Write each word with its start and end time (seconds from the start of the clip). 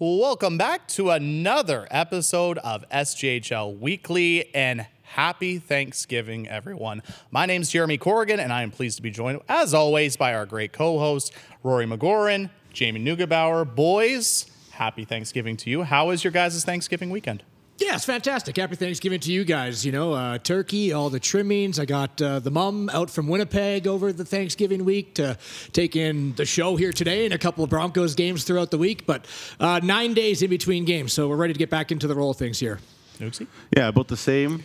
Welcome 0.00 0.58
back 0.58 0.86
to 0.90 1.10
another 1.10 1.88
episode 1.90 2.58
of 2.58 2.88
SJHL 2.88 3.80
Weekly 3.80 4.54
and 4.54 4.86
happy 5.02 5.58
Thanksgiving, 5.58 6.46
everyone. 6.46 7.02
My 7.32 7.46
name 7.46 7.62
is 7.62 7.70
Jeremy 7.70 7.98
Corrigan, 7.98 8.38
and 8.38 8.52
I 8.52 8.62
am 8.62 8.70
pleased 8.70 8.98
to 8.98 9.02
be 9.02 9.10
joined, 9.10 9.40
as 9.48 9.74
always, 9.74 10.16
by 10.16 10.34
our 10.34 10.46
great 10.46 10.72
co 10.72 11.00
host, 11.00 11.32
Rory 11.64 11.84
McGoran, 11.84 12.50
Jamie 12.72 13.00
Neugebauer. 13.00 13.74
Boys, 13.74 14.46
happy 14.70 15.04
Thanksgiving 15.04 15.56
to 15.56 15.68
you. 15.68 15.82
How 15.82 16.06
was 16.06 16.22
your 16.22 16.30
guys' 16.30 16.62
Thanksgiving 16.62 17.10
weekend? 17.10 17.42
Yeah, 17.78 17.94
it's 17.94 18.04
fantastic. 18.04 18.56
Happy 18.56 18.74
Thanksgiving 18.74 19.20
to 19.20 19.32
you 19.32 19.44
guys. 19.44 19.86
You 19.86 19.92
know, 19.92 20.12
uh, 20.12 20.38
turkey, 20.38 20.92
all 20.92 21.10
the 21.10 21.20
trimmings. 21.20 21.78
I 21.78 21.84
got 21.84 22.20
uh, 22.20 22.40
the 22.40 22.50
mom 22.50 22.88
out 22.88 23.08
from 23.08 23.28
Winnipeg 23.28 23.86
over 23.86 24.12
the 24.12 24.24
Thanksgiving 24.24 24.84
week 24.84 25.14
to 25.14 25.38
take 25.72 25.94
in 25.94 26.34
the 26.34 26.44
show 26.44 26.74
here 26.74 26.92
today 26.92 27.24
and 27.24 27.32
a 27.32 27.38
couple 27.38 27.62
of 27.62 27.70
Broncos 27.70 28.16
games 28.16 28.42
throughout 28.42 28.72
the 28.72 28.78
week. 28.78 29.06
But 29.06 29.26
uh, 29.60 29.78
nine 29.80 30.12
days 30.12 30.42
in 30.42 30.50
between 30.50 30.86
games, 30.86 31.12
so 31.12 31.28
we're 31.28 31.36
ready 31.36 31.52
to 31.52 31.58
get 31.58 31.70
back 31.70 31.92
into 31.92 32.08
the 32.08 32.16
roll 32.16 32.32
of 32.32 32.36
things 32.36 32.58
here. 32.58 32.80
Nooksy? 33.18 33.46
Yeah, 33.76 33.88
about 33.88 34.08
the 34.08 34.16
same. 34.16 34.64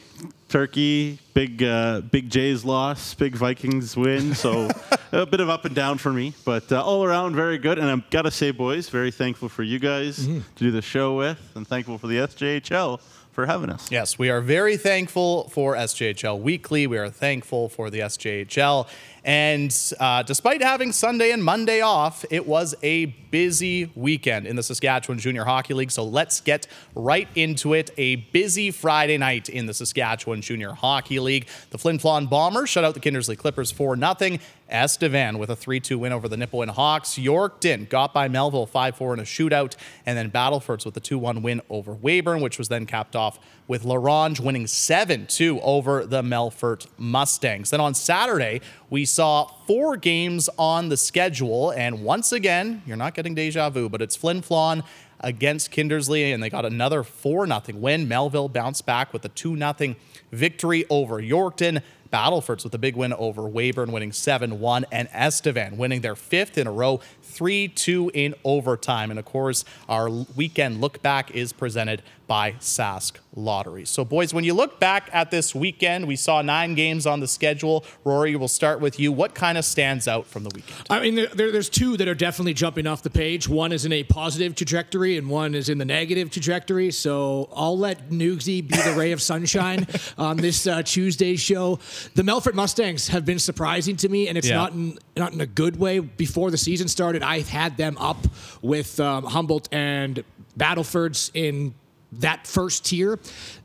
Turkey, 0.50 1.20
big 1.34 1.64
uh, 1.64 2.02
big 2.02 2.30
Jays 2.30 2.64
loss, 2.64 3.14
big 3.16 3.36
Vikings 3.36 3.98
win. 3.98 4.36
So 4.36 4.70
a 5.12 5.26
bit 5.26 5.40
of 5.40 5.50
up 5.50 5.66
and 5.66 5.74
down 5.74 5.98
for 5.98 6.14
me, 6.14 6.34
but 6.46 6.72
uh, 6.72 6.84
all 6.84 7.04
around 7.04 7.36
very 7.36 7.58
good. 7.58 7.80
And 7.80 7.90
I've 7.90 8.10
got 8.10 8.24
to 8.24 8.32
say, 8.32 8.52
boys, 8.52 8.90
very 8.90 9.12
thankful 9.12 9.50
for 9.50 9.64
you 9.64 9.80
guys 9.80 10.20
mm-hmm. 10.20 10.40
to 10.40 10.64
do 10.64 10.72
the 10.72 10.82
show 10.82 11.18
with, 11.18 11.40
and 11.56 11.68
thankful 11.68 11.98
for 11.98 12.08
the 12.08 12.18
SJHL 12.18 13.00
for 13.32 13.48
having 13.48 13.70
us. 13.70 13.92
Yes, 13.92 14.20
we 14.20 14.30
are 14.30 14.42
very 14.42 14.78
thankful 14.78 15.50
for 15.50 15.76
SJHL 15.76 16.40
Weekly. 16.40 16.86
We 16.86 17.00
are 17.00 17.10
thankful 17.10 17.68
for 17.68 17.90
the 17.90 18.00
SJHL. 18.00 18.88
And 19.26 19.74
uh, 20.00 20.24
despite 20.24 20.62
having 20.62 20.92
Sunday 20.92 21.32
and 21.32 21.42
Monday 21.44 21.80
off, 21.80 22.26
it 22.30 22.46
was 22.46 22.76
a 22.84 23.06
busy 23.06 23.90
weekend 23.96 24.46
in 24.46 24.58
the 24.58 24.64
Saskatchewan 24.64 25.18
Junior 25.18 25.46
Hockey 25.46 25.74
League. 25.74 25.92
So 25.92 26.04
let's 26.04 26.42
get 26.42 26.68
right 26.94 27.28
into 27.34 27.74
it. 27.74 27.90
A 27.98 28.18
busy 28.18 28.70
Friday 28.70 29.18
night 29.18 29.48
in 29.48 29.66
the 29.66 29.74
Saskatchewan 29.74 30.42
Junior 30.42 30.74
Hockey 30.74 31.20
League. 31.20 31.48
The 31.70 31.78
Flin 31.78 32.00
Flon 32.00 32.30
Bombers 32.30 32.70
shut 32.70 32.84
out 32.84 32.96
the 32.96 33.00
Kindersley 33.00 33.38
Klippers 33.38 33.74
4 33.74 33.96
0. 33.96 34.40
Estevan 34.70 35.38
with 35.38 35.50
a 35.50 35.56
3 35.56 35.80
2 35.80 36.00
win 36.00 36.12
over 36.12 36.28
the 36.28 36.36
Nipawin 36.36 36.70
Hawks. 36.70 37.12
Yorkton 37.12 37.88
got 37.88 38.14
by 38.14 38.28
Melville 38.28 38.66
5 38.66 38.96
4 38.98 39.14
in 39.14 39.20
a 39.22 39.24
shootout. 39.24 39.76
And 40.06 40.18
then 40.18 40.32
Battlefords 40.32 40.86
with 40.86 40.98
a 40.98 41.00
2 41.00 41.18
1 41.18 41.42
win 41.42 41.62
over 41.70 41.94
Weyburn, 41.96 42.42
which 42.42 42.58
was 42.58 42.68
then 42.68 42.86
capped 42.86 43.16
off 43.16 43.40
with 43.68 43.84
La 43.84 43.96
Ronge 43.96 44.40
winning 44.40 44.68
7 44.68 45.28
2 45.28 45.62
over 45.62 46.06
the 46.06 46.22
Melfort 46.22 46.88
Mustangs. 46.98 47.70
Then 47.70 47.80
on 47.80 47.94
Saturday, 47.94 48.62
we 48.90 49.06
saw 49.06 49.46
four 49.68 49.98
games 49.98 50.50
on 50.58 50.90
the 50.90 50.98
schedule. 50.98 51.72
And 51.72 52.04
once 52.04 52.32
again, 52.32 52.82
you're 52.86 52.98
not 52.98 53.14
getting 53.14 53.36
deja 53.36 53.70
vu, 53.70 53.90
but 53.90 54.02
it's 54.02 54.16
Flin 54.16 54.42
Flon 54.42 54.84
against 55.24 55.72
Kindersley, 55.72 56.34
and 56.34 56.44
they 56.44 56.50
got 56.50 56.66
another 56.66 57.02
4 57.02 57.48
0 57.48 57.62
win. 57.76 58.08
Melville 58.08 58.50
bounced 58.50 58.86
back 58.86 59.14
with 59.14 59.26
a 59.26 59.30
2 59.30 59.58
0 59.58 59.96
victory 60.32 60.86
over 60.90 61.22
Yorkton. 61.22 61.82
Battlefords 62.12 62.64
with 62.64 62.76
a 62.76 62.78
big 62.78 62.96
win 62.96 63.12
over 63.14 63.42
Weyburn, 63.42 63.92
winning 63.92 64.12
7 64.12 64.60
1, 64.60 64.86
and 64.92 65.10
Estevan 65.12 65.78
winning 65.78 66.02
their 66.02 66.16
fifth 66.16 66.60
in 66.60 66.68
a 66.68 66.72
row, 66.72 67.00
3 67.24 67.68
2 67.70 68.12
in 68.14 68.36
overtime. 68.44 69.10
And 69.10 69.18
of 69.18 69.26
course, 69.26 69.66
our 69.90 70.10
weekend 70.10 70.80
look 70.80 71.02
back 71.02 71.32
is 71.32 71.54
presented 71.54 72.04
by 72.34 72.54
Sask 72.54 73.18
Lottery. 73.36 73.86
So, 73.86 74.04
boys, 74.04 74.34
when 74.34 74.44
you 74.44 74.56
look 74.56 74.80
back 74.80 75.08
at 75.14 75.30
this 75.30 75.54
weekend, 75.54 76.08
we 76.08 76.16
saw 76.16 76.42
nine 76.42 76.74
games 76.74 77.06
on 77.06 77.20
the 77.20 77.28
schedule. 77.28 77.86
Rory, 78.04 78.36
we'll 78.36 78.48
start 78.48 78.80
with 78.80 79.00
you. 79.00 79.12
What 79.12 79.36
kind 79.36 79.56
of 79.56 79.64
stands 79.64 80.08
out 80.08 80.26
from 80.26 80.44
the 80.44 80.50
weekend? 80.56 80.88
I 80.90 81.00
mean, 81.00 81.14
there, 81.14 81.52
there's 81.52 81.70
two 81.70 81.96
that 81.98 82.08
are 82.08 82.16
definitely 82.16 82.56
jumping 82.56 82.88
off 82.88 83.04
the 83.04 83.12
page. 83.12 83.48
One 83.48 83.72
is 83.72 83.86
in 83.86 83.94
a 83.94 84.04
positive 84.04 84.56
trajectory, 84.56 85.16
and 85.16 85.30
one 85.30 85.54
is 85.54 85.70
in 85.70 85.78
the 85.78 85.86
negative 85.86 86.32
trajectory. 86.32 86.90
So, 86.90 87.50
I'll 87.56 87.78
let 87.78 88.10
Nugsy 88.10 88.68
be 88.68 88.78
the 88.78 88.96
ray 88.98 89.12
of 89.12 89.22
sunshine 89.22 89.86
on 90.18 90.38
this 90.38 90.66
uh, 90.66 90.82
Tuesday 90.82 91.36
show. 91.36 91.78
The 92.16 92.24
Melfort 92.24 92.56
Mustangs 92.56 93.10
have 93.10 93.26
been 93.26 93.38
surprising 93.38 93.96
to 93.98 94.10
me, 94.10 94.28
and 94.28 94.40
it's 94.40 94.50
yeah. 94.50 94.56
not 94.56 94.72
in 94.72 94.98
not 95.16 95.34
in 95.34 95.42
a 95.42 95.46
good 95.46 95.76
way. 95.76 96.00
Before 96.00 96.50
the 96.50 96.58
season 96.58 96.88
started, 96.88 97.22
I 97.22 97.42
had 97.42 97.78
them 97.78 97.96
up 98.00 98.26
with 98.64 99.00
um, 99.00 99.24
Humboldt 99.26 99.70
and 99.72 100.24
Battlefords 100.58 101.30
in 101.36 101.76
that 102.20 102.48
first 102.48 102.86
tier, 102.86 103.20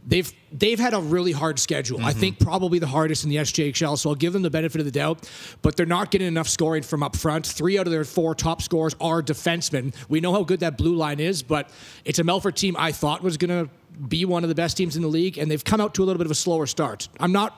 they've 0.07 0.33
they've 0.53 0.79
had 0.79 0.95
a 0.95 1.01
really 1.01 1.33
hard 1.33 1.59
schedule. 1.59 1.99
Mm-hmm. 1.99 2.09
I 2.09 2.13
think 2.13 2.39
probably 2.39 2.79
the 2.79 2.87
hardest 2.87 3.25
in 3.25 3.31
the 3.31 3.37
SJHL. 3.37 3.99
So 3.99 4.11
I'll 4.11 4.17
give 4.17 4.33
them 4.33 4.43
the 4.43 4.51
benefit 4.51 4.81
of 4.81 4.85
the 4.85 4.91
doubt, 4.91 5.31
but 5.63 5.77
they're 5.77 5.87
not 5.87 6.11
getting 6.11 6.29
enough 6.29 6.49
scoring 6.49 6.83
from 6.83 7.03
up 7.03 7.17
front. 7.17 7.47
Three 7.47 7.79
out 7.79 7.87
of 7.87 7.93
their 7.93 8.05
four 8.05 8.35
top 8.35 8.63
scorers 8.63 8.95
are 9.01 9.23
defensemen. 9.23 9.95
We 10.09 10.21
know 10.21 10.33
how 10.33 10.45
good 10.45 10.61
that 10.61 10.79
blue 10.79 10.95
line 10.95 11.21
is, 11.21 11.43
but 11.43 11.71
it's 12.05 12.19
a 12.19 12.25
Melfort 12.25 12.55
team 12.55 12.77
I 12.79 12.93
thought 12.93 13.23
was 13.23 13.37
going 13.37 13.67
to 13.67 13.71
be 14.07 14.25
one 14.25 14.45
of 14.45 14.49
the 14.49 14.55
best 14.55 14.77
teams 14.77 14.97
in 14.97 15.03
the 15.03 15.09
league, 15.09 15.39
and 15.39 15.51
they've 15.51 15.65
come 15.65 15.81
out 15.81 15.95
to 15.95 16.03
a 16.03 16.05
little 16.05 16.19
bit 16.19 16.27
of 16.27 16.31
a 16.31 16.37
slower 16.37 16.67
start. 16.67 17.09
I'm 17.19 17.33
not 17.33 17.57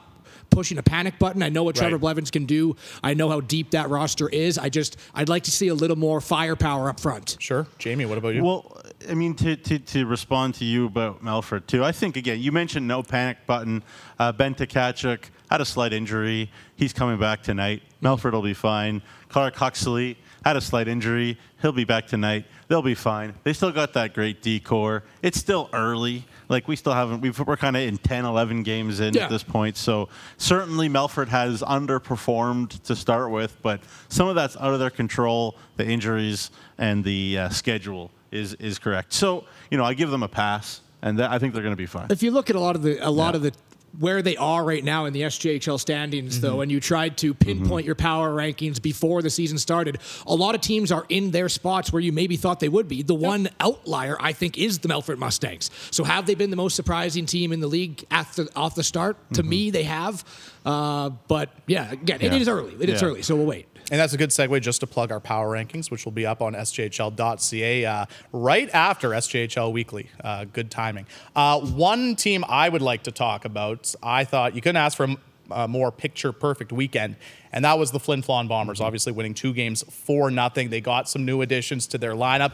pushing 0.51 0.79
a 0.79 0.83
panic 0.83 1.19
button. 1.19 1.43
I 1.43 1.49
know 1.49 1.63
what 1.63 1.77
Trevor 1.77 1.97
right. 1.97 2.01
Blevins 2.01 2.31
can 2.31 2.45
do. 2.45 2.77
I 3.03 3.15
know 3.15 3.29
how 3.29 3.41
deep 3.41 3.71
that 3.71 3.89
roster 3.89 4.29
is. 4.29 4.59
I 4.59 4.69
just 4.69 4.97
I'd 5.15 5.29
like 5.29 5.45
to 5.45 5.51
see 5.51 5.69
a 5.69 5.75
little 5.75 5.97
more 5.97 6.21
firepower 6.21 6.89
up 6.89 7.01
front. 7.01 7.37
Sure, 7.39 7.67
Jamie. 7.79 8.07
What 8.07 8.19
about 8.19 8.35
you? 8.35 8.45
Well, 8.45 8.83
I 9.09 9.15
mean 9.15 9.35
to 9.37 9.57
to, 9.57 9.79
to 9.79 10.07
respond 10.07 10.55
to 10.57 10.65
you 10.65 10.87
about 10.87 11.25
Melfort, 11.25 11.67
too. 11.67 11.85
I 11.85 11.93
think 11.93 12.17
again 12.17 12.41
you 12.41 12.53
mentioned 12.53 12.87
no 12.87 13.03
panic 13.03 13.39
button. 13.47 13.83
Uh, 14.19 14.33
ben 14.33 14.55
Tkachuk 14.55 15.25
had 15.51 15.61
a 15.61 15.65
slight 15.65 15.93
injury. 15.93 16.51
He's 16.77 16.93
coming 16.93 17.19
back 17.19 17.43
tonight. 17.43 17.83
Melfort 18.03 18.33
will 18.33 18.43
be 18.43 18.55
fine. 18.55 19.03
Clark 19.29 19.57
Huxley 19.57 20.17
had 20.45 20.57
a 20.57 20.61
slight 20.61 20.89
injury. 20.89 21.39
He'll 21.61 21.73
be 21.73 21.85
back 21.85 22.07
tonight. 22.07 22.47
They'll 22.69 22.83
be 22.83 22.95
fine. 22.95 23.35
They 23.43 23.53
still 23.53 23.73
got 23.73 23.93
that 23.95 24.15
great 24.15 24.43
D 24.43 24.61
corps. 24.61 25.03
It's 25.23 25.39
still 25.39 25.69
early. 25.73 26.25
Like 26.49 26.67
we 26.69 26.77
still 26.77 26.93
haven't. 26.93 27.21
we 27.21 27.31
are 27.31 27.57
kind 27.57 27.77
of 27.77 27.83
in 27.83 27.99
10, 27.99 28.25
11 28.25 28.63
games 28.63 29.01
in 29.01 29.15
yeah. 29.15 29.25
at 29.25 29.31
this 29.31 29.43
point. 29.43 29.77
So 29.77 30.09
certainly 30.37 30.89
Melfort 30.89 31.29
has 31.29 31.63
underperformed 31.63 32.83
to 32.85 32.97
start 32.97 33.31
with, 33.31 33.57
but 33.63 33.81
some 34.09 34.29
of 34.29 34.35
that's 34.35 34.57
out 34.57 34.73
of 34.73 34.81
their 34.81 34.91
control. 34.91 35.57
The 35.77 35.87
injuries 35.87 36.51
and 36.79 37.05
the 37.05 37.39
uh, 37.39 37.49
schedule 37.51 38.11
is 38.31 38.55
is 38.55 38.79
correct. 38.79 39.13
So 39.13 39.45
you 39.71 39.79
know 39.79 39.85
I 39.85 39.95
give 39.95 40.11
them 40.11 40.23
a 40.23 40.29
pass 40.29 40.81
and 41.03 41.19
th- 41.19 41.31
I 41.31 41.39
think 41.39 41.55
they're 41.55 41.63
going 41.63 41.75
to 41.75 41.77
be 41.77 41.87
fine. 41.87 42.09
If 42.11 42.23
you 42.23 42.31
look 42.31 42.51
at 42.51 42.57
a 42.57 42.61
lot 42.61 42.77
of 42.77 42.83
the 42.83 42.99
a 43.07 43.11
lot 43.11 43.35
yeah. 43.35 43.37
of 43.37 43.43
the 43.43 43.53
where 43.99 44.23
they 44.23 44.37
are 44.37 44.63
right 44.63 44.85
now 44.85 45.07
in 45.07 45.13
the 45.13 45.23
SJHL 45.23 45.81
standings, 45.81 46.37
mm-hmm. 46.37 46.47
though, 46.47 46.61
and 46.61 46.71
you 46.71 46.81
tried 46.81 47.17
to 47.19 47.35
pinpoint 47.35 47.69
mm-hmm. 47.69 47.87
your 47.87 47.95
power 47.95 48.31
rankings 48.31 48.81
before 48.81 49.21
the 49.23 49.31
season 49.31 49.59
started, 49.59 49.99
a 50.27 50.35
lot 50.35 50.55
of 50.55 50.61
teams 50.61 50.93
are 50.93 51.05
in 51.09 51.33
their 51.33 51.49
spots 51.49 51.93
where 51.93 52.01
you 52.01 52.13
maybe 52.13 52.37
thought 52.37 52.61
they 52.61 52.69
would 52.69 52.87
be. 52.87 53.03
The 53.03 53.15
one 53.15 53.49
outlier, 53.59 54.17
I 54.21 54.33
think, 54.33 54.59
is 54.59 54.79
the 54.79 54.89
Melfort 54.89 55.19
Mustangs. 55.19 55.71
So, 55.91 56.05
have 56.05 56.27
they 56.27 56.35
been 56.35 56.51
the 56.51 56.57
most 56.57 56.77
surprising 56.77 57.27
team 57.27 57.53
in 57.53 57.61
the 57.61 57.67
league 57.67 58.05
after, 58.11 58.47
off 58.55 58.75
the 58.75 58.85
start? 58.85 59.17
Mm-hmm. 59.17 59.35
To 59.35 59.43
me, 59.43 59.71
they 59.71 59.85
have. 59.85 60.25
Uh, 60.65 61.11
but 61.27 61.51
yeah, 61.67 61.91
again, 61.91 62.21
yeah. 62.21 62.29
it 62.29 62.41
is 62.41 62.49
early. 62.49 62.75
It 62.81 62.89
is 62.89 63.03
yeah. 63.03 63.09
early, 63.09 63.23
so 63.23 63.35
we'll 63.35 63.47
wait. 63.47 63.67
And 63.91 63.99
that's 63.99 64.13
a 64.13 64.17
good 64.17 64.31
segue 64.31 64.61
just 64.63 64.81
to 64.81 64.87
plug 64.87 65.11
our 65.11 65.21
power 65.21 65.49
rankings, 65.49 65.91
which 65.91 66.05
will 66.05 66.13
be 66.13 66.25
up 66.25 66.41
on 66.41 66.55
sjhl.ca 66.55 67.85
uh, 67.85 68.07
right 68.33 68.71
after 68.73 69.11
SJHL 69.11 69.73
Weekly. 69.73 70.09
Uh, 70.23 70.45
good 70.45 70.71
timing. 70.71 71.07
Uh, 71.35 71.61
one 71.61 72.15
team 72.17 72.45
I 72.49 72.69
would 72.69 72.83
like 72.83 73.03
to 73.05 73.11
talk 73.11 73.45
about, 73.45 73.95
I 74.03 74.25
thought 74.25 74.55
you 74.55 74.61
couldn't 74.61 74.77
ask 74.77 74.97
for 74.97 75.09
a 75.51 75.67
more 75.67 75.91
picture 75.91 76.33
perfect 76.33 76.73
weekend, 76.73 77.17
and 77.53 77.65
that 77.65 77.79
was 77.79 77.91
the 77.91 77.99
Flin 77.99 78.23
Flon 78.23 78.47
Bombers, 78.47 78.81
obviously 78.81 79.13
winning 79.13 79.35
two 79.35 79.53
games 79.53 79.83
for 79.83 80.31
nothing. 80.31 80.71
They 80.71 80.81
got 80.81 81.09
some 81.09 81.25
new 81.25 81.43
additions 81.43 81.89
to 81.89 81.99
their 81.99 82.13
lineup. 82.13 82.53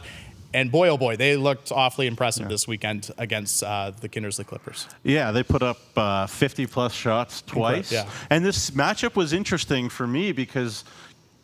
And 0.53 0.71
boy, 0.71 0.87
oh 0.87 0.97
boy, 0.97 1.17
they 1.17 1.35
looked 1.35 1.71
awfully 1.71 2.07
impressive 2.07 2.43
yeah. 2.43 2.49
this 2.49 2.67
weekend 2.67 3.11
against 3.17 3.63
uh, 3.63 3.91
the 3.99 4.07
Kindersley 4.07 4.45
Klippers. 4.45 4.87
Yeah, 5.03 5.31
they 5.31 5.43
put 5.43 5.61
up 5.61 5.77
uh, 5.95 6.25
50 6.25 6.65
plus 6.67 6.93
shots 6.93 7.41
twice. 7.41 7.91
Yeah. 7.91 8.09
And 8.29 8.45
this 8.45 8.71
matchup 8.71 9.15
was 9.15 9.33
interesting 9.33 9.89
for 9.89 10.07
me 10.07 10.31
because 10.31 10.85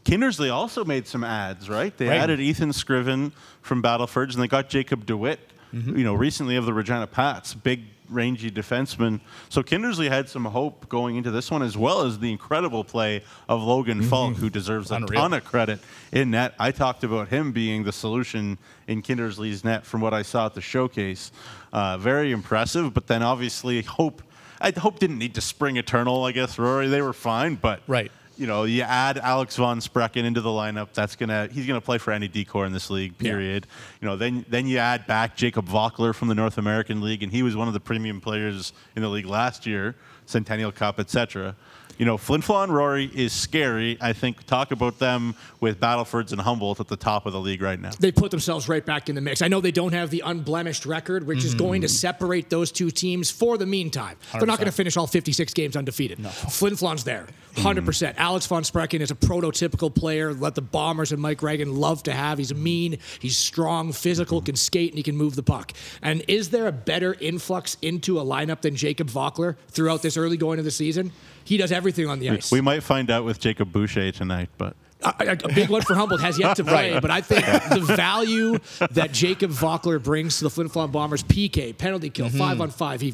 Kindersley 0.05 0.53
also 0.53 0.83
made 0.83 1.07
some 1.07 1.23
ads, 1.23 1.69
right? 1.69 1.95
They 1.95 2.09
right. 2.09 2.19
added 2.19 2.39
Ethan 2.39 2.73
Scriven 2.73 3.31
from 3.61 3.81
Battlefords, 3.81 4.33
and 4.33 4.43
they 4.43 4.47
got 4.47 4.69
Jacob 4.69 5.05
DeWitt, 5.05 5.39
mm-hmm. 5.73 5.97
you 5.97 6.03
know, 6.03 6.13
recently 6.13 6.55
of 6.55 6.65
the 6.65 6.73
Regina 6.73 7.07
Pats, 7.07 7.53
big 7.53 7.83
rangy 8.09 8.51
defenseman. 8.51 9.21
So 9.49 9.63
Kindersley 9.63 10.09
had 10.09 10.27
some 10.27 10.45
hope 10.45 10.89
going 10.89 11.15
into 11.15 11.31
this 11.31 11.49
one, 11.49 11.61
as 11.61 11.77
well 11.77 12.01
as 12.01 12.19
the 12.19 12.31
incredible 12.31 12.83
play 12.83 13.23
of 13.47 13.61
Logan 13.63 13.99
mm-hmm. 13.99 14.09
Falk, 14.09 14.35
who 14.35 14.49
deserves 14.49 14.91
a 14.91 14.95
Unreal. 14.95 15.21
ton 15.21 15.33
of 15.33 15.45
credit 15.45 15.79
in 16.11 16.31
net. 16.31 16.53
I 16.59 16.71
talked 16.71 17.03
about 17.03 17.29
him 17.29 17.53
being 17.53 17.83
the 17.83 17.93
solution 17.93 18.57
in 18.87 19.01
Kindersley's 19.01 19.63
net 19.63 19.85
from 19.85 20.01
what 20.01 20.13
I 20.13 20.21
saw 20.21 20.45
at 20.47 20.53
the 20.53 20.61
showcase. 20.61 21.31
Uh, 21.71 21.97
very 21.97 22.31
impressive, 22.31 22.93
but 22.93 23.07
then 23.07 23.23
obviously 23.23 23.81
Hope. 23.81 24.21
I 24.61 24.71
hope 24.71 24.97
didn't 24.97 25.17
need 25.17 25.35
to 25.35 25.41
spring 25.41 25.75
eternal. 25.75 26.23
I 26.23 26.31
guess 26.31 26.57
Rory, 26.57 26.87
they 26.87 27.01
were 27.01 27.11
fine, 27.11 27.55
but 27.55 27.81
right 27.85 28.11
you 28.37 28.47
know, 28.47 28.63
you 28.63 28.81
add 28.81 29.17
Alex 29.17 29.55
von 29.55 29.79
Sprecken 29.79 30.25
into 30.25 30.41
the 30.41 30.49
lineup. 30.49 30.93
That's 30.93 31.15
gonna 31.15 31.47
he's 31.51 31.67
gonna 31.67 31.81
play 31.81 31.97
for 31.97 32.11
any 32.11 32.27
D 32.27 32.45
corps 32.45 32.65
in 32.65 32.73
this 32.73 32.89
league. 32.89 33.17
Period. 33.17 33.67
Yeah. 33.67 33.97
You 34.01 34.07
know, 34.07 34.15
then 34.15 34.45
then 34.49 34.67
you 34.67 34.77
add 34.77 35.05
back 35.07 35.35
Jacob 35.35 35.67
Vockler 35.67 36.13
from 36.13 36.27
the 36.27 36.35
North 36.35 36.57
American 36.57 37.01
League, 37.01 37.23
and 37.23 37.31
he 37.31 37.43
was 37.43 37.55
one 37.55 37.67
of 37.67 37.73
the 37.73 37.79
premium 37.79 38.21
players 38.21 38.73
in 38.95 39.01
the 39.01 39.09
league 39.09 39.25
last 39.25 39.65
year. 39.65 39.95
Centennial 40.25 40.71
Cup, 40.71 40.99
etc 40.99 41.55
you 41.97 42.05
know, 42.05 42.17
Flin 42.17 42.41
Flon 42.41 42.69
Rory 42.69 43.09
is 43.13 43.33
scary. 43.33 43.97
I 44.01 44.13
think 44.13 44.43
talk 44.45 44.71
about 44.71 44.99
them 44.99 45.35
with 45.59 45.79
Battlefords 45.79 46.31
and 46.31 46.41
Humboldt 46.41 46.79
at 46.79 46.87
the 46.87 46.97
top 46.97 47.25
of 47.25 47.33
the 47.33 47.39
league 47.39 47.61
right 47.61 47.79
now. 47.79 47.91
They 47.99 48.11
put 48.11 48.31
themselves 48.31 48.67
right 48.67 48.85
back 48.85 49.09
in 49.09 49.15
the 49.15 49.21
mix. 49.21 49.41
I 49.41 49.47
know 49.47 49.61
they 49.61 49.71
don't 49.71 49.93
have 49.93 50.09
the 50.09 50.23
unblemished 50.25 50.85
record, 50.85 51.25
which 51.27 51.39
mm-hmm. 51.39 51.47
is 51.47 51.55
going 51.55 51.81
to 51.81 51.89
separate 51.89 52.49
those 52.49 52.71
two 52.71 52.91
teams 52.91 53.29
for 53.29 53.57
the 53.57 53.65
meantime. 53.65 54.17
they 54.33 54.39
are 54.39 54.45
not 54.45 54.57
going 54.57 54.69
to 54.69 54.75
finish 54.75 54.97
all 54.97 55.07
56 55.07 55.53
games 55.53 55.75
undefeated. 55.75 56.19
No. 56.19 56.29
Flin 56.29 56.75
Flon's 56.75 57.03
there, 57.03 57.27
100%. 57.55 57.83
Mm. 57.83 58.13
Alex 58.17 58.47
von 58.47 58.63
Sprecken 58.63 59.01
is 59.01 59.11
a 59.11 59.15
prototypical 59.15 59.93
player 59.93 60.33
that 60.33 60.55
the 60.55 60.61
Bombers 60.61 61.11
and 61.11 61.21
Mike 61.21 61.41
Reagan 61.41 61.75
love 61.75 62.03
to 62.03 62.13
have. 62.13 62.37
He's 62.37 62.53
mean, 62.53 62.97
he's 63.19 63.37
strong, 63.37 63.91
physical, 63.91 64.41
can 64.41 64.55
skate, 64.55 64.91
and 64.91 64.97
he 64.97 65.03
can 65.03 65.15
move 65.15 65.35
the 65.35 65.43
puck. 65.43 65.73
And 66.01 66.23
is 66.27 66.49
there 66.49 66.67
a 66.67 66.71
better 66.71 67.15
influx 67.19 67.77
into 67.81 68.19
a 68.19 68.23
lineup 68.23 68.61
than 68.61 68.75
Jacob 68.75 69.09
Vockler 69.09 69.55
throughout 69.69 70.01
this 70.01 70.17
early 70.17 70.37
going 70.37 70.59
of 70.59 70.65
the 70.65 70.71
season? 70.71 71.11
He 71.43 71.57
does 71.57 71.71
everything 71.71 72.07
on 72.07 72.19
the 72.19 72.29
ice. 72.29 72.51
We, 72.51 72.57
we 72.57 72.61
might 72.61 72.83
find 72.83 73.09
out 73.09 73.25
with 73.25 73.39
Jacob 73.39 73.71
Boucher 73.71 74.11
tonight, 74.11 74.49
but. 74.57 74.75
A, 75.05 75.31
a, 75.31 75.53
big 75.53 75.69
one 75.69 75.81
for 75.81 75.95
Humboldt 75.95 76.21
has 76.21 76.39
yet 76.39 76.55
to 76.55 76.63
play, 76.63 76.97
but 76.97 77.11
I 77.11 77.19
think 77.19 77.45
the 77.45 77.93
value 77.93 78.57
that 78.91 79.11
Jacob 79.11 79.51
Vockler 79.51 80.01
brings 80.01 80.37
to 80.37 80.45
the 80.45 80.49
Flin 80.49 80.69
Flon 80.69 80.93
Bombers, 80.93 81.23
PK, 81.23 81.77
penalty 81.77 82.09
kill, 82.09 82.27
mm-hmm. 82.27 82.37
five 82.37 82.61
on 82.61 82.69
five, 82.69 83.01
he 83.01 83.13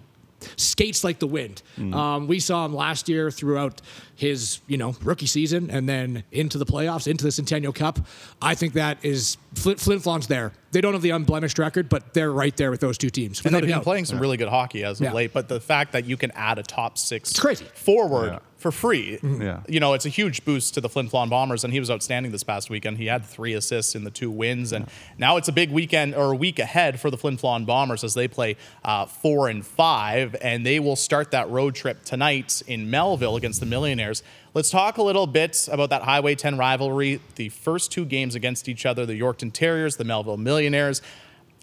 skates 0.56 1.04
like 1.04 1.20
the 1.20 1.28
wind. 1.28 1.62
Mm. 1.78 1.94
Um, 1.94 2.28
we 2.28 2.40
saw 2.40 2.66
him 2.66 2.74
last 2.74 3.10
year 3.10 3.32
throughout 3.32 3.82
his 4.16 4.60
you 4.68 4.78
know 4.78 4.96
rookie 5.02 5.26
season 5.26 5.70
and 5.70 5.88
then 5.88 6.24
into 6.32 6.58
the 6.58 6.66
playoffs, 6.66 7.08
into 7.08 7.24
the 7.24 7.32
Centennial 7.32 7.74
Cup. 7.74 8.00
I 8.42 8.56
think 8.56 8.74
that 8.74 8.98
is 9.04 9.38
Flint, 9.56 9.80
Flin 9.80 10.00
Flon's 10.00 10.28
there. 10.28 10.52
They 10.72 10.82
don't 10.82 10.94
have 10.94 11.02
the 11.02 11.12
unblemished 11.12 11.58
record, 11.58 11.90
but 11.90 12.14
they're 12.14 12.32
right 12.32 12.56
there 12.56 12.70
with 12.70 12.80
those 12.80 12.98
two 12.98 13.10
teams. 13.10 13.44
And 13.44 13.56
they've 13.56 13.66
been 13.66 13.82
playing 13.82 14.06
some 14.06 14.18
yeah. 14.18 14.22
really 14.22 14.38
good 14.38 14.50
hockey 14.50 14.84
as 14.84 15.00
of 15.00 15.06
yeah. 15.06 15.14
late. 15.14 15.34
But 15.34 15.48
the 15.48 15.60
fact 15.60 15.94
that 15.94 16.06
you 16.06 16.18
can 16.18 16.32
add 16.32 16.60
a 16.60 16.64
top 16.64 16.98
six 16.98 17.32
it's 17.32 17.40
crazy. 17.40 17.66
forward 17.74 18.34
yeah. 18.34 18.40
For 18.60 18.72
free, 18.72 19.18
mm-hmm. 19.18 19.42
yeah. 19.42 19.62
you 19.68 19.80
know, 19.80 19.94
it's 19.94 20.06
a 20.06 20.10
huge 20.10 20.44
boost 20.44 20.74
to 20.74 20.82
the 20.82 20.90
Flin 20.90 21.10
Flon 21.10 21.30
Bombers. 21.30 21.64
And 21.64 21.72
he 21.72 21.80
was 21.80 21.90
outstanding 21.90 22.32
this 22.34 22.44
past 22.44 22.70
weekend. 22.70 22.98
He 22.98 23.06
had 23.06 23.26
three 23.26 23.54
assists 23.54 23.96
in 23.96 24.04
the 24.04 24.12
two 24.12 24.30
wins. 24.30 24.74
And 24.74 24.88
now 25.18 25.38
it's 25.38 25.48
a 25.48 25.54
big 25.54 25.72
weekend 25.72 26.14
or 26.14 26.32
a 26.32 26.36
week 26.36 26.60
ahead 26.60 27.00
for 27.00 27.10
the 27.10 27.18
Flin 27.18 27.38
Flon 27.38 27.66
Bombers 27.66 28.04
as 28.04 28.14
they 28.14 28.28
play 28.28 28.58
uh, 28.84 29.06
four 29.06 29.48
and 29.48 29.66
five. 29.66 30.36
And 30.42 30.66
they 30.66 30.80
will 30.80 30.98
start 30.98 31.32
that 31.32 31.50
road 31.50 31.74
trip 31.74 32.04
tonight 32.04 32.62
in 32.68 32.90
Melville 32.90 33.38
against 33.38 33.62
the 33.62 33.66
Millionaires. 33.66 34.24
Let's 34.54 34.70
talk 34.70 34.98
a 34.98 35.04
little 35.04 35.28
bit 35.28 35.70
about 35.72 35.90
that 35.92 36.02
Highway 36.02 36.36
10 36.36 36.58
rivalry. 36.58 37.22
The 37.36 37.50
first 37.50 37.92
two 37.92 38.04
games 38.04 38.36
against 38.36 38.68
each 38.68 38.86
other, 38.86 39.06
the 39.06 39.20
Yorkton 39.20 39.54
Terriers, 39.54 39.96
the 39.96 40.04
Melville 40.04 40.38
Millionaires. 40.38 41.02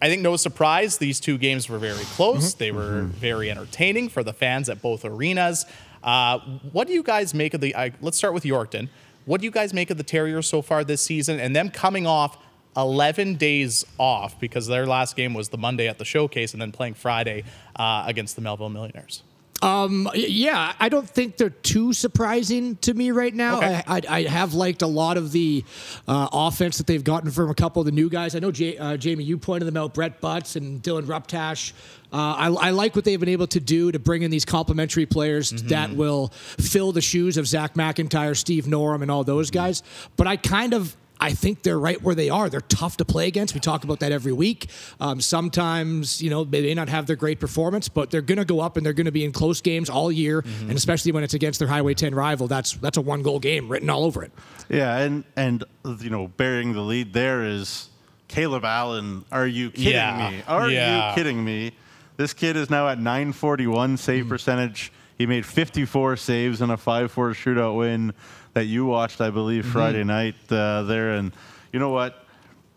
I 0.01 0.09
think 0.09 0.21
no 0.21 0.37
surprise, 0.37 0.99
these 0.99 1.21
two 1.21 1.39
games 1.39 1.71
were 1.71 1.79
very 1.79 2.05
close. 2.05 2.51
Mm-hmm. 2.51 2.59
They 2.59 2.71
were 2.71 3.03
mm-hmm. 3.03 3.11
very 3.13 3.51
entertaining 3.51 4.11
for 4.11 4.23
the 4.23 4.33
fans 4.33 4.69
at 4.69 4.83
both 4.83 5.05
arenas. 5.05 5.65
Uh, 6.03 6.39
what 6.73 6.87
do 6.87 6.95
you 6.95 7.03
guys 7.03 7.35
make 7.35 7.55
of 7.55 7.61
the? 7.61 7.75
Let's 8.01 8.17
start 8.17 8.35
with 8.35 8.45
Yorkton. 8.45 8.89
What 9.25 9.41
do 9.41 9.45
you 9.45 9.51
guys 9.51 9.75
make 9.75 9.91
of 9.91 9.97
the 9.97 10.05
Terriers 10.05 10.47
so 10.47 10.63
far 10.63 10.85
this 10.85 11.03
season, 11.03 11.41
and 11.41 11.55
them 11.55 11.71
coming 11.71 12.07
off 12.07 12.39
11 12.77 13.37
days 13.37 13.85
off 13.99 14.39
because 14.39 14.67
their 14.67 14.87
last 14.87 15.17
game 15.17 15.35
was 15.35 15.49
the 15.49 15.59
Monday 15.59 15.89
at 15.89 15.99
the 15.99 16.05
showcase, 16.05 16.53
and 16.53 16.61
then 16.61 16.73
playing 16.73 16.95
Friday 16.95 17.45
uh, 17.77 18.05
against 18.07 18.37
the 18.37 18.43
Melville 18.43 18.69
Millionaires? 18.69 19.23
Um, 19.63 20.09
yeah, 20.15 20.75
I 20.79 20.89
don't 20.89 21.09
think 21.09 21.37
they're 21.37 21.49
too 21.51 21.93
surprising 21.93 22.77
to 22.77 22.93
me 22.93 23.11
right 23.11 23.35
now. 23.35 23.59
Okay. 23.59 23.83
I, 23.87 23.97
I, 23.97 24.03
I, 24.09 24.23
have 24.25 24.53
liked 24.53 24.83
a 24.83 24.87
lot 24.87 25.17
of 25.17 25.33
the 25.33 25.65
uh, 26.07 26.29
offense 26.31 26.77
that 26.79 26.87
they've 26.87 27.03
gotten 27.03 27.31
from 27.31 27.49
a 27.49 27.55
couple 27.55 27.81
of 27.81 27.87
the 27.87 27.93
new 27.93 28.11
guys. 28.11 28.37
I 28.37 28.41
know, 28.41 28.51
J- 28.51 28.77
uh, 28.77 28.97
Jamie, 28.99 29.25
you 29.25 29.39
pointed 29.39 29.67
them 29.67 29.77
out 29.77 29.95
Brett 29.95 30.21
Butts 30.21 30.57
and 30.57 30.83
Dylan 30.83 31.05
Ruptash. 31.05 31.73
Uh, 32.13 32.17
I, 32.17 32.47
I, 32.49 32.71
like 32.71 32.95
what 32.95 33.05
they've 33.05 33.19
been 33.19 33.31
able 33.31 33.49
to 33.49 33.61
do 33.61 33.91
to 33.93 33.99
bring 33.99 34.23
in 34.23 34.31
these 34.31 34.45
complementary 34.45 35.07
players 35.07 35.53
mm-hmm. 35.53 35.69
that 35.69 35.91
will 35.93 36.29
fill 36.29 36.93
the 36.93 37.01
shoes 37.01 37.37
of 37.37 37.47
Zach 37.47 37.75
McIntyre, 37.75 38.37
Steve 38.37 38.67
Norum, 38.67 39.03
and 39.03 39.11
all 39.11 39.25
those 39.25 39.51
guys. 39.51 39.83
But 40.17 40.27
I 40.27 40.37
kind 40.37 40.75
of 40.75 40.97
I 41.21 41.33
think 41.33 41.63
they're 41.63 41.79
right 41.79 42.01
where 42.03 42.15
they 42.15 42.29
are. 42.29 42.49
They're 42.49 42.61
tough 42.61 42.99
to 42.99 43.05
play 43.05 43.27
against. 43.27 43.55
We 43.55 43.61
talk 43.61 43.85
about 43.85 44.01
that 44.01 44.13
every 44.13 44.33
week. 44.33 44.69
Um, 45.01 45.21
sometimes, 45.21 46.21
you 46.21 46.31
know, 46.31 46.45
they 46.45 46.63
may 46.63 46.75
not 46.75 46.89
have 46.89 47.07
their 47.07 47.17
great 47.17 47.41
performance, 47.41 47.89
but 47.89 48.11
they're 48.11 48.21
going 48.21 48.39
to 48.39 48.45
go 48.45 48.61
up 48.61 48.77
and 48.77 48.85
they're 48.85 48.93
going 48.93 49.07
to 49.07 49.13
be 49.13 49.25
in 49.25 49.33
close 49.33 49.61
games 49.61 49.89
all 49.89 50.13
year, 50.13 50.43
mm-hmm. 50.43 50.69
and 50.69 50.77
especially 50.77 51.13
when 51.13 51.25
it's 51.25 51.35
against 51.35 51.59
their 51.59 51.69
Highway 51.69 51.95
10 51.95 52.15
rival. 52.15 52.49
That's 52.49 52.73
that's 52.75 52.99
a 52.99 53.01
one 53.01 53.23
goal 53.23 53.39
game 53.39 53.69
written 53.69 53.89
all 53.89 54.05
over 54.05 54.23
it. 54.23 54.33
Yeah, 54.69 54.99
and 54.99 55.25
and 55.37 55.65
you 56.01 56.11
know, 56.11 56.29
bearing 56.29 56.73
the 56.73 56.83
lead 56.83 57.13
there 57.13 57.45
is 57.45 57.89
Caleb 58.29 58.65
Allen. 58.65 59.25
Are 59.33 59.47
you 59.47 59.71
kidding 59.71 59.93
yeah. 59.93 60.31
me? 60.31 60.43
Are 60.47 60.71
yeah. 60.71 61.11
you 61.11 61.15
kidding 61.15 61.45
me? 61.45 61.73
This 62.17 62.33
kid 62.33 62.57
is 62.57 62.71
now 62.71 62.89
at 62.89 62.99
941 62.99 63.97
save 63.97 64.25
mm. 64.25 64.29
percentage. 64.29 64.93
He 65.19 65.27
made 65.27 65.47
54 65.47 66.17
saves 66.17 66.61
in 66.61 66.71
a 66.71 66.77
5-4 66.77 67.09
shootout 67.33 67.77
win 67.77 68.13
that 68.53 68.67
you 68.67 68.87
watched, 68.87 69.21
I 69.21 69.31
believe, 69.31 69.65
mm-hmm. 69.65 69.73
Friday 69.73 70.05
night 70.05 70.35
uh, 70.51 70.83
there. 70.83 71.13
And 71.13 71.33
you 71.73 71.79
know 71.79 71.91
what, 71.91 72.25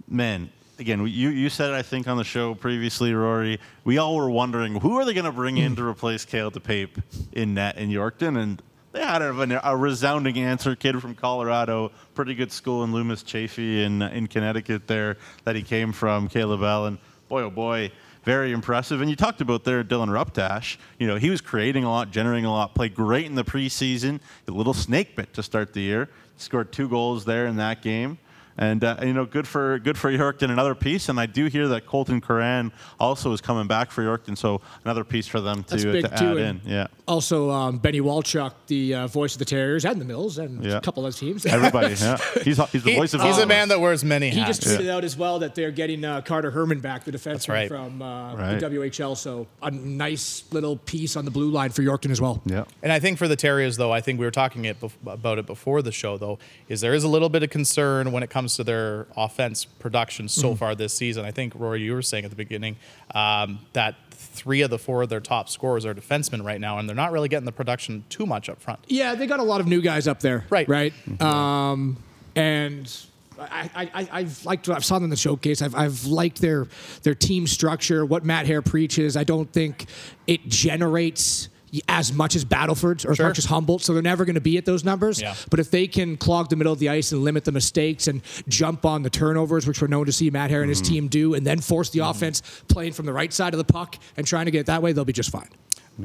man. 0.08 0.50
Again, 0.78 1.02
you, 1.02 1.30
you 1.30 1.50
said 1.50 1.72
it, 1.72 1.74
I 1.74 1.82
think, 1.82 2.08
on 2.08 2.16
the 2.16 2.24
show 2.24 2.56
previously, 2.56 3.14
Rory. 3.14 3.60
We 3.84 3.98
all 3.98 4.16
were 4.16 4.30
wondering 4.30 4.80
who 4.80 4.98
are 4.98 5.04
they 5.04 5.14
going 5.14 5.26
to 5.26 5.32
bring 5.34 5.58
in 5.58 5.76
to 5.76 5.84
replace 5.84 6.24
Kale 6.24 6.52
DePape 6.52 7.04
in 7.34 7.54
net 7.54 7.78
in 7.78 7.90
Yorkton, 7.90 8.42
and 8.42 8.62
they 8.94 9.02
had 9.02 9.22
a, 9.22 9.70
a, 9.70 9.76
resounding 9.76 10.38
answer. 10.38 10.78
Kid 10.78 11.02
from 11.02 11.16
Colorado, 11.16 11.92
pretty 12.16 12.34
good 12.34 12.52
school 12.52 12.86
in 12.86 12.94
Loomis 12.94 13.24
Chaffee 13.24 13.84
in 13.84 14.02
in 14.02 14.28
Connecticut 14.28 14.88
there 14.88 15.18
that 15.44 15.58
he 15.58 15.64
came 15.64 15.92
from, 15.92 16.30
Caleb 16.30 16.64
Allen. 16.64 16.98
Boy, 17.28 17.42
oh 17.44 17.50
boy, 17.50 17.92
very 18.24 18.52
impressive. 18.52 19.02
And 19.02 19.10
you 19.10 19.16
talked 19.16 19.42
about 19.42 19.64
there 19.64 19.84
Dylan 19.84 20.10
Ruptash. 20.10 20.78
You 20.98 21.08
know, 21.08 21.16
he 21.16 21.30
was 21.30 21.42
creating 21.42 21.84
a 21.84 21.90
lot, 21.90 22.12
generating 22.12 22.46
a 22.46 22.52
lot, 22.52 22.76
played 22.76 22.96
great 22.96 23.26
in 23.26 23.36
the 23.36 23.44
preseason. 23.44 24.20
A 24.48 24.52
little 24.52 24.74
snake 24.74 25.16
bit 25.16 25.34
to 25.34 25.44
start 25.44 25.74
the 25.74 25.82
year. 25.82 26.10
Scored 26.38 26.72
two 26.72 26.88
goals 26.88 27.26
there 27.26 27.48
in 27.48 27.58
that 27.58 27.82
game. 27.82 28.18
And 28.60 28.84
uh, 28.84 28.98
you 29.02 29.14
know, 29.14 29.26
good 29.26 29.48
for 29.48 29.80
good 29.80 29.98
for 29.98 30.12
Yorkton. 30.12 30.52
Another 30.52 30.76
piece, 30.76 31.08
and 31.08 31.18
I 31.18 31.28
do 31.28 31.46
hear 31.46 31.70
that 31.70 31.86
Colton 31.86 32.20
Curran 32.20 32.74
also 33.00 33.32
is 33.32 33.40
coming 33.40 33.68
back 33.68 33.90
for 33.90 34.04
Yorkton, 34.04 34.38
so 34.38 34.60
another 34.84 35.06
piece 35.06 35.28
for 35.28 35.40
them 35.40 35.64
to, 35.64 36.02
to 36.02 36.14
add 36.14 36.38
in. 36.38 36.62
Yeah. 36.66 36.88
Also, 37.08 37.52
um, 37.52 37.78
Benny 37.78 38.02
Walchuk, 38.02 38.52
the 38.68 38.96
uh, 38.96 39.08
voice 39.08 39.34
of 39.34 39.40
the 39.40 39.46
Terriers 39.46 39.86
and 39.86 40.00
the 40.00 40.04
Mills, 40.04 40.38
and 40.38 40.62
yeah. 40.62 40.76
a 40.76 40.82
couple 40.82 41.06
of 41.06 41.16
teams. 41.16 41.46
Everybody, 41.46 41.96
yeah. 41.96 42.18
He's, 42.44 42.58
he's 42.72 42.84
the 42.84 42.92
he, 42.92 42.96
voice 42.98 43.14
of. 43.14 43.22
He's 43.22 43.38
a 43.38 43.46
man 43.46 43.70
that 43.70 43.80
wears 43.80 44.04
many 44.04 44.28
hats. 44.28 44.36
He 44.36 44.46
just 44.46 44.62
tweeted 44.64 44.88
yeah. 44.88 44.96
out 44.96 45.06
as 45.06 45.16
well 45.16 45.40
that 45.40 45.56
they're 45.56 45.72
getting 45.72 46.04
uh, 46.04 46.20
Carter 46.20 46.52
Herman 46.52 46.82
back, 46.82 47.06
the 47.06 47.14
defenseman 47.14 47.50
right. 47.54 47.68
from 47.70 48.02
uh, 48.02 48.36
right. 48.36 48.60
the 48.60 48.70
WHL. 48.70 49.16
So 49.16 49.48
a 49.62 49.72
nice 49.72 50.44
little 50.52 50.76
piece 50.76 51.16
on 51.16 51.24
the 51.24 51.32
blue 51.32 51.50
line 51.50 51.70
for 51.70 51.82
Yorkton 51.82 52.12
as 52.12 52.20
well. 52.20 52.42
Yeah. 52.46 52.66
And 52.84 52.92
I 52.92 53.00
think 53.00 53.20
for 53.20 53.30
the 53.30 53.38
Terriers, 53.38 53.78
though, 53.78 53.94
I 53.94 54.02
think 54.02 54.20
we 54.20 54.26
were 54.26 54.32
talking 54.32 54.66
it 54.66 54.82
bef- 54.82 54.92
about 55.06 55.40
it 55.40 55.46
before 55.46 55.82
the 55.82 55.94
show, 55.94 56.18
though, 56.18 56.40
is 56.68 56.82
there 56.82 56.94
is 56.94 57.06
a 57.06 57.08
little 57.08 57.30
bit 57.30 57.42
of 57.42 57.50
concern 57.50 58.12
when 58.12 58.22
it 58.22 58.30
comes 58.30 58.49
to 58.56 58.64
their 58.64 59.08
offense 59.16 59.66
production 59.66 60.28
so 60.28 60.50
mm-hmm. 60.50 60.58
far 60.58 60.76
this 60.76 60.94
season. 60.94 61.26
I 61.26 61.32
think 61.32 61.54
Rory, 61.56 61.82
you 61.82 61.94
were 61.94 62.02
saying 62.02 62.26
at 62.26 62.30
the 62.30 62.36
beginning 62.36 62.78
um, 63.14 63.60
that 63.74 63.96
three 64.12 64.62
of 64.62 64.70
the 64.70 64.78
four 64.78 65.02
of 65.02 65.10
their 65.10 65.20
top 65.20 65.50
scorers 65.50 65.86
are 65.86 65.94
defensemen 65.94 66.44
right 66.44 66.60
now, 66.60 66.78
and 66.78 66.88
they're 66.88 66.96
not 66.96 67.12
really 67.12 67.30
getting 67.30 67.46
the 67.46 67.52
production 67.52 68.04
too 68.10 68.26
much 68.26 68.50
up 68.50 68.62
front. 68.62 68.80
Yeah, 68.88 69.16
they 69.16 69.28
got 69.28 69.40
a 69.40 69.44
lot 69.44 69.62
of 69.62 69.68
new 69.68 69.82
guys 69.82 70.08
up 70.08 70.20
there. 70.20 70.46
Right. 70.50 70.68
Right. 70.68 70.94
Mm-hmm. 71.08 71.24
Um, 71.24 71.98
and 72.36 73.06
I, 73.40 73.90
I, 74.12 74.22
have 74.22 74.46
liked 74.46 74.68
what 74.68 74.76
I've 74.76 74.86
saw 74.86 74.96
them 74.96 75.06
in 75.06 75.10
the 75.10 75.16
showcase. 75.16 75.62
I've, 75.62 75.76
I've 75.76 76.06
liked 76.06 76.42
their 76.42 76.68
their 77.04 77.16
team 77.16 77.48
structure, 77.48 78.06
what 78.06 78.26
Mat 78.26 78.46
Hehr 78.46 78.62
preaches. 78.62 79.16
I 79.16 79.24
don't 79.24 79.52
think 79.52 79.86
it 80.28 80.48
generates 80.48 81.50
as 81.88 82.14
much 82.14 82.36
as 82.36 82.46
Battleford's 82.46 83.06
or 83.06 83.12
as 83.12 83.20
much 83.20 83.38
as 83.38 83.46
Humboldt, 83.46 83.82
so 83.82 83.94
they're 83.94 84.02
never 84.02 84.26
going 84.26 84.36
to 84.36 84.42
be 84.42 84.58
at 84.58 84.66
those 84.66 84.84
numbers. 84.84 85.22
Yeah. 85.22 85.36
But 85.50 85.60
if 85.60 85.72
they 85.72 85.88
can 85.88 86.18
clog 86.18 86.50
the 86.50 86.56
middle 86.56 86.74
of 86.74 86.80
the 86.80 86.90
ice 86.90 87.12
and 87.12 87.24
limit 87.24 87.46
the 87.46 87.52
mistakes 87.52 88.08
and 88.08 88.22
jump 88.48 88.86
on 88.86 89.04
the 89.04 89.10
turnovers, 89.10 89.68
which 89.68 89.82
we're 89.82 89.88
known 89.88 90.06
to 90.06 90.12
see 90.12 90.30
Mat 90.30 90.52
Hehr 90.52 90.62
and 90.62 90.70
his 90.70 90.82
mm-hmm. 90.82 90.94
team 90.94 91.08
do, 91.08 91.34
and 91.34 91.46
then 91.46 91.60
force 91.60 91.90
the 91.90 92.00
mm-hmm. 92.00 92.12
offense 92.12 92.42
playing 92.68 92.94
from 92.94 93.06
the 93.06 93.14
right 93.14 93.32
side 93.32 93.54
of 93.54 93.58
the 93.58 93.72
puck 93.72 93.98
and 94.18 94.26
trying 94.26 94.46
to 94.46 94.52
get 94.52 94.62
it 94.62 94.66
that 94.68 94.82
way, 94.82 94.92
they'll 94.92 95.06
be 95.06 95.14
just 95.14 95.32
fine. 95.32 95.50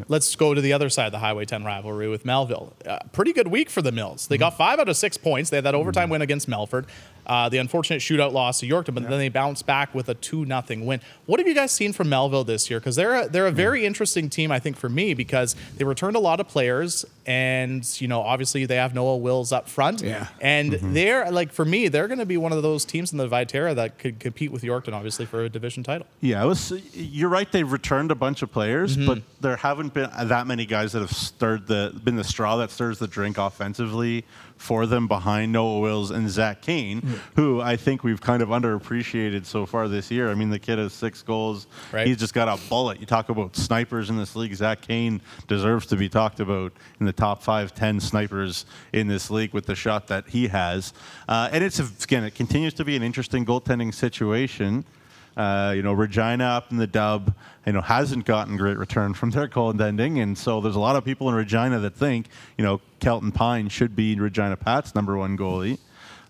Let's 0.08 0.34
go 0.34 0.54
to 0.54 0.60
the 0.60 0.72
other 0.72 0.88
side 0.88 1.06
of 1.06 1.12
the 1.12 1.18
Highway 1.18 1.44
10 1.44 1.64
rivalry 1.64 2.08
with 2.08 2.24
Melville. 2.24 2.74
Uh, 2.84 2.98
pretty 3.12 3.32
good 3.32 3.48
week 3.48 3.70
for 3.70 3.80
the 3.80 3.92
Mills. 3.92 4.26
They 4.26 4.36
mm-hmm. 4.36 4.40
got 4.40 4.56
five 4.56 4.78
out 4.78 4.88
of 4.88 4.96
six 4.96 5.16
points. 5.16 5.50
They 5.50 5.58
had 5.58 5.64
that 5.64 5.74
overtime 5.74 6.04
mm-hmm. 6.04 6.12
win 6.12 6.22
against 6.22 6.48
Melfort. 6.48 6.86
Uh, 7.26 7.48
the 7.48 7.58
unfortunate 7.58 8.00
shootout 8.00 8.32
loss 8.32 8.60
to 8.60 8.68
Yorkton, 8.68 8.94
but 8.94 9.04
yeah. 9.04 9.10
then 9.10 9.18
they 9.18 9.28
bounced 9.28 9.66
back 9.66 9.94
with 9.94 10.08
a 10.08 10.14
two 10.14 10.44
nothing 10.44 10.84
win. 10.84 11.00
What 11.26 11.40
have 11.40 11.48
you 11.48 11.54
guys 11.54 11.72
seen 11.72 11.92
from 11.92 12.08
Melville 12.08 12.44
this 12.44 12.68
year? 12.68 12.80
Because 12.80 12.96
they're 12.96 13.22
a, 13.22 13.28
they're 13.28 13.46
a 13.46 13.52
very 13.52 13.86
interesting 13.86 14.28
team, 14.28 14.52
I 14.52 14.58
think, 14.58 14.76
for 14.76 14.88
me 14.88 15.14
because 15.14 15.56
they 15.76 15.84
returned 15.84 16.16
a 16.16 16.20
lot 16.20 16.40
of 16.40 16.48
players, 16.48 17.04
and 17.26 17.84
you 18.00 18.08
know, 18.08 18.20
obviously 18.20 18.66
they 18.66 18.76
have 18.76 18.94
Noah 18.94 19.16
Wills 19.16 19.52
up 19.52 19.68
front. 19.68 20.02
Yeah, 20.02 20.28
and 20.40 20.72
mm-hmm. 20.72 20.92
they're 20.92 21.30
like 21.30 21.52
for 21.52 21.64
me, 21.64 21.88
they're 21.88 22.08
going 22.08 22.18
to 22.18 22.26
be 22.26 22.36
one 22.36 22.52
of 22.52 22.62
those 22.62 22.84
teams 22.84 23.12
in 23.12 23.18
the 23.18 23.28
Viterra 23.28 23.74
that 23.74 23.98
could 23.98 24.20
compete 24.20 24.52
with 24.52 24.62
Yorkton, 24.62 24.92
obviously, 24.92 25.24
for 25.26 25.44
a 25.44 25.48
division 25.48 25.82
title. 25.82 26.06
Yeah, 26.20 26.44
was, 26.44 26.72
you're 26.92 27.28
right. 27.28 27.50
They've 27.50 27.70
returned 27.70 28.10
a 28.10 28.14
bunch 28.14 28.42
of 28.42 28.52
players, 28.52 28.96
mm-hmm. 28.96 29.06
but 29.06 29.22
there 29.40 29.56
haven't 29.56 29.94
been 29.94 30.10
that 30.22 30.46
many 30.46 30.66
guys 30.66 30.92
that 30.92 31.00
have 31.00 31.12
stirred 31.12 31.66
the 31.66 31.98
been 32.04 32.16
the 32.16 32.24
straw 32.24 32.56
that 32.56 32.70
stirs 32.70 32.98
the 32.98 33.08
drink 33.08 33.38
offensively 33.38 34.24
for 34.64 34.86
them 34.86 35.06
behind 35.06 35.52
Noah 35.52 35.78
Wills 35.78 36.10
and 36.10 36.28
Zach 36.30 36.62
Kane. 36.62 37.02
Mm-hmm. 37.02 37.40
who 37.40 37.60
I 37.60 37.76
think 37.76 38.02
we've 38.02 38.20
kind 38.20 38.42
of 38.42 38.48
underappreciated 38.48 39.44
so 39.44 39.66
far 39.66 39.88
this 39.88 40.10
year. 40.10 40.30
I 40.30 40.34
mean, 40.34 40.48
the 40.48 40.58
kid 40.58 40.78
has 40.78 40.94
six 40.94 41.20
goals. 41.22 41.66
Right. 41.92 42.06
He's 42.06 42.16
just 42.16 42.32
got 42.32 42.48
a 42.48 42.58
bullet. 42.70 42.98
You 42.98 43.04
talk 43.04 43.28
about 43.28 43.56
snipers 43.56 44.08
in 44.08 44.16
this 44.16 44.34
league. 44.34 44.54
Zach 44.54 44.80
Kane 44.80 45.20
deserves 45.48 45.84
to 45.88 45.96
be 45.96 46.08
talked 46.08 46.40
about 46.40 46.72
in 46.98 47.04
the 47.04 47.12
top 47.12 47.42
five, 47.42 47.74
ten 47.74 48.00
snipers 48.00 48.64
in 48.94 49.06
this 49.06 49.30
league 49.30 49.52
with 49.52 49.66
the 49.66 49.74
shot 49.74 50.06
that 50.06 50.28
he 50.28 50.48
has. 50.48 50.94
Uh, 51.28 51.50
and 51.52 51.62
it's 51.62 51.78
again, 52.02 52.24
it 52.24 52.34
continues 52.34 52.72
to 52.74 52.86
be 52.86 52.96
an 52.96 53.02
interesting 53.02 53.44
goaltending 53.44 53.92
situation. 53.92 54.86
Uh, 55.36 55.72
you 55.74 55.82
know, 55.82 55.92
Regina 55.92 56.44
up 56.44 56.70
in 56.70 56.76
the 56.76 56.86
dub, 56.86 57.34
you 57.66 57.72
know, 57.72 57.80
hasn't 57.80 58.24
gotten 58.24 58.56
great 58.56 58.78
return 58.78 59.14
from 59.14 59.30
their 59.30 59.48
goaltending, 59.48 60.22
and 60.22 60.38
so 60.38 60.60
there's 60.60 60.76
a 60.76 60.80
lot 60.80 60.96
of 60.96 61.04
people 61.04 61.28
in 61.28 61.34
Regina 61.34 61.78
that 61.80 61.94
think, 61.94 62.26
you 62.56 62.64
know, 62.64 62.80
Kelton 63.00 63.32
Pine 63.32 63.68
should 63.68 63.96
be 63.96 64.18
Regina 64.18 64.56
Pat's 64.56 64.94
number 64.94 65.16
one 65.16 65.36
goalie. 65.36 65.78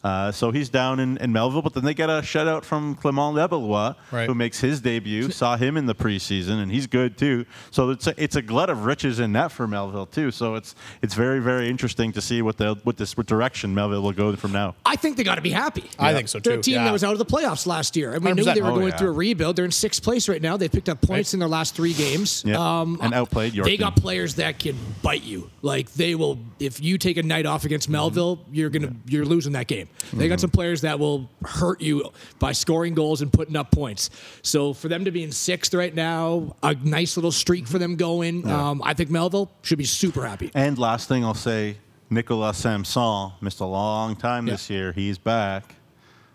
Uh, 0.05 0.31
so 0.31 0.51
he's 0.51 0.69
down 0.69 1.01
in, 1.01 1.17
in, 1.17 1.33
Melville, 1.33 1.63
but 1.63 1.73
then 1.73 1.83
they 1.83 1.95
get 1.95 2.11
a 2.11 2.21
shutout 2.21 2.63
from 2.63 2.95
Clement 2.95 3.35
Lebelois, 3.35 3.97
right. 4.13 4.29
who 4.29 4.35
makes 4.35 4.61
his 4.61 4.83
debut. 4.83 5.31
Saw 5.31 5.57
him 5.57 5.79
in 5.79 5.87
the 5.87 5.95
preseason, 5.95 6.63
and 6.63 6.71
he's 6.71 6.87
good 6.87 7.17
too. 7.17 7.47
So 7.71 7.89
it's 7.89 8.07
a, 8.07 8.23
it's 8.23 8.37
a 8.37 8.43
glut 8.43 8.69
of 8.69 8.85
riches 8.85 9.19
in 9.19 9.33
net 9.33 9.51
for 9.51 9.67
Melville 9.67 10.05
too. 10.05 10.31
So 10.31 10.57
it's 10.57 10.75
it's 11.01 11.15
very 11.15 11.41
very 11.41 11.71
interesting 11.71 12.13
to 12.13 12.21
see 12.21 12.43
what 12.43 12.59
the 12.59 12.75
what 12.83 12.99
this 12.99 13.17
what 13.17 13.27
direction 13.27 13.75
Melville 13.75 14.03
will 14.03 14.13
go 14.13 14.37
from 14.37 14.53
now. 14.53 14.75
I 14.85 14.97
think 14.97 15.17
they 15.17 15.25
got 15.25 15.37
to 15.37 15.41
be 15.41 15.51
happy. 15.51 15.89
I 15.99 16.13
think 16.13 16.29
so 16.29 16.39
too. 16.39 16.51
They're 16.51 16.59
a 16.59 16.63
team 16.63 16.75
yeah. 16.75 16.85
that 16.85 16.93
was 16.93 17.03
out 17.03 17.13
of 17.13 17.19
the 17.19 17.25
playoffs 17.25 17.67
last 17.67 17.97
year, 17.97 18.13
and 18.13 18.23
we 18.23 18.33
100%. 18.33 18.37
knew 18.37 18.45
they 18.45 18.61
were 18.61 18.73
oh, 18.73 18.75
going 18.75 18.89
yeah. 18.89 18.99
through 18.99 19.09
a 19.09 19.13
rebuild. 19.13 19.57
They're 19.57 19.65
in 19.65 19.71
sixth 19.71 20.03
place 20.03 20.29
right 20.29 20.43
now. 20.43 20.59
They 20.59 20.69
picked 20.69 20.91
up 20.91 21.01
points 21.01 21.31
right. 21.31 21.35
in 21.35 21.41
their 21.41 21.49
last 21.49 21.75
three 21.75 21.95
games. 21.95 22.43
Yeah. 22.47 22.57
Um, 22.59 22.99
and 23.01 23.15
outplayed 23.15 23.55
York. 23.55 23.67
They 23.67 23.79
got 23.79 23.97
players 23.97 24.35
that 24.35 24.59
can 24.59 24.77
bite 25.03 25.23
you. 25.23 25.51
Like 25.63 25.91
they 25.93 26.15
will, 26.15 26.39
if 26.61 26.83
you 26.83 26.99
take 26.99 27.17
a 27.17 27.23
night 27.23 27.47
off 27.47 27.65
against 27.65 27.89
Melville, 27.89 28.37
mm-hmm. 28.37 28.55
you're 28.55 28.71
gonna 28.71 28.95
you're 29.07 29.25
losing 29.25 29.53
that 29.53 29.67
game. 29.67 29.89
Mm-hmm. 29.99 30.19
They 30.19 30.29
got 30.29 30.41
some 30.41 30.51
players 30.51 30.65
players 30.65 30.81
that 30.81 30.99
will 30.99 31.29
hurt 31.45 31.81
you 31.81 32.11
by 32.39 32.53
scoring 32.53 32.95
goals 32.95 33.21
and 33.23 33.33
putting 33.33 33.55
up 33.55 33.71
points. 33.71 34.11
So 34.43 34.73
for 34.73 34.89
them 34.89 35.05
to 35.05 35.11
be 35.11 35.23
in 35.23 35.31
sixth 35.31 35.75
right 35.75 35.95
now, 35.95 36.57
a 36.63 36.75
nice 36.75 37.17
little 37.17 37.33
streak 37.33 37.67
for 37.67 37.79
them 37.79 37.97
going. 37.97 38.47
Yeah. 38.47 38.71
Um, 38.71 38.83
I 38.83 38.95
think 38.95 39.11
Melville 39.11 39.51
should 39.63 39.79
be 39.79 39.85
super 39.85 40.27
happy. 40.27 40.51
And 40.55 40.79
last 40.79 41.07
thing 41.07 41.25
I'll 41.25 41.35
say, 41.35 41.77
Nicolas 42.11 42.59
Samson 42.59 43.33
missed 43.41 43.61
a 43.61 43.67
long 43.67 44.17
time 44.17 44.47
yeah. 44.47 44.55
this 44.55 44.71
year. 44.71 44.93
He's 44.93 45.19
back. 45.19 45.75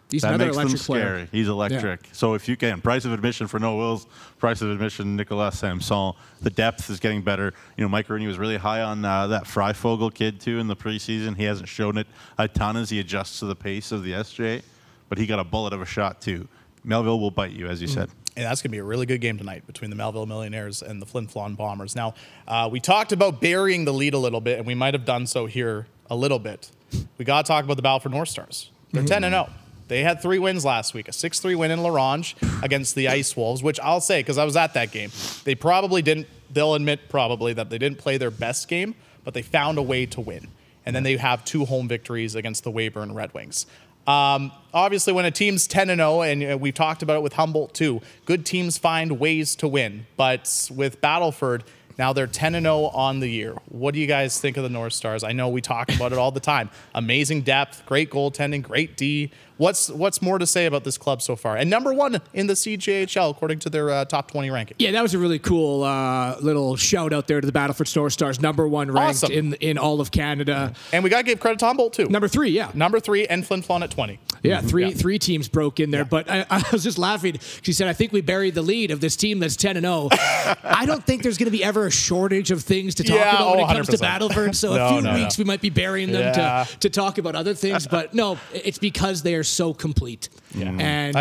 He's 0.10 0.24
that 0.24 0.39
makes 0.39 0.58
them 0.58 0.70
scary. 0.70 1.01
Player. 1.01 1.30
He's 1.32 1.48
electric. 1.48 2.04
Yeah. 2.04 2.13
So 2.13 2.34
if 2.34 2.48
you 2.48 2.58
can, 2.58 2.82
price 2.82 3.06
of 3.06 3.13
admission 3.13 3.46
for 3.46 3.60
Noah 3.60 3.78
Wills, 3.78 4.08
price 4.39 4.62
of 4.62 4.72
admission 4.72 5.16
Nicolas 5.16 5.60
Samson. 5.60 6.13
The 6.42 6.50
depth 6.50 6.89
is 6.89 7.00
getting 7.00 7.22
better. 7.22 7.54
You 7.78 7.84
know, 7.84 7.89
Mike 7.89 8.10
Rooney 8.10 8.25
was 8.25 8.39
really 8.39 8.58
high 8.58 8.82
on 8.82 9.06
uh, 9.06 9.28
that 9.28 9.44
Freifogel 9.44 10.12
kid 10.12 10.39
too 10.39 10.58
in 10.58 10.68
the 10.68 10.75
preseason. 10.75 11.38
He 11.38 11.44
hasn't 11.44 11.70
shown 11.70 11.98
it 11.98 12.08
a 12.39 12.48
ton 12.48 12.75
as 12.75 12.89
he 12.89 13.00
adjusts 13.00 13.39
to 13.39 13.46
the 13.46 13.56
pace 13.56 13.92
of 13.92 14.04
the 14.04 14.13
SJ, 14.13 14.63
but 15.10 15.20
he 15.20 15.28
got 15.28 15.38
a 15.38 15.44
bullet 15.44 15.74
of 15.74 15.82
a 15.82 15.86
shot 15.86 16.22
too. 16.22 16.48
Melville 16.84 17.20
will 17.20 17.32
bite 17.32 17.51
you, 17.51 17.68
as 17.68 17.82
you 17.82 17.88
mm. 17.88 17.94
said. 17.94 18.10
And 18.36 18.46
that's 18.46 18.62
going 18.62 18.70
to 18.70 18.75
be 18.75 18.80
a 18.80 18.84
really 18.84 19.06
good 19.06 19.22
game 19.22 19.38
tonight 19.38 19.68
between 19.68 19.89
the 19.89 19.96
Melville 19.96 20.25
Millionaires 20.25 20.82
and 20.82 21.01
the 21.01 21.06
Flin 21.06 21.28
Flon 21.28 21.58
Bombers. 21.58 21.96
Now, 21.96 22.13
uh, 22.48 22.70
we 22.72 22.80
talked 22.80 23.12
about 23.12 23.42
burying 23.42 23.86
the 23.86 23.94
lead 23.94 24.13
a 24.13 24.18
little 24.18 24.39
bit, 24.39 24.58
and 24.58 24.66
we 24.66 24.75
might 24.75 24.94
have 24.94 25.04
done 25.04 25.28
so 25.28 25.46
here 25.46 25.88
a 26.10 26.16
little 26.16 26.39
bit. 26.39 26.72
We 27.18 27.25
got 27.25 27.46
to 27.46 27.48
talk 27.48 27.66
about 27.66 27.75
the 27.75 27.84
Battleford 27.84 28.12
North 28.12 28.30
Stars. 28.30 28.72
They're 28.92 29.04
mm-hmm. 29.04 29.10
10 29.10 29.24
and 29.25 29.34
0. 29.34 29.50
They 29.89 30.03
had 30.03 30.22
three 30.22 30.39
wins 30.39 30.63
last 30.63 30.93
week 30.93 31.10
a 31.10 31.12
6 31.12 31.39
3 31.39 31.55
win 31.55 31.72
in 31.72 31.84
La 31.84 31.89
Ronge 31.89 32.36
against 32.63 32.96
the 32.96 33.10
Ice 33.10 33.36
Wolves, 33.36 33.62
which 33.62 33.79
I'll 33.81 34.01
say, 34.01 34.22
because 34.22 34.38
I 34.38 34.46
was 34.46 34.55
at 34.55 34.74
that 34.75 34.91
game, 34.91 35.12
they 35.43 35.55
probably 35.55 36.01
didn't, 36.01 36.27
they'll 36.50 36.75
admit 36.75 37.10
probably 37.10 37.53
that 37.53 37.69
they 37.69 37.77
didn't 37.77 37.98
play 37.98 38.17
their 38.17 38.31
best 38.31 38.67
game, 38.67 38.96
but 39.24 39.34
they 39.34 39.41
found 39.41 39.77
a 39.77 39.81
way 39.81 40.05
to 40.05 40.22
win. 40.22 40.48
And 40.86 40.96
then 40.96 41.03
they 41.03 41.17
have 41.17 41.43
two 41.43 41.65
home 41.65 41.88
victories 41.88 42.36
against 42.36 42.63
the 42.63 42.72
Weyburn 42.72 43.13
Red 43.13 43.34
Wings. 43.34 43.65
Um, 44.08 44.51
obviously, 44.74 45.13
when 45.13 45.25
a 45.25 45.31
team's 45.31 45.67
10 45.67 45.89
and 45.89 46.00
0, 46.00 46.22
and 46.22 46.53
uh, 46.53 46.58
we've 46.58 46.74
talked 46.74 47.03
about 47.03 47.17
it 47.17 47.22
with 47.22 47.34
Humboldt 47.34 47.74
too, 47.74 48.01
good 48.25 48.46
teams 48.46 48.77
find 48.77 49.19
ways 49.19 49.55
to 49.58 49.67
win. 49.67 50.08
But 50.17 50.69
with 50.74 51.01
Battleford, 51.01 51.63
now 52.00 52.13
they're 52.13 52.27
10 52.27 52.55
and 52.55 52.63
0 52.63 52.86
on 52.86 53.19
the 53.19 53.27
year. 53.27 53.55
What 53.67 53.93
do 53.93 54.00
you 54.00 54.08
guys 54.08 54.39
think 54.39 54.55
of 54.55 54.63
the 54.63 54.69
North 54.69 54.93
Stars? 54.93 55.24
I 55.24 55.34
know 55.34 55.50
we 55.50 55.62
talk 55.62 55.93
about 55.93 56.13
it 56.13 56.17
all 56.17 56.31
the 56.31 56.39
time. 56.39 56.69
Amazing 56.96 57.41
depth, 57.41 57.86
great 57.86 58.10
goaltending, 58.10 58.63
great 58.63 58.96
D. 58.96 59.31
What's 59.60 59.89
what's 59.89 60.22
more 60.22 60.39
to 60.39 60.48
say 60.48 60.68
about 60.68 60.86
this 60.86 60.98
club 60.98 61.22
so 61.22 61.36
far? 61.36 61.58
And 61.58 61.70
number 61.70 61.94
one 61.94 62.22
in 62.34 62.48
the 62.48 62.54
CJHL 62.54 63.30
according 63.30 63.60
to 63.60 63.70
their 63.70 63.89
uh, 63.89 64.06
top 64.06 64.32
20 64.32 64.50
ranking. 64.51 64.78
Yeah, 64.80 64.92
that 64.92 65.01
was 65.01 65.13
a 65.13 65.20
really 65.20 65.38
cool 65.38 65.84
uh, 65.84 66.38
little 66.39 66.78
shout 66.78 67.12
out 67.12 67.28
there 67.28 67.42
to 67.42 67.46
the 67.46 67.51
Battleford 67.51 67.94
North 67.94 68.13
Stars, 68.13 68.39
number 68.39 68.66
one 68.70 68.89
ranked 68.89 69.24
awesome. 69.24 69.34
in 69.34 69.54
in 69.56 69.78
all 69.78 70.00
of 70.00 70.12
Canada. 70.12 70.74
And 70.94 71.04
we 71.04 71.10
got 71.10 71.18
to 71.18 71.24
give 71.24 71.42
credit 71.42 71.60
to 71.60 71.66
Humboldt 71.66 71.92
too. 71.92 72.08
Number 72.08 72.30
three, 72.30 72.51
yeah. 72.51 72.72
Number 72.74 73.01
three, 73.01 73.28
and 73.28 73.46
Flin 73.46 73.62
Flon 73.62 73.82
at 73.82 73.92
20. 73.92 74.18
Yeah, 74.42 74.62
3 74.62 74.86
yeah. 74.86 74.94
three 74.94 75.20
teams 75.20 75.50
broke 75.50 75.82
in 75.82 75.92
there. 75.92 76.01
Yeah. 76.01 76.06
But 76.06 76.30
I, 76.30 76.46
I, 76.50 76.63
was 76.72 76.84
just 76.84 76.98
laughing. 76.98 77.39
She 77.62 77.74
said, 77.74 77.88
"I 77.88 77.94
think 77.94 78.13
we 78.13 78.22
buried 78.22 78.56
the 78.56 78.62
lead 78.62 78.92
of 78.92 79.01
this 79.01 79.16
team 79.16 79.39
that's 79.39 79.58
10 79.58 79.75
and 79.75 79.86
0." 79.86 80.10
I 80.12 80.86
don't 80.86 81.04
think 81.04 81.24
there's 81.24 81.38
going 81.38 81.51
to 81.51 81.51
be 81.51 81.63
ever 81.63 81.88
a 81.88 81.92
shortage 81.92 82.51
of 82.51 82.63
things 82.63 82.96
to 82.96 83.04
talk 83.04 83.18
yeah, 83.18 83.36
about 83.36 83.50
when 83.51 83.60
oh, 83.60 83.70
it 83.70 83.75
comes 83.75 83.89
100%. 83.89 83.92
to 83.92 83.98
Battleford. 83.98 84.56
So 84.56 84.75
no, 84.75 84.86
a 84.86 84.94
few 84.94 85.01
no, 85.01 85.13
weeks 85.16 85.38
no. 85.38 85.44
we 85.44 85.48
might 85.48 85.62
be 85.62 85.70
burying 85.70 86.12
them 86.12 86.34
to 86.34 86.80
to 86.80 86.89
talk 86.89 87.18
about 87.18 87.36
other 87.36 87.54
things. 87.54 87.88
But 88.00 88.13
no, 88.13 88.38
it's 88.54 88.78
because 88.78 89.24
they 89.24 89.34
are 89.34 89.44
so 89.50 89.74
complete. 89.74 90.29
Yeah. 90.53 90.72
And 90.79 91.15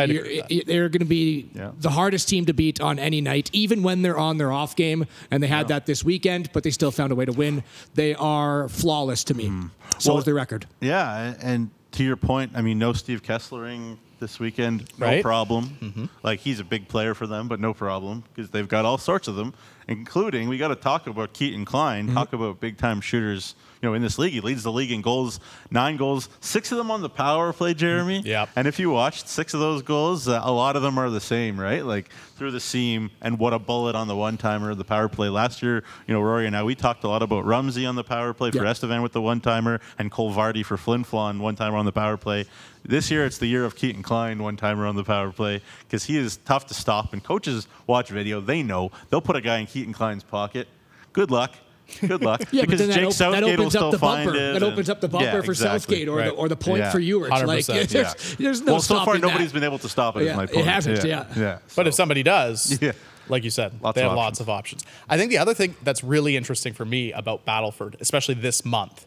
they're 0.66 0.88
going 0.88 1.00
to 1.00 1.04
be 1.04 1.50
yeah. 1.54 1.72
the 1.78 1.90
hardest 1.90 2.28
team 2.28 2.46
to 2.46 2.52
beat 2.52 2.80
on 2.80 2.98
any 2.98 3.20
night, 3.20 3.50
even 3.52 3.82
when 3.82 4.02
they're 4.02 4.18
on 4.18 4.38
their 4.38 4.52
off 4.52 4.76
game. 4.76 5.06
And 5.30 5.42
they 5.42 5.46
had 5.46 5.68
yeah. 5.68 5.76
that 5.76 5.86
this 5.86 6.04
weekend, 6.04 6.50
but 6.52 6.62
they 6.62 6.70
still 6.70 6.90
found 6.90 7.12
a 7.12 7.14
way 7.14 7.24
to 7.24 7.32
win. 7.32 7.62
They 7.94 8.14
are 8.14 8.68
flawless 8.68 9.24
to 9.24 9.34
me. 9.34 9.48
Mm. 9.48 9.70
So 9.98 10.12
well, 10.12 10.18
is 10.18 10.24
their 10.24 10.34
record. 10.34 10.66
Yeah. 10.80 11.34
And 11.40 11.70
to 11.92 12.04
your 12.04 12.16
point, 12.16 12.52
I 12.54 12.62
mean, 12.62 12.78
no 12.78 12.92
Steve 12.92 13.22
Kesslering 13.22 13.98
this 14.18 14.38
weekend, 14.38 14.90
no 14.98 15.06
right? 15.06 15.22
problem. 15.22 15.76
Mm-hmm. 15.80 16.04
Like 16.22 16.40
he's 16.40 16.60
a 16.60 16.64
big 16.64 16.88
player 16.88 17.14
for 17.14 17.26
them, 17.26 17.48
but 17.48 17.60
no 17.60 17.74
problem 17.74 18.24
because 18.34 18.50
they've 18.50 18.68
got 18.68 18.84
all 18.84 18.98
sorts 18.98 19.28
of 19.28 19.36
them, 19.36 19.54
including 19.86 20.48
we 20.48 20.58
got 20.58 20.68
to 20.68 20.76
talk 20.76 21.06
about 21.06 21.32
Keaton 21.32 21.64
Klein, 21.64 22.06
mm-hmm. 22.06 22.14
talk 22.14 22.32
about 22.32 22.60
big 22.60 22.78
time 22.78 23.00
shooters 23.00 23.54
you 23.80 23.88
know, 23.88 23.94
in 23.94 24.02
this 24.02 24.18
league. 24.18 24.32
He 24.32 24.40
leads 24.40 24.62
the 24.62 24.72
league 24.72 24.90
in 24.90 25.02
goals, 25.02 25.40
nine 25.70 25.96
goals, 25.96 26.28
six 26.40 26.72
of 26.72 26.78
them 26.78 26.90
on 26.90 27.02
the 27.02 27.08
power 27.08 27.52
play, 27.52 27.74
Jeremy. 27.74 28.22
Yeah. 28.24 28.46
And 28.56 28.66
if 28.66 28.78
you 28.78 28.90
watched 28.90 29.28
six 29.28 29.54
of 29.54 29.60
those 29.60 29.82
goals, 29.82 30.26
uh, 30.26 30.40
a 30.42 30.52
lot 30.52 30.76
of 30.76 30.82
them 30.82 30.98
are 30.98 31.10
the 31.10 31.20
same, 31.20 31.58
right? 31.58 31.84
Like 31.84 32.10
through 32.36 32.50
the 32.50 32.60
seam 32.60 33.10
and 33.20 33.38
what 33.38 33.52
a 33.52 33.58
bullet 33.58 33.94
on 33.94 34.08
the 34.08 34.16
one 34.16 34.36
timer 34.36 34.74
the 34.74 34.84
power 34.84 35.08
play. 35.08 35.28
Last 35.28 35.62
year, 35.62 35.84
you 36.06 36.14
know, 36.14 36.20
Rory 36.20 36.46
and 36.46 36.56
I, 36.56 36.62
we 36.62 36.74
talked 36.74 37.04
a 37.04 37.08
lot 37.08 37.22
about 37.22 37.44
Rumsey 37.44 37.86
on 37.86 37.94
the 37.94 38.04
power 38.04 38.32
play 38.32 38.50
for. 38.50 38.64
Estevan 38.64 39.02
with 39.02 39.12
the 39.12 39.22
one 39.22 39.40
timer 39.40 39.80
and 39.98 40.10
Cole 40.10 40.32
Vardy 40.32 40.64
for 40.64 40.76
Flin 40.76 41.04
Flon, 41.04 41.40
one 41.40 41.56
timer 41.56 41.76
on 41.76 41.84
the 41.84 41.92
power 41.92 42.16
play. 42.16 42.46
This 42.88 43.10
year, 43.10 43.26
it's 43.26 43.36
the 43.36 43.46
year 43.46 43.66
of 43.66 43.76
Keaton 43.76 44.02
Klein, 44.02 44.42
one 44.42 44.56
timer 44.56 44.86
on 44.86 44.96
the 44.96 45.04
power 45.04 45.30
play, 45.30 45.60
because 45.80 46.04
he 46.04 46.16
is 46.16 46.38
tough 46.38 46.66
to 46.68 46.74
stop. 46.74 47.12
And 47.12 47.22
coaches 47.22 47.68
watch 47.86 48.08
video, 48.08 48.40
they 48.40 48.62
know. 48.62 48.90
They'll 49.10 49.20
put 49.20 49.36
a 49.36 49.42
guy 49.42 49.58
in 49.58 49.66
Keaton 49.66 49.92
Klein's 49.92 50.24
pocket. 50.24 50.66
Good 51.12 51.30
luck. 51.30 51.54
Good 52.00 52.22
luck. 52.22 52.42
yeah, 52.50 52.62
because 52.62 52.86
Jake 52.86 53.04
op- 53.04 53.12
Southgate 53.12 53.44
that 53.44 53.58
opens 53.58 53.76
up 53.76 53.90
the 53.90 53.98
bumper. 53.98 54.52
That 54.52 54.62
opens 54.62 54.88
up 54.88 55.02
the 55.02 55.08
bumper 55.08 55.26
yeah, 55.26 55.40
for 55.42 55.52
exactly. 55.52 55.78
Southgate 55.78 56.08
or, 56.08 56.16
right. 56.16 56.24
the, 56.26 56.30
or 56.30 56.48
the 56.48 56.56
point 56.56 56.78
yeah. 56.78 56.90
for 56.90 56.98
Ewers. 56.98 57.30
Like, 57.30 57.66
there's, 57.66 57.92
yeah. 57.92 58.12
there's 58.38 58.62
no 58.62 58.72
well, 58.72 58.80
so 58.80 59.04
far 59.04 59.18
nobody's 59.18 59.52
that. 59.52 59.54
been 59.54 59.64
able 59.64 59.78
to 59.80 59.88
stop 59.88 60.16
it. 60.16 60.24
Yeah, 60.24 60.36
my 60.36 60.46
point. 60.46 60.60
It 60.60 60.64
hasn't. 60.66 61.04
Yeah. 61.04 61.26
Yeah. 61.36 61.58
So. 61.66 61.76
But 61.76 61.88
if 61.88 61.94
somebody 61.94 62.22
does, 62.22 62.78
yeah. 62.82 62.92
like 63.28 63.44
you 63.44 63.50
said, 63.50 63.82
lots 63.82 63.96
they 63.96 64.02
have 64.02 64.14
lots 64.14 64.40
of 64.40 64.48
options. 64.48 64.84
I 65.10 65.18
think 65.18 65.30
the 65.30 65.38
other 65.38 65.52
thing 65.52 65.74
that's 65.82 66.02
really 66.02 66.36
interesting 66.36 66.72
for 66.72 66.86
me 66.86 67.12
about 67.12 67.44
Battleford, 67.44 68.00
especially 68.00 68.34
this 68.34 68.64
month, 68.64 69.06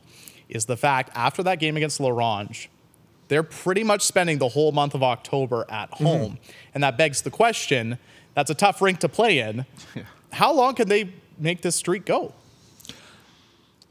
is 0.49 0.65
the 0.65 0.77
fact 0.77 1.09
after 1.15 1.41
that 1.43 1.59
game 1.59 1.77
against 1.77 1.99
La 1.99 2.09
Ronge, 2.09 2.69
they're 3.31 3.43
pretty 3.43 3.85
much 3.85 4.01
spending 4.01 4.39
the 4.39 4.49
whole 4.49 4.73
month 4.73 4.93
of 4.93 5.01
October 5.01 5.65
at 5.69 5.89
mm-hmm. 5.91 6.03
home, 6.03 6.31
mm-hmm. 6.33 6.51
and 6.73 6.83
that 6.83 6.97
begs 6.97 7.21
the 7.21 7.31
question: 7.31 7.97
That's 8.33 8.49
a 8.49 8.53
tough 8.53 8.81
rink 8.81 8.99
to 8.99 9.09
play 9.09 9.39
in. 9.39 9.65
How 10.33 10.51
long 10.53 10.75
can 10.75 10.89
they 10.89 11.13
make 11.39 11.61
this 11.61 11.77
streak 11.77 12.05
go? 12.05 12.33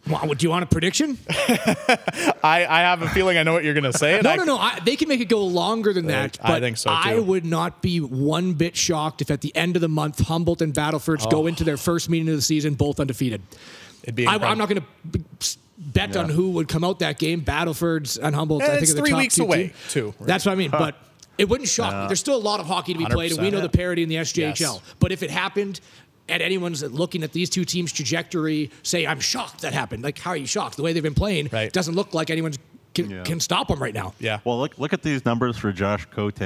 Well, 0.06 0.26
do 0.34 0.44
you 0.44 0.50
want 0.50 0.64
a 0.64 0.66
prediction? 0.66 1.18
I, 1.30 2.66
I 2.68 2.80
have 2.80 3.00
a 3.00 3.08
feeling 3.08 3.38
I 3.38 3.42
know 3.42 3.54
what 3.54 3.64
you're 3.64 3.74
going 3.74 3.90
to 3.90 3.96
say. 3.96 4.20
no, 4.22 4.30
I, 4.30 4.36
no, 4.36 4.44
no. 4.44 4.58
I, 4.58 4.78
they 4.84 4.96
can 4.96 5.08
make 5.08 5.20
it 5.20 5.28
go 5.28 5.44
longer 5.44 5.92
than 5.92 6.06
that. 6.06 6.38
I 6.42 6.58
think 6.60 6.76
so 6.78 6.90
too. 6.90 6.96
I 6.96 7.18
would 7.18 7.44
not 7.44 7.80
be 7.80 8.00
one 8.00 8.54
bit 8.54 8.76
shocked 8.76 9.22
if 9.22 9.30
at 9.30 9.40
the 9.40 9.54
end 9.54 9.76
of 9.76 9.82
the 9.82 9.88
month 9.88 10.20
Humboldt 10.20 10.62
and 10.62 10.74
Battlefords 10.74 11.26
oh. 11.26 11.30
go 11.30 11.46
into 11.46 11.64
their 11.64 11.76
first 11.76 12.10
meeting 12.10 12.28
of 12.28 12.36
the 12.36 12.42
season 12.42 12.74
both 12.74 13.00
undefeated. 13.00 13.42
It'd 14.02 14.14
be 14.14 14.26
I, 14.26 14.34
am 14.34 14.58
not 14.58 14.68
going 14.68 14.82
to 14.82 15.56
bet 15.80 16.14
yeah. 16.14 16.22
on 16.22 16.28
who 16.28 16.50
would 16.52 16.68
come 16.68 16.84
out 16.84 16.98
that 17.00 17.18
game. 17.18 17.40
Battlefords 17.40 18.18
and 18.18 18.34
Humboldt. 18.34 18.62
I 18.62 18.66
eh, 18.66 18.70
think 18.70 18.82
it's 18.82 18.92
three 18.92 19.14
weeks 19.14 19.38
away 19.38 19.68
team. 19.68 19.72
too. 19.88 20.14
Right? 20.18 20.26
That's 20.26 20.46
what 20.46 20.52
I 20.52 20.54
mean. 20.54 20.70
But 20.70 20.96
it 21.38 21.48
wouldn't 21.48 21.68
shock 21.68 21.94
me. 21.94 22.06
There's 22.06 22.20
still 22.20 22.36
a 22.36 22.38
lot 22.38 22.60
of 22.60 22.66
hockey 22.66 22.92
to 22.92 22.98
be 22.98 23.06
played, 23.06 23.32
and 23.32 23.40
we 23.40 23.50
know 23.50 23.58
yeah. 23.58 23.62
the 23.62 23.70
parity 23.70 24.02
in 24.02 24.08
the 24.08 24.16
SJHL. 24.16 24.60
Yes. 24.60 24.80
But 24.98 25.10
if 25.10 25.22
it 25.22 25.30
happened, 25.30 25.80
and 26.28 26.42
anyone's 26.42 26.82
looking 26.82 27.22
at 27.22 27.32
these 27.32 27.50
two 27.50 27.64
teams' 27.64 27.92
trajectory 27.92 28.70
say, 28.82 29.06
I'm 29.06 29.20
shocked 29.20 29.62
that 29.62 29.72
happened. 29.72 30.04
Like, 30.04 30.18
how 30.18 30.30
are 30.30 30.36
you 30.36 30.46
shocked? 30.46 30.76
The 30.76 30.82
way 30.82 30.92
they've 30.92 31.02
been 31.02 31.14
playing 31.14 31.48
right. 31.52 31.72
doesn't 31.72 31.94
look 31.94 32.14
like 32.14 32.30
anyone 32.30 32.52
can, 32.94 33.10
yeah. 33.10 33.22
can 33.22 33.40
stop 33.40 33.68
them 33.68 33.82
right 33.82 33.94
now. 33.94 34.14
Yeah. 34.18 34.40
Well, 34.44 34.58
look 34.58 34.78
look 34.78 34.92
at 34.92 35.02
these 35.02 35.24
numbers 35.24 35.56
for 35.56 35.72
Josh 35.72 36.06
Cote. 36.06 36.40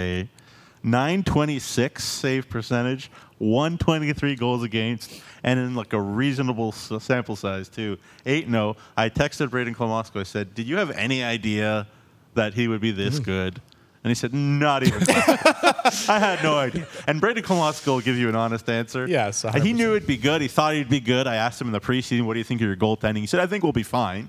926 0.85 2.05
save 2.05 2.49
percentage, 2.49 3.11
123 3.45 4.37
goals 4.37 4.63
against, 4.63 5.21
and 5.43 5.61
in 5.61 5.75
like 5.75 5.93
a 5.93 6.01
reasonable 6.01 6.73
sample 6.73 7.37
size 7.37 7.69
too. 7.69 7.99
8 8.27 8.49
0. 8.49 8.77
I 8.97 9.11
texted 9.11 9.51
Braden 9.51 9.75
Klamosko. 9.75 10.21
I 10.21 10.25
said, 10.25 10.55
Did 10.55 10.67
you 10.67 10.77
have 10.77 10.91
any 10.93 11.23
idea 11.23 11.87
that 12.35 12.55
he 12.55 12.69
would 12.69 12.81
be 12.81 12.91
this 12.91 13.21
mm. 13.21 13.25
good? 13.25 13.61
And 14.05 14.11
he 14.11 14.15
said, 14.15 14.35
not 14.35 14.83
even 14.83 15.03
I 15.09 16.19
had 16.19 16.43
no 16.43 16.59
idea. 16.59 16.87
And 17.07 17.23
Braden 17.23 17.43
Klamosko 17.43 17.87
will 17.87 18.01
give 18.03 18.19
you 18.19 18.29
an 18.29 18.37
honest 18.37 18.69
answer. 18.69 19.09
Yes, 19.09 19.45
And 19.45 19.65
he 19.65 19.73
knew 19.73 19.97
it'd 19.97 20.07
be 20.07 20.19
good. 20.19 20.43
He 20.43 20.49
thought 20.49 20.75
he'd 20.75 20.91
be 20.91 21.01
good. 21.01 21.27
I 21.27 21.37
asked 21.37 21.59
him 21.59 21.69
in 21.69 21.73
the 21.73 21.81
preseason, 21.81 22.27
what 22.27 22.35
do 22.35 22.39
you 22.39 22.45
think 22.45 22.61
of 22.61 22.67
your 22.67 22.77
goaltending? 22.77 23.21
He 23.21 23.27
said, 23.27 23.41
I 23.41 23.47
think 23.47 23.63
we'll 23.63 23.73
be 23.73 23.83
fine. 23.83 24.29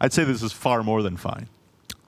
I'd 0.00 0.14
say 0.14 0.24
this 0.24 0.42
is 0.42 0.52
far 0.52 0.82
more 0.82 1.02
than 1.02 1.18
fine. 1.18 1.48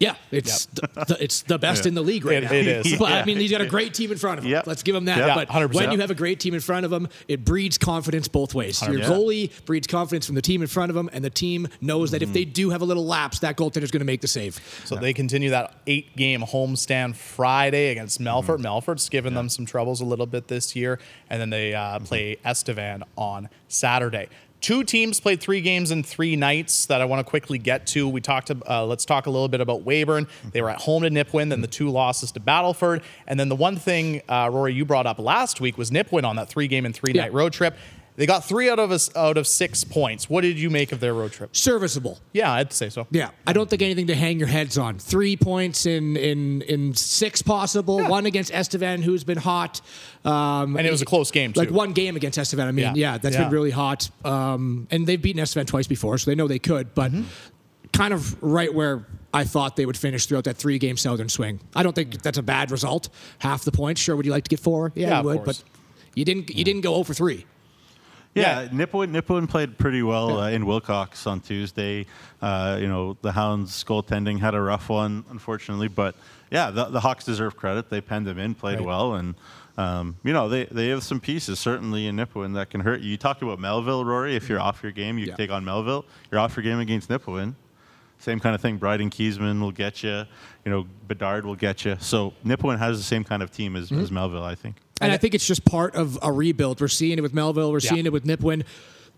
Yeah, 0.03 0.17
it's 0.33 0.67
yep. 0.83 1.07
the, 1.07 1.17
it's 1.21 1.43
the 1.43 1.59
best 1.59 1.85
yeah. 1.85 1.91
in 1.91 1.95
the 1.95 2.03
league 2.03 2.25
right 2.25 2.43
it, 2.43 2.47
now. 2.47 2.53
It 2.53 2.67
is. 2.67 2.99
But 2.99 3.11
yeah. 3.11 3.21
I 3.21 3.25
mean, 3.25 3.37
he's 3.37 3.53
got 3.53 3.61
a 3.61 3.67
great 3.67 3.95
team 3.95 4.11
in 4.11 4.19
front 4.19 4.39
of 4.39 4.45
him. 4.45 4.51
Yep. 4.51 4.67
Let's 4.67 4.83
give 4.83 4.97
him 4.97 5.05
that. 5.05 5.19
Yep. 5.19 5.35
But 5.37 5.49
100%. 5.49 5.75
when 5.75 5.93
you 5.93 6.01
have 6.01 6.11
a 6.11 6.15
great 6.15 6.41
team 6.41 6.55
in 6.55 6.61
front 6.61 6.85
of 6.85 6.93
him, 6.93 7.09
it 7.29 7.45
breeds 7.45 7.79
confidence 7.79 8.27
both 8.27 8.53
ways. 8.53 8.83
Your 8.83 8.99
goalie 8.99 9.53
breeds 9.65 9.87
confidence 9.87 10.27
from 10.27 10.35
the 10.35 10.43
team 10.43 10.61
in 10.61 10.67
front 10.67 10.91
of 10.91 10.97
him, 10.97 11.09
and 11.13 11.25
the 11.25 11.31
team 11.31 11.69
knows 11.81 12.11
that 12.11 12.21
mm-hmm. 12.21 12.31
if 12.31 12.35
they 12.35 12.45
do 12.45 12.71
have 12.71 12.83
a 12.83 12.85
little 12.85 13.07
lapse, 13.07 13.39
that 13.41 13.57
goaltender 13.57 13.85
is 13.85 13.93
going 13.93 14.01
to 14.01 14.07
make 14.07 14.21
the 14.21 14.29
save. 14.29 14.61
So 14.85 14.97
they 14.97 15.13
continue 15.13 15.51
that 15.51 15.77
eight-game 15.87 16.41
homestand 16.41 17.15
Friday 17.15 17.91
against 17.91 18.21
Melfort. 18.21 18.59
Mm-hmm. 18.59 18.67
Melfort's 18.67 19.09
given 19.09 19.35
them 19.35 19.49
some 19.49 19.67
troubles 19.67 20.01
a 20.01 20.05
little 20.05 20.27
bit 20.27 20.49
this 20.49 20.75
year, 20.75 20.99
and 21.31 21.41
then 21.41 21.51
they 21.51 21.75
uh, 21.75 22.01
play 22.01 22.39
Estevan 22.45 23.05
on 23.17 23.49
Saturday. 23.69 24.29
Two 24.63 24.85
teams 24.85 25.19
played 25.19 25.41
three 25.41 25.61
games 25.61 25.91
in 25.91 26.05
three 26.05 26.37
nights 26.37 26.87
that 26.87 27.01
I 27.01 27.05
want 27.05 27.19
to 27.19 27.29
quickly 27.29 27.59
get 27.59 27.85
to. 27.89 28.09
We 28.09 28.21
talked. 28.21 28.49
Uh, 28.51 28.87
let's 28.87 29.05
talk 29.05 29.27
a 29.27 29.31
little 29.31 29.49
bit 29.49 29.61
about 29.61 29.85
Weyburn. 29.85 30.29
They 30.53 30.63
were 30.63 30.71
at 30.71 30.81
home 30.81 31.03
to 31.03 31.11
Nipawin, 31.11 31.51
then 31.51 31.63
the 31.63 31.67
two 31.67 31.91
losses 31.91 32.31
to 32.33 32.41
Battleford, 32.41 33.03
and 33.27 33.41
then 33.41 33.49
the 33.49 33.57
one 33.57 33.77
thing, 33.77 34.23
uh, 34.29 34.49
Rory, 34.53 34.73
you 34.73 34.85
brought 34.85 35.05
up 35.05 35.19
last 35.19 35.61
week 35.61 35.77
was 35.77 35.91
Nipawin 35.91 36.23
on 36.23 36.37
that 36.37 36.49
three 36.49 36.69
game 36.69 36.87
and 36.87 36.95
three 36.95 37.13
night 37.13 37.33
yeah. 37.33 37.39
road 37.39 37.53
trip. 37.53 37.77
They 38.23 38.27
got 38.27 38.45
three 38.45 38.71
out 38.71 38.79
of 38.79 38.93
a, 38.93 39.01
out 39.19 39.37
of 39.37 39.49
six 39.49 39.83
points. 39.83 40.31
What 40.31 40.43
did 40.43 40.57
you 40.57 40.71
make 40.71 40.93
of 40.93 41.01
their 41.01 41.13
road 41.13 41.33
trip? 41.33 41.57
Serviceable. 41.57 42.21
Yeah, 42.33 42.53
I'd 42.53 42.73
say 42.73 42.89
so. 42.89 43.09
Yeah, 43.11 43.31
I 43.49 43.53
don't 43.53 43.69
think 43.69 43.83
anything 43.83 44.07
to 44.07 44.15
hang 44.15 44.39
your 44.39 44.47
heads 44.47 44.79
on. 44.79 45.01
Three 45.01 45.37
points 45.37 45.87
in 45.87 46.17
in 46.17 46.63
in 46.63 46.95
six 46.95 47.43
possible. 47.43 48.01
Yeah. 48.01 48.09
One 48.09 48.27
against 48.27 48.53
Estevan, 48.55 49.03
who's 49.03 49.25
been 49.25 49.39
hot, 49.39 49.81
um, 50.25 50.77
and 50.77 50.87
it 50.87 50.93
was 50.93 51.03
a 51.03 51.05
close 51.05 51.33
game. 51.33 51.53
Too. 51.53 51.59
Like 51.59 51.73
one 51.73 51.95
game 51.95 52.15
against 52.15 52.39
Estevan. 52.39 52.69
I 52.69 52.71
mean, 52.71 52.85
yeah, 52.85 52.93
yeah 52.95 53.19
that's 53.19 53.35
yeah. 53.35 53.43
been 53.43 53.53
really 53.53 53.73
hot. 53.73 54.09
Um, 54.25 54.87
and 54.93 55.05
they've 55.05 55.21
beaten 55.21 55.43
Estevan 55.43 55.67
twice 55.67 55.89
before, 55.89 56.17
so 56.17 56.31
they 56.31 56.37
know 56.37 56.47
they 56.47 56.61
could. 56.61 56.95
But 56.95 57.11
mm-hmm. 57.11 57.25
kind 57.93 58.15
of 58.15 58.41
right 58.41 58.73
where 58.73 59.05
I 59.35 59.43
thought 59.43 59.75
they 59.75 59.85
would 59.85 59.99
finish 59.99 60.27
throughout 60.27 60.45
that 60.45 60.59
three 60.59 60.79
game 60.79 60.97
Southern 60.97 61.29
swing. 61.29 61.59
I 61.75 61.83
don't 61.83 61.97
think 61.97 62.23
that's 62.23 62.39
a 62.39 62.43
bad 62.45 62.71
result. 62.71 63.09
Half 63.41 63.65
the 63.65 63.73
points. 63.73 64.01
Sure, 64.01 64.15
would 64.15 64.27
you 64.27 64.31
like 64.31 64.45
to 64.45 64.51
get 64.51 64.61
four? 64.61 64.93
Yeah, 64.95 65.09
yeah 65.09 65.19
you 65.19 65.25
would. 65.25 65.45
But 65.45 65.61
you 66.15 66.25
didn't. 66.25 66.55
You 66.55 66.63
didn't 66.63 66.83
go 66.83 66.95
over 66.95 67.13
three. 67.13 67.47
Yeah, 68.35 68.63
yeah. 68.63 68.69
Nipawin, 68.69 69.49
played 69.49 69.77
pretty 69.77 70.03
well 70.03 70.41
uh, 70.41 70.51
in 70.51 70.65
Wilcox 70.65 71.27
on 71.27 71.41
Tuesday. 71.41 72.07
Uh, 72.41 72.79
you 72.81 72.89
know, 72.89 73.17
the 73.21 73.33
Hounds 73.33 73.85
goaltending 73.85 74.39
had 74.39 74.55
a 74.55 74.61
rough 74.61 74.89
one, 74.89 75.25
unfortunately, 75.31 75.89
but 75.89 76.15
yeah, 76.51 76.71
the, 76.71 76.87
the 76.87 77.01
Hawks 77.01 77.25
deserve 77.25 77.57
credit. 77.57 77.91
They 77.91 78.01
penned 78.01 78.27
them 78.27 78.39
in, 78.39 78.55
played 78.55 78.79
right. 78.79 78.87
well, 78.87 79.15
and 79.15 79.35
um, 79.77 80.17
you 80.23 80.33
know 80.33 80.49
they, 80.49 80.65
they 80.67 80.89
have 80.89 81.03
some 81.03 81.21
pieces 81.21 81.59
certainly 81.59 82.07
in 82.07 82.17
Nipawin 82.17 82.55
that 82.55 82.71
can 82.71 82.81
hurt 82.81 83.01
you. 83.01 83.11
You 83.11 83.17
talked 83.17 83.43
about 83.43 83.59
Melville, 83.59 84.05
Rory. 84.05 84.35
If 84.35 84.49
you're 84.49 84.61
off 84.61 84.83
your 84.83 84.93
game, 84.93 85.19
you 85.19 85.27
yeah. 85.27 85.37
take 85.37 85.51
on 85.51 85.65
Melville. 85.65 86.05
You're 86.31 86.41
off 86.41 86.57
your 86.57 86.63
game 86.63 86.81
against 86.81 87.09
Nipawin. 87.09 87.55
Same 88.23 88.39
kind 88.39 88.55
of 88.55 88.61
thing. 88.61 88.77
Bryden 88.77 89.11
Kiesman 89.11 89.61
will 89.61 89.73
get 89.73 90.05
you. 90.05 90.25
You 90.65 90.71
know, 90.71 90.87
Bedard 91.09 91.45
will 91.45 91.57
get 91.57 91.85
you. 91.85 91.97
So 91.99 92.33
Nipawin 92.47 92.79
has 92.79 92.97
the 92.97 93.03
same 93.03 93.25
kind 93.25 93.43
of 93.43 93.51
team 93.51 93.75
as, 93.75 93.91
mm-hmm. 93.91 94.01
as 94.01 94.13
Melville, 94.13 94.45
I 94.45 94.55
think. 94.55 94.77
And 95.01 95.11
I 95.11 95.17
think 95.17 95.35
it's 95.35 95.47
just 95.47 95.65
part 95.65 95.97
of 95.97 96.17
a 96.23 96.31
rebuild. 96.31 96.81
We're 96.81 96.87
seeing 96.87 97.19
it 97.19 97.21
with 97.23 97.35
Melville. 97.35 97.73
We're 97.73 97.81
yeah. 97.81 97.91
seeing 97.91 98.07
it 98.07 98.13
with 98.13 98.25
Nipawin. 98.25 98.63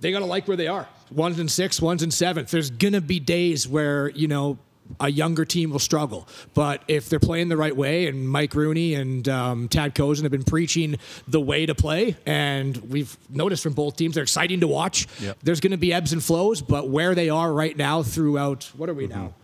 They 0.01 0.11
got 0.11 0.21
to 0.21 0.25
like 0.25 0.49
where 0.49 0.57
they 0.57 0.69
are. 0.69 0.89
One's 1.11 1.39
in 1.39 1.49
sixth, 1.49 1.83
one's 1.83 2.03
in 2.03 2.11
seventh. 2.11 2.51
There's 2.51 2.71
going 2.71 2.95
to 2.95 3.03
be 3.03 3.21
days 3.21 3.69
where, 3.69 4.09
you 4.09 4.27
know, 4.27 4.57
a 5.01 5.11
younger 5.11 5.45
team 5.45 5.71
will 5.71 5.79
struggle. 5.79 6.29
But 6.53 6.83
if 6.89 7.09
they're 7.09 7.21
playing 7.21 7.49
the 7.49 7.57
right 7.57 7.75
way, 7.75 8.07
and 8.07 8.29
Mike 8.29 8.55
Rooney 8.55 8.95
and 8.95 9.29
um, 9.29 9.69
Tad 9.69 9.95
Kozun 9.95 10.23
have 10.23 10.33
been 10.33 10.45
preaching 10.45 10.97
the 11.27 11.41
way 11.41 11.67
to 11.67 11.75
play, 11.75 12.17
and 12.27 12.77
we've 12.91 13.17
noticed 13.31 13.63
from 13.63 13.73
both 13.73 13.97
teams, 13.97 14.15
they're 14.15 14.23
exciting 14.23 14.61
to 14.61 14.69
watch. 14.69 15.07
Yep. 15.21 15.39
There's 15.43 15.61
going 15.61 15.73
to 15.73 15.77
be 15.77 15.93
ebbs 15.93 16.13
and 16.13 16.23
flows, 16.23 16.63
but 16.63 16.89
where 16.89 17.15
they 17.15 17.31
are 17.31 17.53
right 17.53 17.77
now 17.77 18.03
throughout, 18.03 18.71
what 18.77 18.89
are 18.89 18.95
we 18.95 19.09
mm-hmm. 19.09 19.21
now? 19.21 19.35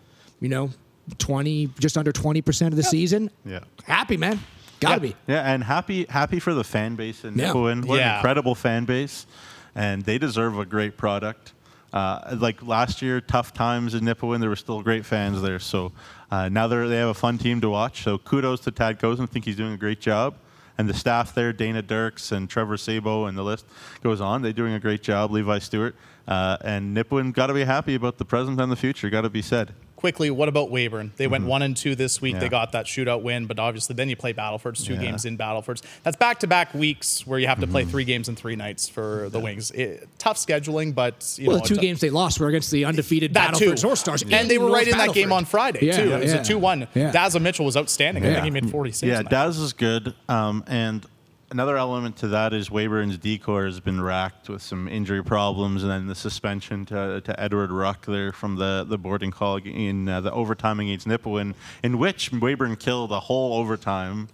You 0.40 0.48
know, 0.48 0.70
20, 1.18 1.70
just 1.79 1.98
under 1.98 2.12
20% 2.12 2.66
of 2.68 2.76
the 2.76 2.83
yep. 2.83 2.90
season. 2.90 3.31
Yeah. 3.44 3.61
Happy, 3.85 4.16
man. 4.16 4.40
Gotta 4.81 4.94
yeah. 4.94 4.98
be. 4.98 5.16
Yeah, 5.26 5.53
and 5.53 5.62
happy 5.62 6.07
happy 6.09 6.40
for 6.40 6.55
the 6.55 6.64
fan 6.64 6.96
base 6.96 7.24
in 7.24 7.37
yeah. 7.37 7.53
Nipawin. 7.53 7.85
What 7.85 7.98
yeah. 7.98 8.12
an 8.12 8.16
incredible 8.16 8.55
fan 8.55 8.87
base. 8.87 9.26
And 9.74 10.03
they 10.03 10.18
deserve 10.18 10.59
a 10.59 10.64
great 10.64 10.96
product. 10.96 11.53
Uh, 11.92 12.37
like 12.38 12.62
last 12.62 13.03
year, 13.03 13.20
tough 13.20 13.53
times 13.53 13.94
in 13.94 14.05
Nipawin, 14.05 14.40
there 14.40 14.48
were 14.48 14.57
still 14.57 14.83
great 14.83 15.05
fans 15.05 15.42
there. 15.42 15.59
So 15.59 15.92
uh, 16.31 16.48
now 16.48 16.68
they 16.68 16.96
have 16.96 17.09
a 17.09 17.14
fun 17.14 17.38
team 17.38 17.61
to 17.61 17.68
watch. 17.68 18.03
So 18.05 18.18
kudos 18.18 18.61
to 18.61 18.70
Tad 18.70 19.00
Kozun. 19.00 19.22
I 19.22 19.26
think 19.26 19.44
he's 19.44 19.57
doing 19.57 19.72
a 19.72 19.79
great 19.79 20.00
job. 20.00 20.37
And 20.79 20.88
the 20.88 20.94
staff 20.94 21.35
there, 21.35 21.53
Dana 21.53 21.83
Dirks 21.83 22.33
and 22.33 22.48
Trevor 22.48 22.79
Sabo, 22.79 23.26
and 23.26 23.37
the 23.37 23.42
list 23.42 23.66
goes 24.03 24.20
on. 24.20 24.40
They're 24.40 24.53
doing 24.53 24.72
a 24.72 24.81
great 24.81 25.03
job. 25.03 25.31
Levi 25.31 25.59
Stewart. 25.59 25.94
Uh, 26.26 26.57
and 26.62 26.96
Nipawin 26.96 27.35
got 27.35 27.48
to 27.48 27.55
be 27.55 27.64
happy 27.64 27.94
about 27.94 28.18
the 28.18 28.24
present 28.24 28.59
and 28.61 28.72
the 28.72 28.76
future. 28.76 29.11
Got 29.11 29.22
to 29.22 29.31
be 29.31 29.42
said 29.42 29.74
quickly, 30.00 30.30
what 30.30 30.48
about 30.48 30.70
Weyburn? 30.70 31.10
They 31.16 31.24
mm-hmm. 31.24 31.32
went 31.32 31.44
one 31.44 31.62
and 31.62 31.76
two 31.76 31.94
this 31.94 32.22
week. 32.22 32.34
Yeah. 32.34 32.40
They 32.40 32.48
got 32.48 32.72
that 32.72 32.86
shootout 32.86 33.22
win, 33.22 33.46
but 33.46 33.58
obviously 33.58 33.94
then 33.94 34.08
you 34.08 34.16
play 34.16 34.32
Battlefords, 34.32 34.82
two 34.82 34.94
yeah. 34.94 35.02
games 35.02 35.26
in 35.26 35.36
Battlefords. 35.36 35.82
That's 36.02 36.16
back 36.16 36.40
to 36.40 36.46
back 36.46 36.72
weeks 36.72 37.26
where 37.26 37.38
you 37.38 37.46
have 37.46 37.60
to 37.60 37.66
mm-hmm. 37.66 37.72
play 37.72 37.84
three 37.84 38.04
games 38.04 38.28
in 38.28 38.34
three 38.34 38.56
nights 38.56 38.88
for 38.88 39.28
the 39.28 39.38
Wings. 39.38 39.70
It, 39.72 40.08
tough 40.18 40.38
scheduling, 40.38 40.94
but 40.94 41.36
you 41.38 41.48
well, 41.48 41.58
know, 41.58 41.62
the 41.62 41.68
two 41.68 41.74
t- 41.76 41.82
games 41.82 42.00
they 42.00 42.10
lost 42.10 42.40
were 42.40 42.48
against 42.48 42.70
the 42.70 42.86
undefeated 42.86 43.34
Battlefords 43.34 43.82
North 43.82 43.98
Stars, 43.98 44.22
and 44.22 44.50
they 44.50 44.58
were 44.58 44.70
right 44.70 44.88
in 44.88 44.96
that 44.96 45.12
game 45.12 45.32
on 45.32 45.44
Friday 45.44 45.86
yeah, 45.86 45.96
too. 45.96 46.12
It 46.12 46.20
was 46.20 46.32
a 46.32 46.42
two 46.42 46.58
one. 46.58 46.88
Yeah. 46.94 47.12
Dazza 47.12 47.40
Mitchell 47.40 47.66
was 47.66 47.76
outstanding. 47.76 48.24
I 48.24 48.34
think 48.34 48.44
he 48.44 48.50
made 48.50 48.70
forty 48.70 48.92
six. 48.92 49.08
Yeah, 49.08 49.22
Daz 49.22 49.58
is 49.58 49.72
good, 49.72 50.14
um, 50.28 50.64
and 50.66 51.06
another 51.50 51.76
element 51.76 52.16
to 52.16 52.28
that 52.28 52.52
is 52.52 52.70
Weyburn's 52.70 53.18
D 53.18 53.38
corps 53.38 53.64
has 53.64 53.80
been 53.80 54.00
racked 54.00 54.48
with 54.48 54.62
some 54.62 54.88
injury 54.88 55.22
problems, 55.22 55.82
and 55.82 55.90
then 55.90 56.06
the 56.06 56.14
suspension 56.14 56.84
to, 56.86 57.20
to 57.22 57.40
Edward 57.40 57.72
Ruck 57.72 58.06
there 58.06 58.32
from 58.32 58.56
the, 58.56 58.84
the 58.88 58.98
boarding 58.98 59.30
call 59.30 59.56
in 59.56 60.08
uh, 60.08 60.20
the 60.20 60.32
overtime 60.32 60.80
against 60.80 61.06
Nipawin, 61.06 61.54
in 61.82 61.98
which 61.98 62.30
Weyburn 62.30 62.78
killed 62.78 63.12
a 63.12 63.20
whole 63.20 63.54
overtime 63.54 64.28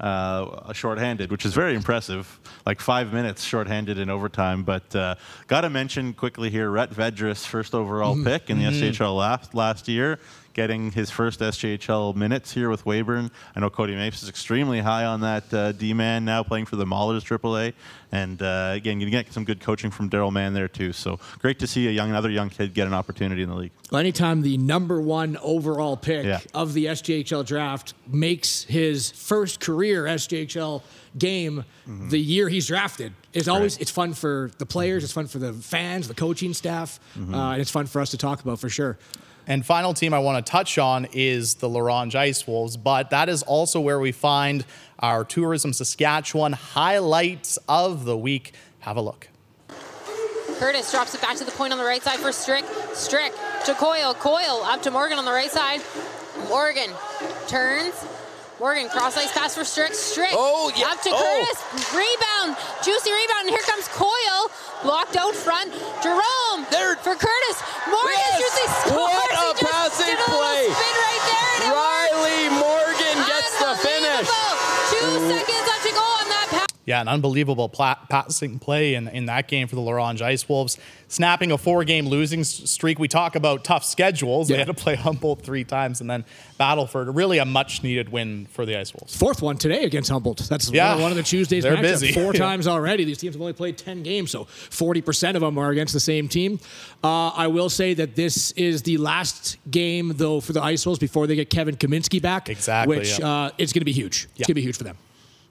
uh, 0.00 0.72
shorthanded, 0.72 1.30
which 1.30 1.44
is 1.44 1.54
very 1.54 1.74
impressive. 1.74 2.40
Like 2.66 2.80
five 2.80 3.12
minutes 3.12 3.44
shorthanded 3.44 3.98
in 3.98 4.10
overtime. 4.10 4.64
But 4.64 4.94
uh, 4.96 5.14
got 5.46 5.60
to 5.60 5.70
mention 5.70 6.12
quickly 6.12 6.50
here, 6.50 6.70
Rhett 6.70 6.90
Vedras, 6.90 7.46
first 7.46 7.74
overall 7.74 8.14
mm-hmm. 8.14 8.24
pick 8.24 8.50
in 8.50 8.58
the 8.58 8.64
mm-hmm. 8.64 9.02
SHL 9.02 9.16
last, 9.16 9.54
last 9.54 9.88
year 9.88 10.18
getting 10.54 10.90
his 10.90 11.10
first 11.10 11.40
SJHL 11.40 12.14
minutes 12.14 12.52
here 12.52 12.68
with 12.68 12.84
Weyburn. 12.84 13.30
I 13.54 13.60
know 13.60 13.70
Cody 13.70 13.94
Mapes 13.94 14.22
is 14.22 14.28
extremely 14.28 14.80
high 14.80 15.04
on 15.04 15.20
that 15.20 15.52
uh, 15.52 15.72
D 15.72 15.92
man 15.94 16.24
now, 16.24 16.42
playing 16.42 16.66
for 16.66 16.76
the 16.76 16.84
Maulers 16.84 17.22
AAA, 17.22 17.72
and 18.10 18.40
uh, 18.42 18.72
again, 18.74 19.00
you 19.00 19.08
get 19.10 19.32
some 19.32 19.44
good 19.44 19.60
coaching 19.60 19.90
from 19.90 20.10
Daryl 20.10 20.32
Mann 20.32 20.52
there 20.52 20.68
too. 20.68 20.92
So 20.92 21.18
great 21.38 21.58
to 21.60 21.66
see 21.66 21.88
a 21.88 21.90
young, 21.90 22.10
another 22.10 22.30
young 22.30 22.50
kid 22.50 22.74
get 22.74 22.86
an 22.86 22.94
opportunity 22.94 23.42
in 23.42 23.48
the 23.48 23.54
league. 23.54 23.72
Well, 23.90 24.00
anytime 24.00 24.42
the 24.42 24.58
number 24.58 25.00
one 25.00 25.38
overall 25.42 25.96
pick 25.96 26.24
yeah. 26.24 26.40
of 26.54 26.74
the 26.74 26.86
SJHL 26.86 27.46
draft 27.46 27.94
makes 28.06 28.64
his 28.64 29.10
first 29.10 29.60
career 29.60 30.04
SJHL 30.04 30.82
game 31.18 31.64
mm-hmm. 31.86 32.08
the 32.08 32.18
year 32.18 32.48
he's 32.48 32.66
drafted 32.66 33.12
it's 33.32 33.48
always 33.48 33.74
right. 33.74 33.82
it's 33.82 33.90
fun 33.90 34.14
for 34.14 34.50
the 34.58 34.66
players 34.66 35.04
it's 35.04 35.12
fun 35.12 35.26
for 35.26 35.38
the 35.38 35.52
fans 35.52 36.08
the 36.08 36.14
coaching 36.14 36.54
staff 36.54 36.98
mm-hmm. 37.16 37.34
uh, 37.34 37.52
and 37.52 37.60
it's 37.60 37.70
fun 37.70 37.86
for 37.86 38.00
us 38.00 38.10
to 38.10 38.16
talk 38.16 38.40
about 38.40 38.58
for 38.58 38.68
sure 38.68 38.96
and 39.46 39.64
final 39.64 39.94
team 39.94 40.14
I 40.14 40.18
want 40.18 40.44
to 40.44 40.50
touch 40.50 40.78
on 40.78 41.06
is 41.12 41.54
the 41.56 41.68
La 41.68 41.80
Ronge 41.80 42.14
Ice 42.14 42.46
Wolves, 42.46 42.76
but 42.76 43.10
that 43.10 43.28
is 43.28 43.42
also 43.42 43.80
where 43.80 43.98
we 43.98 44.12
find 44.12 44.64
our 44.98 45.24
Tourism 45.24 45.72
Saskatchewan 45.72 46.52
highlights 46.52 47.58
of 47.68 48.04
the 48.04 48.16
week. 48.16 48.54
Have 48.80 48.96
a 48.96 49.00
look. 49.00 49.28
Curtis 50.58 50.92
drops 50.92 51.14
it 51.14 51.20
back 51.20 51.36
to 51.36 51.44
the 51.44 51.50
point 51.50 51.72
on 51.72 51.78
the 51.78 51.84
right 51.84 52.02
side 52.02 52.20
for 52.20 52.30
Strick. 52.30 52.64
Strick 52.92 53.32
to 53.64 53.74
Coyle. 53.74 54.14
Coyle 54.14 54.62
up 54.64 54.80
to 54.82 54.90
Morgan 54.90 55.18
on 55.18 55.24
the 55.24 55.32
right 55.32 55.50
side. 55.50 55.80
Morgan 56.48 56.90
turns, 57.48 57.94
Morgan, 58.62 58.88
cross 58.88 59.16
ice 59.16 59.32
pass 59.32 59.56
for 59.58 59.64
Strick. 59.64 59.92
Strick 59.92 60.30
oh, 60.38 60.70
yeah. 60.78 60.94
up 60.94 61.02
to 61.02 61.10
oh. 61.10 61.18
Curtis. 61.18 61.58
Rebound. 61.90 62.54
Juicy 62.78 63.10
rebound. 63.10 63.50
And 63.50 63.50
here 63.50 63.66
comes 63.66 63.88
Coyle. 63.90 64.54
Blocked 64.86 65.16
out 65.16 65.34
front. 65.34 65.74
Jerome 65.98 66.62
there. 66.70 66.94
for 67.02 67.18
Curtis. 67.18 67.58
Morgan 67.90 68.14
yes. 68.14 68.38
Juicy 68.38 68.66
scores. 68.86 69.10
What 69.18 69.34
a 69.34 69.66
passing 69.66 70.14
play. 70.14 70.70
spin 70.70 70.78
right 70.78 71.22
there. 71.26 71.31
Yeah, 76.84 77.00
an 77.00 77.06
unbelievable 77.06 77.68
pla- 77.68 77.98
passing 78.08 78.58
play 78.58 78.94
in, 78.94 79.06
in 79.06 79.26
that 79.26 79.46
game 79.46 79.68
for 79.68 79.76
the 79.76 79.80
La 79.80 79.92
Ronge 79.92 80.20
Ice 80.20 80.48
Wolves, 80.48 80.78
snapping 81.06 81.52
a 81.52 81.58
four 81.58 81.84
game 81.84 82.08
losing 82.08 82.42
streak. 82.42 82.98
We 82.98 83.06
talk 83.06 83.36
about 83.36 83.62
tough 83.62 83.84
schedules. 83.84 84.50
Yeah. 84.50 84.56
They 84.56 84.58
had 84.64 84.66
to 84.66 84.74
play 84.74 84.96
Humboldt 84.96 85.42
three 85.42 85.62
times 85.62 86.00
and 86.00 86.10
then 86.10 86.24
Battleford. 86.58 87.14
Really 87.14 87.38
a 87.38 87.44
much 87.44 87.84
needed 87.84 88.08
win 88.08 88.46
for 88.46 88.66
the 88.66 88.76
Ice 88.76 88.92
Wolves. 88.94 89.16
Fourth 89.16 89.42
one 89.42 89.58
today 89.58 89.84
against 89.84 90.10
Humboldt. 90.10 90.38
That's 90.48 90.70
yeah. 90.70 91.00
one 91.00 91.12
of 91.12 91.16
the 91.16 91.22
Tuesdays. 91.22 91.62
They're 91.62 91.80
busy. 91.80 92.12
Four 92.12 92.32
times 92.32 92.66
already. 92.66 93.04
These 93.04 93.18
teams 93.18 93.36
have 93.36 93.42
only 93.42 93.52
played 93.52 93.78
10 93.78 94.02
games, 94.02 94.32
so 94.32 94.44
40% 94.44 95.36
of 95.36 95.40
them 95.40 95.58
are 95.58 95.70
against 95.70 95.92
the 95.92 96.00
same 96.00 96.28
team. 96.28 96.58
Uh, 97.04 97.28
I 97.28 97.46
will 97.46 97.70
say 97.70 97.94
that 97.94 98.16
this 98.16 98.50
is 98.52 98.82
the 98.82 98.96
last 98.96 99.56
game, 99.70 100.14
though, 100.16 100.40
for 100.40 100.52
the 100.52 100.62
Ice 100.62 100.84
Wolves 100.84 100.98
before 100.98 101.28
they 101.28 101.36
get 101.36 101.48
Kevin 101.48 101.76
Kaminsky 101.76 102.20
back. 102.20 102.48
Exactly. 102.48 102.98
Which 102.98 103.20
yeah. 103.20 103.28
uh, 103.28 103.50
it's 103.56 103.72
going 103.72 103.82
to 103.82 103.84
be 103.84 103.92
huge. 103.92 104.28
It's 104.36 104.46
going 104.46 104.46
to 104.46 104.54
be 104.54 104.62
huge 104.62 104.76
for 104.76 104.84
them. 104.84 104.96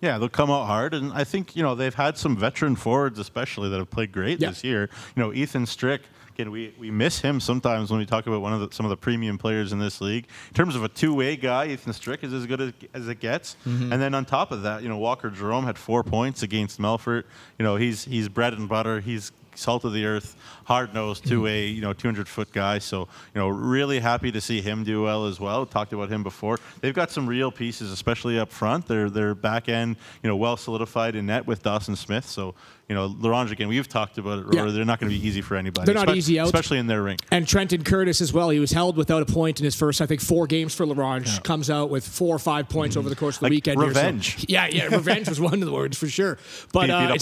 Yeah, 0.01 0.17
they'll 0.17 0.29
come 0.29 0.49
out 0.49 0.65
hard, 0.65 0.93
and 0.95 1.13
I 1.13 1.23
think 1.23 1.55
you 1.55 1.61
know 1.61 1.75
they've 1.75 1.93
had 1.93 2.17
some 2.17 2.35
veteran 2.35 2.75
forwards, 2.75 3.19
especially 3.19 3.69
that 3.69 3.77
have 3.77 3.89
played 3.89 4.11
great 4.11 4.39
this 4.39 4.63
year. 4.63 4.89
You 5.15 5.23
know, 5.23 5.33
Ethan 5.33 5.65
Strick. 5.67 6.01
Again, 6.33 6.49
we, 6.49 6.73
we 6.79 6.89
miss 6.89 7.19
him 7.19 7.41
sometimes 7.41 7.91
when 7.91 7.99
we 7.99 8.05
talk 8.05 8.25
about 8.25 8.41
one 8.41 8.53
of 8.53 8.61
the, 8.61 8.73
some 8.73 8.85
of 8.85 8.89
the 8.89 8.95
premium 8.95 9.37
players 9.37 9.73
in 9.73 9.79
this 9.79 9.99
league. 9.99 10.27
In 10.47 10.53
terms 10.53 10.77
of 10.77 10.83
a 10.83 10.87
two-way 10.87 11.35
guy, 11.35 11.67
Ethan 11.67 11.91
Strick 11.91 12.23
is 12.23 12.31
as 12.31 12.45
good 12.45 12.61
as, 12.61 12.73
as 12.93 13.07
it 13.09 13.19
gets. 13.19 13.57
Mm-hmm. 13.67 13.91
And 13.91 14.01
then 14.01 14.15
on 14.15 14.23
top 14.23 14.51
of 14.51 14.61
that, 14.61 14.81
you 14.81 14.87
know, 14.87 14.97
Walker 14.97 15.29
Jerome 15.29 15.65
had 15.65 15.77
four 15.77 16.03
points 16.05 16.41
against 16.41 16.79
Melfort. 16.79 17.25
You 17.59 17.65
know, 17.65 17.75
he's 17.75 18.05
he's 18.05 18.29
bread 18.29 18.53
and 18.53 18.69
butter. 18.69 19.01
He's 19.01 19.33
salt 19.55 19.83
of 19.83 19.91
the 19.93 20.05
earth, 20.05 20.37
hard 20.65 20.93
nosed, 20.93 21.25
to 21.27 21.47
a 21.47 21.65
you 21.67 21.81
know, 21.81 21.93
200 21.93 22.27
foot 22.27 22.51
guy. 22.51 22.79
So, 22.79 23.01
you 23.33 23.41
know, 23.41 23.49
really 23.49 23.99
happy 23.99 24.31
to 24.31 24.41
see 24.41 24.61
him 24.61 24.83
do 24.83 25.03
well 25.03 25.25
as 25.25 25.39
well. 25.39 25.65
Talked 25.65 25.93
about 25.93 26.09
him 26.09 26.23
before. 26.23 26.59
They've 26.81 26.93
got 26.93 27.11
some 27.11 27.27
real 27.27 27.51
pieces, 27.51 27.91
especially 27.91 28.39
up 28.39 28.51
front. 28.51 28.87
Their 28.87 29.09
their 29.09 29.35
back 29.35 29.69
end, 29.69 29.97
you 30.23 30.29
know, 30.29 30.35
well 30.35 30.57
solidified 30.57 31.15
in 31.15 31.25
net 31.27 31.47
with 31.47 31.63
Dawson 31.63 31.95
Smith. 31.95 32.25
So, 32.25 32.55
you 32.91 32.95
know, 32.95 33.15
La 33.21 33.29
Ronge 33.29 33.53
again, 33.53 33.69
we've 33.69 33.87
talked 33.87 34.17
about 34.17 34.39
it, 34.39 34.53
yeah. 34.53 34.65
They're 34.65 34.83
not 34.83 34.99
going 34.99 35.09
to 35.09 35.17
be 35.17 35.25
easy 35.25 35.39
for 35.39 35.55
anybody. 35.55 35.85
They're 35.85 35.95
not 35.95 36.09
Espe- 36.09 36.17
easy 36.17 36.39
out. 36.41 36.47
Especially 36.47 36.77
in 36.77 36.87
their 36.87 37.01
rink. 37.01 37.21
And 37.31 37.47
Trenton 37.47 37.85
Curtis 37.85 38.19
as 38.19 38.33
well. 38.33 38.49
He 38.49 38.59
was 38.59 38.71
held 38.71 38.97
without 38.97 39.21
a 39.21 39.25
point 39.25 39.61
in 39.61 39.63
his 39.63 39.75
first, 39.75 40.01
I 40.01 40.05
think, 40.05 40.19
four 40.19 40.45
games 40.45 40.75
for 40.75 40.85
La 40.85 40.93
Ronge. 40.93 41.29
Yeah. 41.29 41.39
Comes 41.39 41.69
out 41.69 41.89
with 41.89 42.05
four 42.05 42.35
or 42.35 42.39
five 42.39 42.67
points 42.67 42.93
mm-hmm. 42.93 42.99
over 42.99 43.09
the 43.09 43.15
course 43.15 43.37
of 43.37 43.39
the 43.39 43.45
like 43.45 43.51
weekend. 43.51 43.79
Revenge. 43.79 44.39
So, 44.39 44.45
yeah, 44.49 44.67
yeah, 44.67 44.87
revenge 44.87 45.29
was 45.29 45.39
one 45.39 45.53
of 45.53 45.61
the 45.61 45.71
words 45.71 45.97
for 45.97 46.07
sure. 46.07 46.37
But 46.73 46.89
uh, 46.89 47.15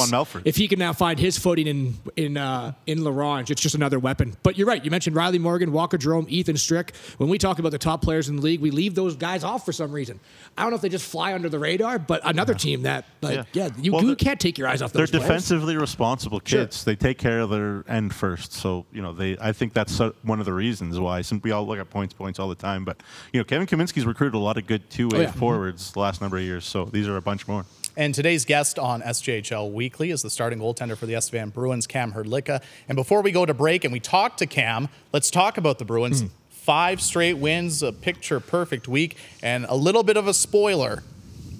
if 0.43 0.55
he 0.55 0.67
can 0.67 0.79
now 0.79 0.93
find 0.93 1.19
his 1.19 1.37
footing 1.37 1.67
in 1.67 1.97
in 2.15 2.37
uh, 2.37 2.73
in 2.87 3.03
La 3.03 3.11
Ronge, 3.29 3.51
it's 3.51 3.61
just 3.61 3.75
another 3.75 3.99
weapon. 3.99 4.35
But 4.43 4.57
you're 4.57 4.67
right. 4.67 4.83
You 4.83 4.91
mentioned 4.91 5.15
Riley 5.15 5.39
Morgan, 5.39 5.71
Walker 5.71 5.97
Jerome, 5.97 6.25
Ethan 6.29 6.57
Strick. 6.57 6.95
When 7.17 7.29
we 7.29 7.37
talk 7.37 7.59
about 7.59 7.71
the 7.71 7.77
top 7.77 8.01
players 8.01 8.27
in 8.27 8.37
the 8.37 8.41
league, 8.41 8.59
we 8.59 8.71
leave 8.71 8.95
those 8.95 9.15
guys 9.15 9.43
off 9.43 9.65
for 9.65 9.71
some 9.71 9.91
reason. 9.91 10.19
I 10.57 10.63
don't 10.63 10.71
know 10.71 10.75
if 10.75 10.81
they 10.81 10.89
just 10.89 11.09
fly 11.09 11.33
under 11.33 11.49
the 11.49 11.59
radar, 11.59 11.99
but 11.99 12.21
another 12.25 12.53
yeah. 12.53 12.57
team 12.57 12.81
that, 12.83 13.05
like, 13.21 13.35
yeah, 13.35 13.43
yeah 13.53 13.69
you, 13.79 13.91
well, 13.91 14.03
you 14.03 14.15
can't 14.15 14.39
take 14.39 14.57
your 14.57 14.67
eyes 14.67 14.81
off. 14.81 14.91
They're 14.91 15.07
players. 15.07 15.23
defensively 15.23 15.77
responsible 15.77 16.39
kids. 16.39 16.77
Sure. 16.77 16.85
They 16.85 16.95
take 16.95 17.17
care 17.17 17.39
of 17.41 17.49
their 17.49 17.83
end 17.87 18.13
first. 18.13 18.53
So 18.53 18.85
you 18.91 19.01
know, 19.01 19.13
they. 19.13 19.37
I 19.39 19.51
think 19.51 19.73
that's 19.73 19.99
uh, 20.01 20.11
one 20.23 20.39
of 20.39 20.45
the 20.45 20.53
reasons 20.53 20.99
why. 20.99 21.21
Since 21.21 21.43
we 21.43 21.51
all 21.51 21.65
look 21.65 21.79
at 21.79 21.89
points, 21.89 22.13
points 22.13 22.39
all 22.39 22.49
the 22.49 22.55
time, 22.55 22.83
but 22.83 23.01
you 23.31 23.39
know, 23.39 23.43
Kevin 23.43 23.67
Kaminsky's 23.67 24.05
recruited 24.05 24.35
a 24.35 24.39
lot 24.39 24.57
of 24.57 24.65
good 24.65 24.89
two-way 24.89 25.17
oh, 25.17 25.21
yeah. 25.21 25.27
Mm-hmm. 25.29 25.39
forwards 25.39 25.91
the 25.91 25.99
last 25.99 26.21
number 26.21 26.37
of 26.37 26.43
years. 26.43 26.65
So 26.65 26.85
these 26.85 27.07
are 27.07 27.17
a 27.17 27.21
bunch 27.21 27.47
more. 27.47 27.65
And 27.99 28.15
today's 28.15 28.45
guest 28.45 28.79
on 28.79 29.01
SJHL 29.01 29.73
Weekly 29.73 30.11
is 30.11 30.21
the 30.21 30.29
starting 30.29 30.59
goaltender 30.59 30.95
for 30.95 31.05
the 31.05 31.15
Estevan 31.15 31.49
Bruins, 31.49 31.85
Cam 31.85 32.13
Hrdlicka. 32.13 32.63
And 32.87 32.95
before 32.95 33.21
we 33.21 33.33
go 33.33 33.45
to 33.45 33.53
break 33.53 33.83
and 33.83 33.91
we 33.91 33.99
talk 33.99 34.37
to 34.37 34.45
Cam, 34.45 34.87
let's 35.11 35.29
talk 35.29 35.57
about 35.57 35.79
the 35.79 35.83
Bruins. 35.83 36.23
Mm. 36.23 36.29
Five 36.49 37.01
straight 37.01 37.33
wins, 37.33 37.83
a 37.83 37.91
picture 37.91 38.39
perfect 38.39 38.87
week, 38.87 39.17
and 39.43 39.65
a 39.67 39.75
little 39.75 40.03
bit 40.03 40.15
of 40.15 40.27
a 40.27 40.33
spoiler 40.33 41.03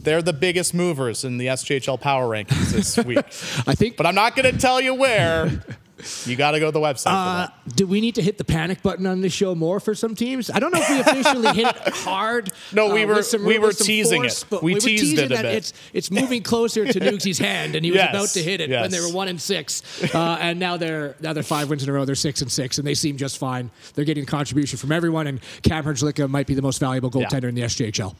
they're 0.01 0.21
the 0.21 0.31
biggest 0.31 0.73
movers 0.73 1.25
in 1.25 1.37
the 1.37 1.47
SJHL 1.47 1.99
power 1.99 2.25
rankings 2.25 2.71
this 2.71 2.95
week. 3.05 3.17
I 3.67 3.75
think, 3.75 3.97
but 3.97 4.05
I'm 4.05 4.15
not 4.15 4.33
going 4.33 4.49
to 4.49 4.57
tell 4.57 4.79
you 4.79 4.93
where. 4.93 5.61
You 6.25 6.35
got 6.35 6.51
to 6.51 6.59
go 6.59 6.67
to 6.67 6.71
the 6.71 6.79
website. 6.79 7.07
Uh, 7.07 7.47
do 7.75 7.85
we 7.87 8.01
need 8.01 8.15
to 8.15 8.21
hit 8.21 8.37
the 8.37 8.43
panic 8.43 8.81
button 8.81 9.05
on 9.05 9.21
this 9.21 9.33
show 9.33 9.55
more 9.55 9.79
for 9.79 9.95
some 9.95 10.15
teams? 10.15 10.49
I 10.49 10.59
don't 10.59 10.73
know 10.73 10.79
if 10.81 10.89
we 10.89 10.99
officially 10.99 11.53
hit 11.53 11.67
it 11.67 11.93
hard. 11.93 12.51
No, 12.73 12.93
we 12.93 13.03
uh, 13.03 13.07
were 13.07 13.23
some, 13.23 13.43
we 13.43 13.59
were 13.59 13.73
teasing 13.73 14.21
force, 14.21 14.43
it. 14.43 14.63
We, 14.63 14.75
we 14.75 14.79
teased 14.79 15.17
it 15.17 15.25
a 15.25 15.29
bit. 15.29 15.45
It's 15.45 15.73
it's 15.93 16.11
moving 16.11 16.43
closer 16.43 16.85
to 16.85 16.99
Nugsy's 16.99 17.39
hand, 17.39 17.75
and 17.75 17.83
he 17.83 17.91
was 17.91 17.97
yes, 18.01 18.09
about 18.09 18.29
to 18.29 18.43
hit 18.43 18.61
it 18.61 18.69
yes. 18.69 18.81
when 18.81 18.91
they 18.91 19.01
were 19.01 19.13
one 19.13 19.27
and 19.27 19.41
six, 19.41 19.81
uh, 20.13 20.37
and 20.39 20.59
now 20.59 20.77
they're 20.77 21.15
now 21.19 21.33
they're 21.33 21.43
five 21.43 21.69
wins 21.69 21.83
in 21.83 21.89
a 21.89 21.93
row. 21.93 22.05
They're 22.05 22.15
six 22.15 22.41
and 22.41 22.51
six, 22.51 22.77
and 22.77 22.87
they 22.87 22.95
seem 22.95 23.17
just 23.17 23.37
fine. 23.37 23.71
They're 23.93 24.05
getting 24.05 24.25
contribution 24.25 24.77
from 24.77 24.91
everyone, 24.91 25.27
and 25.27 25.39
Cam 25.63 25.83
Hrdlicka 25.83 26.29
might 26.29 26.47
be 26.47 26.53
the 26.53 26.61
most 26.61 26.79
valuable 26.79 27.11
goaltender 27.11 27.43
yeah. 27.43 27.49
in 27.49 27.55
the 27.55 27.61
SJHL. 27.63 28.15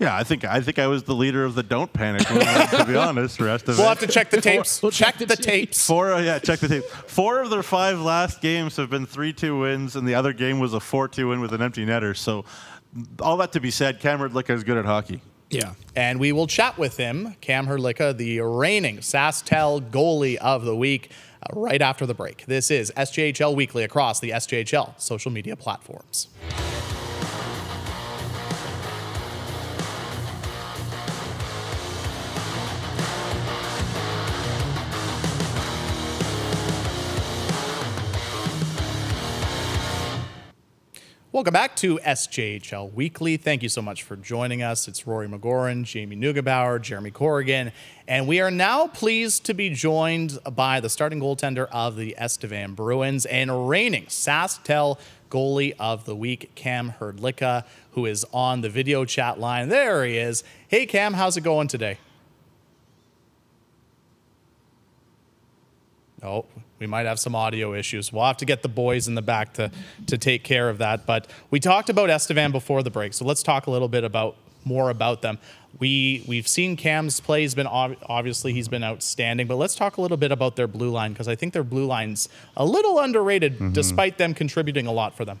Yeah, 0.00 0.16
I 0.16 0.24
think 0.24 0.46
I 0.46 0.62
think 0.62 0.78
I 0.78 0.86
was 0.86 1.02
the 1.02 1.14
leader 1.14 1.44
of 1.44 1.54
the 1.54 1.62
don't 1.62 1.92
panic 1.92 2.28
movement, 2.30 2.70
to 2.70 2.84
be 2.86 2.96
honest. 2.96 3.38
Rest 3.38 3.68
of 3.68 3.76
we'll 3.76 3.86
it. 3.86 3.88
have 3.90 4.00
to 4.00 4.06
check 4.06 4.30
the 4.30 4.40
tapes. 4.40 4.82
We'll 4.82 4.90
check, 4.90 5.18
check 5.18 5.28
the, 5.28 5.36
tapes. 5.36 5.86
Four, 5.86 6.14
uh, 6.14 6.20
yeah, 6.22 6.38
check 6.38 6.58
the 6.60 6.68
tapes. 6.68 6.86
Four 6.90 7.40
of 7.40 7.50
their 7.50 7.62
five 7.62 8.00
last 8.00 8.40
games 8.40 8.76
have 8.76 8.88
been 8.88 9.04
three-two 9.04 9.58
wins, 9.60 9.96
and 9.96 10.08
the 10.08 10.14
other 10.14 10.32
game 10.32 10.58
was 10.58 10.72
a 10.72 10.80
four-two 10.80 11.28
win 11.28 11.40
with 11.42 11.52
an 11.52 11.60
empty 11.60 11.84
netter. 11.84 12.16
So, 12.16 12.46
all 13.20 13.36
that 13.36 13.52
to 13.52 13.60
be 13.60 13.70
said, 13.70 14.00
Cam 14.00 14.20
Hrdlicka 14.20 14.50
is 14.50 14.64
good 14.64 14.78
at 14.78 14.86
hockey. 14.86 15.20
Yeah. 15.50 15.74
And 15.94 16.18
we 16.18 16.32
will 16.32 16.46
chat 16.46 16.78
with 16.78 16.96
him, 16.96 17.36
Cam 17.42 17.66
Hrdlicka, 17.66 18.16
the 18.16 18.40
reigning 18.40 18.98
SaskTel 18.98 19.90
goalie 19.90 20.36
of 20.36 20.64
the 20.64 20.74
week, 20.76 21.10
uh, 21.42 21.60
right 21.60 21.82
after 21.82 22.06
the 22.06 22.14
break. 22.14 22.46
This 22.46 22.70
is 22.70 22.90
SJHL 22.96 23.54
Weekly 23.54 23.84
across 23.84 24.20
the 24.20 24.30
SJHL 24.30 24.98
social 24.98 25.30
media 25.30 25.56
platforms. 25.56 26.28
Welcome 41.40 41.54
back 41.54 41.74
to 41.76 41.98
SJHL 42.00 42.92
Weekly. 42.92 43.38
Thank 43.38 43.62
you 43.62 43.70
so 43.70 43.80
much 43.80 44.02
for 44.02 44.14
joining 44.14 44.62
us. 44.62 44.86
It's 44.86 45.06
Rory 45.06 45.26
McGoran, 45.26 45.84
Jamie 45.84 46.14
Neugebauer, 46.14 46.82
Jeremy 46.82 47.10
Corrigan, 47.10 47.72
and 48.06 48.28
we 48.28 48.42
are 48.42 48.50
now 48.50 48.88
pleased 48.88 49.46
to 49.46 49.54
be 49.54 49.70
joined 49.70 50.38
by 50.52 50.80
the 50.80 50.90
starting 50.90 51.18
goaltender 51.18 51.66
of 51.72 51.96
the 51.96 52.14
Estevan 52.18 52.74
Bruins 52.74 53.24
and 53.24 53.70
reigning 53.70 54.04
SaskTel 54.04 54.98
goalie 55.30 55.72
of 55.80 56.04
the 56.04 56.14
week, 56.14 56.54
Cam 56.56 56.92
Hrdlicka, 57.00 57.64
who 57.92 58.04
is 58.04 58.26
on 58.34 58.60
the 58.60 58.68
video 58.68 59.06
chat 59.06 59.40
line. 59.40 59.70
There 59.70 60.04
he 60.04 60.18
is. 60.18 60.44
Hey, 60.68 60.84
Cam, 60.84 61.14
how's 61.14 61.38
it 61.38 61.40
going 61.40 61.68
today? 61.68 61.96
Oh, 66.22 66.44
we 66.80 66.86
might 66.86 67.06
have 67.06 67.20
some 67.20 67.34
audio 67.34 67.74
issues. 67.74 68.12
We'll 68.12 68.24
have 68.24 68.38
to 68.38 68.46
get 68.46 68.62
the 68.62 68.68
boys 68.68 69.06
in 69.06 69.14
the 69.14 69.22
back 69.22 69.52
to, 69.54 69.70
to 70.06 70.18
take 70.18 70.42
care 70.42 70.68
of 70.68 70.78
that. 70.78 71.06
But 71.06 71.28
we 71.50 71.60
talked 71.60 71.90
about 71.90 72.10
Estevan 72.10 72.50
before 72.50 72.82
the 72.82 72.90
break, 72.90 73.12
so 73.12 73.24
let's 73.24 73.42
talk 73.42 73.66
a 73.66 73.70
little 73.70 73.88
bit 73.88 74.02
about 74.02 74.36
more 74.64 74.90
about 74.90 75.22
them. 75.22 75.38
We 75.78 76.24
we've 76.26 76.48
seen 76.48 76.76
Cam's 76.76 77.20
play. 77.20 77.42
He's 77.42 77.54
been 77.54 77.66
obviously 77.66 78.52
he's 78.52 78.68
been 78.68 78.82
outstanding, 78.82 79.46
but 79.46 79.56
let's 79.56 79.74
talk 79.74 79.98
a 79.98 80.00
little 80.00 80.16
bit 80.16 80.32
about 80.32 80.56
their 80.56 80.66
blue 80.66 80.90
line 80.90 81.12
because 81.12 81.28
I 81.28 81.36
think 81.36 81.52
their 81.52 81.64
blue 81.64 81.86
line's 81.86 82.28
a 82.56 82.64
little 82.64 82.98
underrated, 82.98 83.54
mm-hmm. 83.54 83.72
despite 83.72 84.18
them 84.18 84.34
contributing 84.34 84.86
a 84.86 84.92
lot 84.92 85.16
for 85.16 85.24
them. 85.24 85.38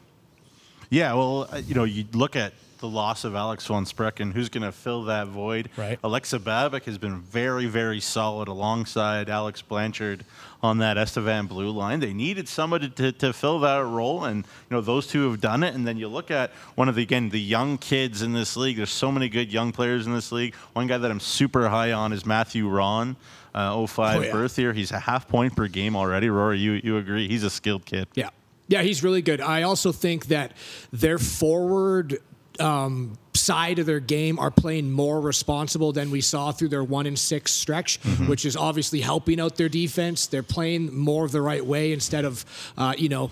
Yeah, 0.88 1.14
well, 1.14 1.48
uh, 1.52 1.56
you 1.58 1.74
know, 1.74 1.84
you 1.84 2.04
look 2.12 2.36
at 2.36 2.52
the 2.80 2.88
loss 2.88 3.24
of 3.24 3.34
Alex 3.34 3.66
von 3.66 3.84
Sprecken. 3.84 4.32
Who's 4.32 4.48
going 4.48 4.64
to 4.64 4.72
fill 4.72 5.04
that 5.04 5.28
void? 5.28 5.70
Right. 5.76 5.98
Alexa 6.02 6.38
Babik 6.38 6.84
has 6.84 6.98
been 6.98 7.20
very, 7.20 7.66
very 7.66 8.00
solid 8.00 8.48
alongside 8.48 9.30
Alex 9.30 9.62
Blanchard 9.62 10.24
on 10.62 10.78
that 10.78 10.98
Estevan 10.98 11.46
blue 11.46 11.70
line. 11.70 12.00
They 12.00 12.12
needed 12.12 12.48
somebody 12.48 12.88
to, 12.90 13.12
to 13.12 13.32
fill 13.32 13.60
that 13.60 13.84
role, 13.84 14.24
and 14.24 14.44
you 14.44 14.76
know 14.76 14.80
those 14.80 15.06
two 15.06 15.30
have 15.30 15.40
done 15.40 15.62
it. 15.62 15.74
And 15.74 15.86
then 15.86 15.96
you 15.96 16.08
look 16.08 16.30
at 16.30 16.50
one 16.74 16.88
of 16.88 16.94
the 16.94 17.02
again 17.02 17.28
the 17.28 17.40
young 17.40 17.78
kids 17.78 18.22
in 18.22 18.32
this 18.32 18.56
league. 18.56 18.76
There's 18.76 18.90
so 18.90 19.12
many 19.12 19.28
good 19.28 19.52
young 19.52 19.72
players 19.72 20.06
in 20.06 20.14
this 20.14 20.32
league. 20.32 20.54
One 20.72 20.86
guy 20.86 20.98
that 20.98 21.10
I'm 21.10 21.20
super 21.20 21.68
high 21.68 21.92
on 21.92 22.12
is 22.12 22.26
Matthew 22.26 22.68
Ron. 22.68 23.16
Uh, 23.52 23.84
05 23.84 24.16
oh, 24.16 24.22
yeah. 24.22 24.30
birth 24.30 24.56
year. 24.60 24.72
He's 24.72 24.92
a 24.92 25.00
half 25.00 25.26
point 25.26 25.56
per 25.56 25.66
game 25.66 25.96
already. 25.96 26.30
Rory, 26.30 26.60
you, 26.60 26.80
you 26.84 26.98
agree? 26.98 27.26
He's 27.26 27.42
a 27.42 27.50
skilled 27.50 27.84
kid. 27.84 28.06
Yeah. 28.14 28.30
Yeah, 28.68 28.82
he's 28.82 29.02
really 29.02 29.20
good. 29.20 29.40
I 29.40 29.64
also 29.64 29.90
think 29.90 30.26
that 30.26 30.52
their 30.92 31.18
forward 31.18 32.20
um, 32.60 33.18
side 33.34 33.78
of 33.78 33.86
their 33.86 34.00
game 34.00 34.38
are 34.38 34.50
playing 34.50 34.90
more 34.90 35.20
responsible 35.20 35.92
than 35.92 36.10
we 36.10 36.20
saw 36.20 36.52
through 36.52 36.68
their 36.68 36.84
one 36.84 37.06
and 37.06 37.18
six 37.18 37.52
stretch, 37.52 38.00
mm-hmm. 38.02 38.28
which 38.28 38.44
is 38.44 38.56
obviously 38.56 39.00
helping 39.00 39.40
out 39.40 39.56
their 39.56 39.68
defense. 39.68 40.26
They're 40.26 40.42
playing 40.42 40.94
more 40.96 41.24
of 41.24 41.32
the 41.32 41.42
right 41.42 41.64
way 41.64 41.92
instead 41.92 42.24
of, 42.24 42.44
uh, 42.76 42.94
you 42.96 43.08
know, 43.08 43.30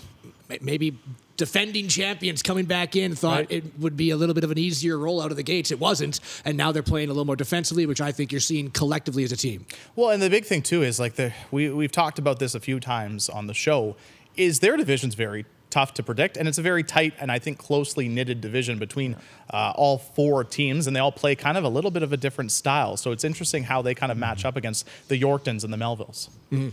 maybe 0.61 0.99
defending 1.37 1.89
champions 1.89 2.43
coming 2.43 2.65
back 2.65 2.97
in 2.97 3.15
thought 3.15 3.39
right. 3.39 3.53
it 3.53 3.79
would 3.79 3.97
be 3.97 4.11
a 4.11 4.17
little 4.17 4.35
bit 4.35 4.45
of 4.45 4.51
an 4.51 4.59
easier 4.59 4.99
roll 4.99 5.23
out 5.23 5.31
of 5.31 5.37
the 5.37 5.43
gates. 5.43 5.71
It 5.71 5.79
wasn't, 5.79 6.21
and 6.45 6.57
now 6.57 6.73
they're 6.73 6.83
playing 6.83 7.09
a 7.09 7.13
little 7.13 7.25
more 7.25 7.37
defensively, 7.37 7.87
which 7.87 8.01
I 8.01 8.13
think 8.13 8.33
you're 8.33 8.41
seeing 8.41 8.71
collectively 8.71 9.25
as 9.25 9.33
a 9.33 9.37
team. 9.37 9.65
Well, 9.95 10.11
and 10.11 10.21
the 10.21 10.29
big 10.29 10.45
thing 10.45 10.63
too 10.63 10.83
is 10.83 10.99
like 10.99 11.15
the 11.15 11.33
we 11.51 11.71
we've 11.71 11.93
talked 11.93 12.19
about 12.19 12.39
this 12.41 12.55
a 12.55 12.61
few 12.61 12.81
times 12.81 13.29
on 13.29 13.47
the 13.47 13.55
show. 13.55 13.97
Is 14.37 14.61
their 14.61 14.77
division's 14.77 15.15
very 15.15 15.47
tough 15.79 15.95
to 15.95 16.03
predict. 16.03 16.37
And 16.37 16.49
it's 16.49 16.59
a 16.59 16.63
very 16.63 16.83
tight 16.83 17.15
and 17.21 17.31
I 17.31 17.39
think 17.39 17.57
closely 17.57 18.09
knitted 18.09 18.41
division 18.41 18.81
between 18.81 19.15
uh, 19.51 19.73
all 19.77 19.99
four 19.99 20.43
teams, 20.43 20.89
and 20.89 20.97
they 20.97 21.01
all 21.01 21.13
play 21.13 21.37
kind 21.37 21.57
of 21.57 21.63
a 21.63 21.69
little 21.69 21.93
bit 21.93 22.03
of 22.03 22.13
a 22.13 22.17
different 22.17 22.51
style. 22.51 22.97
So 22.97 23.13
it's 23.13 23.23
interesting 23.23 23.63
how 23.63 23.81
they 23.81 23.95
kind 23.95 24.11
of 24.11 24.19
match 24.19 24.45
up 24.45 24.57
against 24.57 24.89
the 25.07 25.21
Yorktons 25.21 25.63
and 25.63 25.73
the 25.73 25.77
Melvilles. 25.77 26.31
Mm-hmm. 26.51 26.71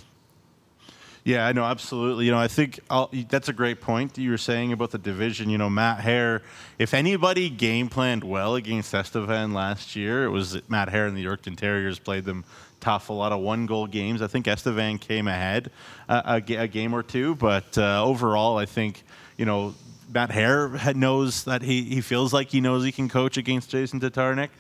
Yeah, 1.24 1.48
I 1.48 1.54
know, 1.54 1.64
absolutely. 1.64 2.26
You 2.26 2.32
know, 2.32 2.40
I 2.40 2.48
think 2.48 2.80
I'll, 2.90 3.10
that's 3.30 3.50
a 3.50 3.54
great 3.54 3.80
point 3.82 4.18
you 4.18 4.30
were 4.32 4.38
saying 4.38 4.72
about 4.72 4.92
the 4.92 5.00
division. 5.00 5.50
You 5.50 5.58
know, 5.58 5.70
Mat 5.70 6.00
Hehr, 6.00 6.42
if 6.78 6.94
anybody 6.94 7.50
game 7.50 7.90
planned 7.90 8.24
well 8.24 8.56
against 8.56 8.94
Estevan 8.94 9.54
last 9.54 9.96
year, 9.96 10.24
it 10.24 10.30
was 10.30 10.62
Mat 10.70 10.90
Hehr 10.90 11.08
and 11.08 11.18
the 11.18 11.26
Yorkton 11.26 11.58
Terriers 11.58 12.00
played 12.00 12.26
them 12.26 12.44
tough, 12.86 13.10
a 13.10 13.14
lot 13.14 13.32
of 13.32 13.40
one 13.40 13.66
goal 13.66 13.88
games. 13.88 14.22
I 14.22 14.28
think 14.28 14.48
Estevan 14.48 15.00
came 15.00 15.28
ahead 15.28 15.72
uh, 16.08 16.40
a, 16.48 16.54
a, 16.54 16.68
game 16.68 16.94
or 16.94 17.02
two, 17.02 17.34
but 17.34 17.76
uh, 17.80 18.06
overall, 18.06 18.60
I 18.60 18.68
think, 18.68 19.02
you 19.38 19.46
know, 19.46 19.74
Mat 20.14 20.30
Hehr 20.30 20.96
knows 20.96 21.46
that 21.46 21.64
he, 21.64 21.82
he 21.82 22.02
feels 22.02 22.32
like 22.32 22.50
he 22.50 22.62
knows 22.62 22.84
he 22.84 22.92
can 22.92 23.10
coach 23.10 23.38
against 23.38 23.72
Jason 23.72 24.00
Tatarnic 24.00 24.52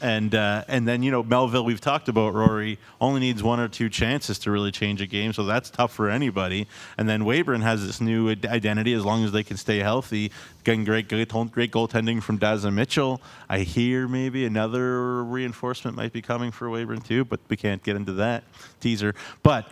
and 0.00 0.34
uh, 0.34 0.64
and 0.68 0.86
then 0.86 1.02
you 1.02 1.10
know 1.10 1.22
Melville 1.22 1.64
we've 1.64 1.80
talked 1.80 2.08
about 2.08 2.34
Rory 2.34 2.78
only 3.00 3.20
needs 3.20 3.42
one 3.42 3.60
or 3.60 3.68
two 3.68 3.88
chances 3.88 4.38
to 4.40 4.50
really 4.50 4.70
change 4.70 5.00
a 5.00 5.06
game 5.06 5.32
so 5.32 5.44
that's 5.44 5.70
tough 5.70 5.92
for 5.92 6.08
anybody. 6.08 6.66
And 6.96 7.08
then 7.08 7.22
Weyburn 7.24 7.62
has 7.62 7.86
this 7.86 8.00
new 8.00 8.30
identity 8.30 8.92
as 8.92 9.04
long 9.04 9.24
as 9.24 9.32
they 9.32 9.42
can 9.42 9.56
stay 9.56 9.78
healthy. 9.78 10.30
Getting 10.64 10.84
great 10.84 11.08
great, 11.08 11.28
great 11.28 11.72
goaltending 11.72 12.22
from 12.22 12.38
Daza 12.38 12.72
Mitchell. 12.72 13.20
I 13.48 13.60
hear 13.60 14.08
maybe 14.08 14.44
another 14.44 15.24
reinforcement 15.24 15.96
might 15.96 16.12
be 16.12 16.22
coming 16.22 16.50
for 16.50 16.68
Weyburn 16.68 17.04
too 17.04 17.24
but 17.24 17.40
we 17.48 17.56
can't 17.56 17.82
get 17.82 17.96
into 17.96 18.12
that 18.14 18.44
teaser. 18.80 19.14
But 19.42 19.66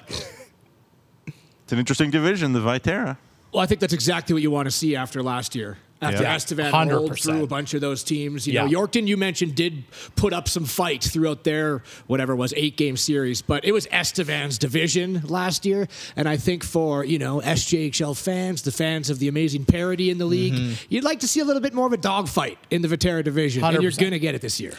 it's 1.64 1.72
an 1.72 1.78
interesting 1.78 2.10
division 2.10 2.52
the 2.52 2.60
Viterra. 2.60 3.16
Well 3.52 3.62
I 3.62 3.66
think 3.66 3.80
that's 3.80 3.94
exactly 3.94 4.32
what 4.32 4.42
you 4.42 4.50
want 4.50 4.66
to 4.66 4.72
see 4.72 4.96
after 4.96 5.22
last 5.22 5.54
year 5.54 5.78
after 6.02 6.22
yeah. 6.22 6.34
Estevan 6.34 6.72
100%. 6.72 6.90
rolled 6.90 7.18
through 7.18 7.42
a 7.42 7.46
bunch 7.46 7.74
of 7.74 7.80
those 7.80 8.04
teams. 8.04 8.46
You 8.46 8.54
yeah. 8.54 8.66
know, 8.66 8.70
Yorkton, 8.70 9.06
you 9.06 9.16
mentioned, 9.16 9.54
did 9.54 9.84
put 10.14 10.32
up 10.32 10.48
some 10.48 10.64
fight 10.64 11.02
throughout 11.02 11.44
their 11.44 11.82
whatever 12.06 12.34
it 12.34 12.36
was 12.36 12.52
eight 12.56 12.76
game 12.76 12.96
series, 12.96 13.42
but 13.42 13.64
it 13.64 13.72
was 13.72 13.86
Estevan's 13.90 14.58
division 14.58 15.22
last 15.24 15.64
year, 15.64 15.88
and 16.14 16.28
I 16.28 16.36
think 16.36 16.64
for 16.64 17.04
you 17.04 17.18
know 17.18 17.40
SJHL 17.40 18.20
fans, 18.20 18.62
the 18.62 18.72
fans 18.72 19.10
of 19.10 19.18
the 19.18 19.28
amazing 19.28 19.64
parity 19.64 20.10
in 20.10 20.18
the 20.18 20.26
league, 20.26 20.54
mm-hmm. 20.54 20.84
you'd 20.88 21.04
like 21.04 21.20
to 21.20 21.28
see 21.28 21.40
a 21.40 21.44
little 21.44 21.62
bit 21.62 21.74
more 21.74 21.86
of 21.86 21.92
a 21.92 21.98
dogfight 21.98 22.58
in 22.70 22.82
the 22.82 22.88
Viterra 22.88 23.24
division, 23.24 23.62
100%. 23.62 23.74
and 23.74 23.82
you're 23.82 23.92
going 23.92 24.12
to 24.12 24.18
get 24.18 24.34
it 24.34 24.42
this 24.42 24.60
year. 24.60 24.72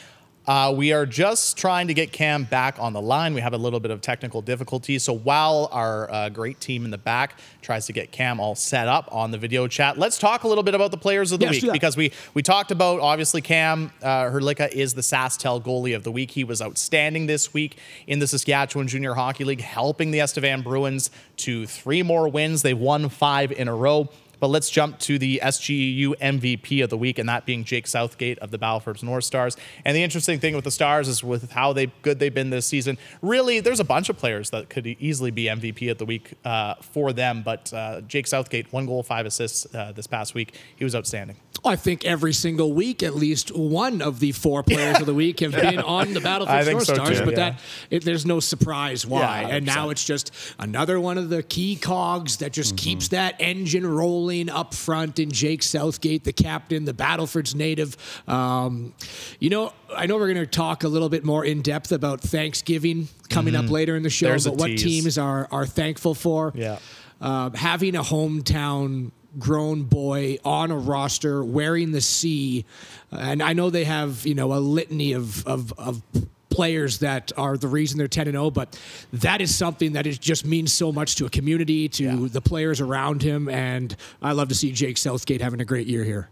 Uh, 0.48 0.74
we 0.74 0.94
are 0.94 1.06
just 1.06 1.58
trying 1.58 1.88
to 1.88 1.94
get 1.94 2.14
Cam 2.14 2.46
back 2.46 2.80
on 2.80 2.94
the 2.94 3.02
line. 3.02 3.34
We 3.34 3.42
have 3.42 3.54
a 3.54 3.58
little 3.58 3.82
bit 3.82 3.92
of 3.92 4.00
technical 4.00 4.42
difficulty. 4.42 4.98
So 4.98 5.12
while 5.12 5.68
our 5.74 6.10
uh, 6.10 6.30
great 6.30 6.62
team 6.62 6.86
in 6.86 6.92
the 6.92 6.98
back 6.98 7.38
tries 7.62 7.86
to 7.88 7.94
get 7.94 8.14
Cam 8.14 8.40
all 8.40 8.56
set 8.56 8.88
up 8.88 9.10
on 9.12 9.32
the 9.32 9.38
video 9.38 9.68
chat, 9.68 9.98
let's 9.98 10.18
talk 10.18 10.44
a 10.44 10.48
little 10.48 10.64
bit 10.64 10.74
about 10.74 10.92
the 10.92 10.98
players 10.98 11.34
of 11.34 11.42
the 11.42 11.48
yes, 11.48 11.62
week 11.62 11.74
because 11.74 11.98
we 11.98 12.14
we 12.34 12.42
talked 12.42 12.72
about 12.72 13.02
obviously 13.02 13.42
Cam 13.42 13.92
uh, 14.02 14.24
Hrdlicka 14.24 14.72
is 14.72 14.94
the 14.94 15.02
SaskTel 15.02 15.62
goalie 15.62 15.94
of 15.94 16.04
the 16.04 16.12
week. 16.14 16.32
He 16.32 16.46
was 16.46 16.62
outstanding 16.62 17.26
this 17.26 17.54
week 17.54 17.78
in 18.08 18.20
the 18.20 18.28
Saskatchewan 18.28 18.88
Junior 18.88 19.16
Hockey 19.16 19.44
League, 19.44 19.62
helping 19.62 20.12
the 20.12 20.22
Estevan 20.22 20.62
Bruins 20.62 21.12
to 21.38 21.68
three 21.68 22.04
more 22.04 22.30
wins. 22.30 22.62
They've 22.62 22.78
won 22.78 23.10
five 23.10 23.52
in 23.52 23.68
a 23.68 23.76
row. 23.76 24.10
But 24.40 24.48
let's 24.48 24.70
jump 24.70 25.00
to 25.00 25.18
the 25.18 25.40
SGU 25.44 26.16
MVP 26.18 26.84
of 26.84 26.90
the 26.90 26.98
week, 26.98 27.20
and 27.20 27.28
that 27.30 27.46
being 27.46 27.64
Jake 27.64 27.88
Southgate 27.88 28.40
of 28.40 28.52
the 28.52 28.58
Battleford's 28.58 29.04
North 29.04 29.24
Stars. 29.24 29.58
And 29.86 29.96
the 29.96 30.04
interesting 30.04 30.40
thing 30.40 30.56
with 30.56 30.64
the 30.64 30.72
Stars 30.72 31.08
is 31.08 31.24
with 31.24 31.52
how 31.52 31.74
they 31.74 31.88
good 32.02 32.20
they've 32.20 32.34
been 32.34 32.50
this 32.50 32.66
season. 32.66 32.98
Really, 33.22 33.60
there's 33.60 33.80
a 33.80 33.86
bunch 33.86 34.10
of 34.10 34.18
players 34.18 34.50
that 34.52 34.70
could 34.70 34.88
easily 34.88 35.32
be 35.32 35.46
MVP 35.46 35.90
of 35.92 35.98
the 35.98 36.06
week 36.06 36.34
uh, 36.46 36.76
for 36.82 37.14
them. 37.14 37.42
But 37.44 37.74
uh, 37.74 38.02
Jake 38.02 38.28
Southgate, 38.28 38.72
one 38.72 38.86
goal, 38.86 39.04
five 39.04 39.26
assists 39.26 39.74
uh, 39.74 39.92
this 39.94 40.08
past 40.08 40.34
week. 40.34 40.56
He 40.76 40.84
was 40.84 40.96
outstanding. 40.96 41.38
I 41.68 41.76
think 41.76 42.06
every 42.06 42.34
single 42.34 42.74
week, 42.74 43.04
at 43.04 43.16
least 43.16 43.56
one 43.56 44.02
of 44.02 44.20
the 44.20 44.32
four 44.32 44.64
players 44.64 45.00
of 45.00 45.06
the 45.06 45.14
week 45.14 45.40
have 45.42 45.52
been 45.54 45.80
on 45.80 46.14
the 46.14 46.20
Battleford 46.20 46.72
North 46.72 46.86
so 46.86 46.94
Stars, 46.94 47.20
too, 47.20 47.26
but 47.26 47.38
yeah. 47.38 47.52
that 47.52 47.60
it, 47.90 48.06
there's 48.06 48.26
no 48.26 48.40
surprise 48.40 49.06
why. 49.06 49.42
Yeah, 49.42 49.56
and 49.56 49.66
now 49.66 49.90
it's 49.90 50.04
just 50.04 50.32
another 50.60 51.00
one 51.00 51.18
of 51.18 51.30
the 51.30 51.44
key 51.44 51.76
cogs 51.76 52.38
that 52.38 52.54
just 52.54 52.76
mm-hmm. 52.76 52.84
keeps 52.84 53.08
that 53.10 53.36
engine 53.40 53.86
rolling 53.86 54.50
up 54.50 54.74
front. 54.74 55.20
In 55.20 55.32
Jake 55.32 55.64
Southgate, 55.64 56.24
the 56.24 56.34
captain, 56.34 56.86
the 56.86 56.94
Battleford's 56.94 57.56
native. 57.56 57.98
Um, 58.28 58.94
you 59.40 59.50
know, 59.50 59.74
I 59.96 60.06
know 60.06 60.16
we're 60.16 60.34
going 60.34 60.46
to 60.46 60.46
talk 60.46 60.84
a 60.84 60.88
little 60.88 61.10
bit 61.10 61.24
more 61.24 61.46
in 61.46 61.62
depth 61.62 61.92
about 61.92 62.22
Thanksgiving 62.22 63.08
coming 63.30 63.54
mm-hmm. 63.54 63.66
up 63.66 63.72
later 63.72 63.96
in 63.96 64.04
the 64.04 64.10
show, 64.10 64.28
There's 64.28 64.46
but 64.46 64.58
what 64.58 64.68
tease. 64.68 64.84
teams 64.84 65.18
are 65.18 65.48
are 65.52 65.66
thankful 65.66 66.14
for. 66.14 66.52
Yeah. 66.56 66.80
Uh, 67.20 67.50
having 67.52 67.96
a 67.96 68.02
hometown 68.02 69.12
grown 69.40 69.84
boy 69.84 70.38
on 70.44 70.72
a 70.72 70.78
roster 70.78 71.44
wearing 71.44 71.92
the 71.92 72.02
C. 72.02 72.66
And 73.12 73.42
I 73.42 73.54
know 73.54 73.70
they 73.70 73.86
have, 73.86 74.26
you 74.26 74.36
know, 74.36 74.54
a 74.54 74.60
litany 74.60 75.14
of, 75.14 75.46
of, 75.48 75.74
of 75.78 76.02
players 76.50 77.00
that 77.00 77.32
are 77.38 77.58
the 77.58 77.68
reason 77.68 78.00
they're 78.00 78.08
10 78.08 78.30
and 78.30 78.34
0 78.34 78.50
but 78.50 78.80
that 79.14 79.42
is 79.42 79.56
something 79.56 79.94
that 79.94 80.08
is 80.08 80.18
just 80.18 80.44
means 80.44 80.74
so 80.74 80.92
much 80.92 81.16
to 81.16 81.26
a 81.28 81.30
community 81.30 81.88
to 81.88 82.04
yeah. 82.04 82.16
the 82.20 82.42
players 82.42 82.82
around 82.82 83.22
him 83.22 83.48
and 83.48 83.96
I 84.24 84.32
love 84.32 84.48
to 84.48 84.56
see 84.56 84.72
Jake 84.72 84.98
Southgate 84.98 85.40
having 85.40 85.62
a 85.62 85.66
great 85.66 85.86
year 85.86 86.04
here. 86.04 86.30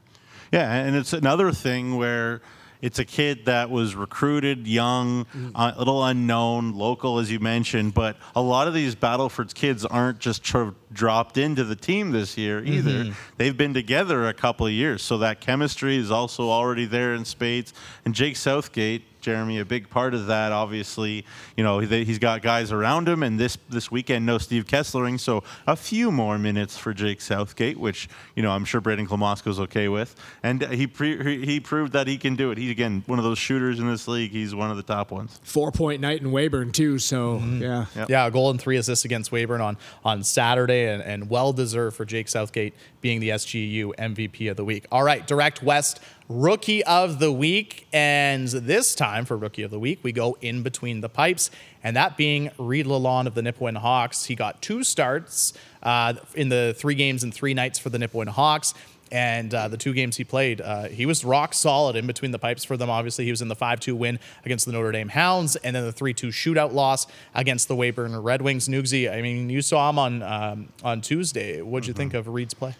Yeah, 0.52 0.74
and 0.74 0.96
it's 0.96 1.14
another 1.14 1.52
thing 1.52 1.98
where 1.98 2.42
it's 2.82 3.00
a 3.00 3.06
kid 3.06 3.46
that 3.46 3.70
was 3.70 3.96
recruited 3.96 4.68
young, 4.68 5.26
mm. 5.26 5.52
a 5.56 5.60
uh, 5.60 5.76
little 5.78 6.04
unknown, 6.04 6.74
local, 6.74 7.20
as 7.20 7.32
you 7.32 7.40
mentioned. 7.40 7.94
But 7.94 8.18
a 8.36 8.42
lot 8.42 8.68
of 8.68 8.74
these 8.74 8.96
Battleford's 8.96 9.54
kids 9.54 9.86
aren't 9.86 10.20
just 10.20 10.44
tr- 10.44 10.70
dropped 10.92 11.38
into 11.38 11.64
the 11.64 11.76
team 11.76 12.12
this 12.12 12.38
year 12.38 12.64
either. 12.64 13.06
Mm-hmm. 13.06 13.14
They've 13.38 13.58
been 13.58 13.74
together 13.74 14.28
a 14.28 14.34
couple 14.34 14.66
of 14.66 14.74
years, 14.74 15.02
so 15.02 15.18
that 15.20 15.42
chemistry 15.42 15.98
is 15.98 16.12
also 16.12 16.50
already 16.50 16.86
there 16.86 17.14
in 17.14 17.26
spades. 17.26 17.74
And 18.06 18.14
Jake 18.14 18.36
Southgate 18.36 19.15
Jeremy, 19.26 19.58
a 19.58 19.66
big 19.66 19.90
part 19.90 20.14
of 20.14 20.28
that. 20.28 20.52
Obviously, 20.52 21.26
you 21.58 21.64
know 21.64 21.80
he's 21.80 22.20
got 22.20 22.44
guys 22.44 22.72
around 22.72 23.10
him, 23.10 23.24
and 23.24 23.40
this 23.40 23.58
this 23.70 23.90
weekend 23.90 24.24
no 24.24 24.38
Steve 24.38 24.66
Kesslering, 24.66 25.20
so 25.20 25.44
a 25.66 25.76
few 25.76 26.12
more 26.12 26.38
minutes 26.38 26.78
for 26.78 26.94
Jake 26.94 27.22
Southgate, 27.22 27.80
which 27.80 28.08
you 28.36 28.44
know 28.44 28.52
I'm 28.52 28.66
sure 28.66 28.82
Braden 28.82 29.08
Klamosko's 29.08 29.60
okay 29.62 29.88
with, 29.88 30.16
and 30.44 30.62
he 30.62 30.86
pre- 30.86 31.44
he 31.44 31.60
proved 31.60 31.94
that 31.94 32.06
he 32.06 32.20
can 32.20 32.36
do 32.36 32.52
it. 32.52 32.60
He's 32.60 32.70
again 32.70 33.02
one 33.08 33.18
of 33.18 33.26
those 33.26 33.40
shooters 33.40 33.80
in 33.80 33.88
this 33.88 34.08
league. 34.08 34.30
He's 34.30 34.54
one 34.54 34.70
of 34.70 34.78
the 34.78 34.84
top 34.84 35.10
ones. 35.10 35.40
Four 35.44 35.72
point 35.72 36.02
night 36.02 36.22
in 36.22 36.28
Weyburn 36.28 36.72
too. 36.72 37.00
So 37.00 37.40
mm-hmm. 37.40 37.64
yeah, 37.64 37.86
yep. 37.96 38.10
yeah, 38.10 38.28
a 38.28 38.32
goal 38.32 38.52
and 38.52 38.62
three 38.62 38.78
assists 38.78 39.06
against 39.06 39.32
Weyburn 39.32 39.60
on 39.60 39.78
on 40.04 40.24
Saturday, 40.24 40.88
and, 40.88 41.02
and 41.02 41.32
well 41.32 41.52
deserved 41.52 41.98
for 41.98 42.06
Jake 42.06 42.28
Southgate 42.28 42.76
being 43.02 43.20
the 43.20 43.30
SGU 43.30 43.96
MVP 43.96 44.52
of 44.52 44.58
the 44.58 44.66
week. 44.66 44.86
All 44.92 45.04
right, 45.04 45.26
direct 45.26 45.64
west 45.64 46.00
Rookie 46.28 46.84
of 46.84 47.20
the 47.20 47.32
Week. 47.32 47.88
And 47.94 48.48
this 48.48 48.96
time 48.96 49.26
for 49.26 49.38
Rookie 49.38 49.64
of 49.64 49.72
the 49.72 49.80
Week, 49.80 50.00
we 50.02 50.12
go 50.12 50.38
in 50.42 50.64
between 50.64 51.02
the 51.02 51.10
pipes, 51.10 51.52
and 51.84 51.96
that 51.96 52.18
being 52.18 52.50
Reed 52.58 52.88
Lalonde 52.88 53.28
of 53.28 53.36
the 53.36 53.42
Nipawin 53.42 53.78
Hawks. 53.78 54.26
He 54.26 54.36
got 54.36 54.62
two 54.62 54.84
starts 54.84 55.54
uh, 55.84 56.14
in 56.34 56.50
the 56.50 56.76
three 56.78 56.96
games 56.96 57.24
and 57.24 57.34
three 57.34 57.54
nights 57.54 57.78
for 57.78 57.90
the 57.90 57.98
Nipawin 57.98 58.30
Hawks. 58.30 58.74
And 59.12 59.54
uh, 59.54 59.68
the 59.68 59.78
two 59.78 59.94
games 59.94 60.18
he 60.18 60.24
played, 60.24 60.62
uh, 60.62 60.86
he 60.86 61.06
was 61.06 61.24
rock 61.24 61.54
solid 61.54 61.96
in 61.96 62.08
between 62.08 62.32
the 62.32 62.40
pipes 62.40 62.64
for 62.64 62.76
them. 62.76 62.90
Obviously, 62.90 63.24
he 63.24 63.32
was 63.32 63.42
in 63.42 63.48
the 63.48 63.56
5 63.56 63.80
2 63.80 63.96
win 63.96 64.20
against 64.44 64.66
the 64.66 64.72
Notre 64.72 64.92
Dame 64.92 65.10
Hounds 65.10 65.56
and 65.58 65.76
then 65.76 65.84
the 65.84 65.92
3 65.92 66.12
2 66.12 66.30
shootout 66.30 66.74
loss 66.74 67.06
against 67.36 67.68
the 67.68 67.76
Weyburn 67.76 68.24
Red 68.24 68.42
Wings. 68.42 68.68
Nugsy, 68.68 69.12
I 69.12 69.22
mean, 69.22 69.50
you 69.52 69.62
saw 69.62 69.92
him 69.92 70.00
on, 70.00 70.24
um, 70.24 70.70
on 70.84 71.02
Tuesday. 71.02 71.62
What'd 71.62 71.88
you 71.88 71.94
mm-hmm. 71.94 72.00
think 72.00 72.14
of 72.16 72.28
Reed's 72.28 72.56
play? 72.56 72.76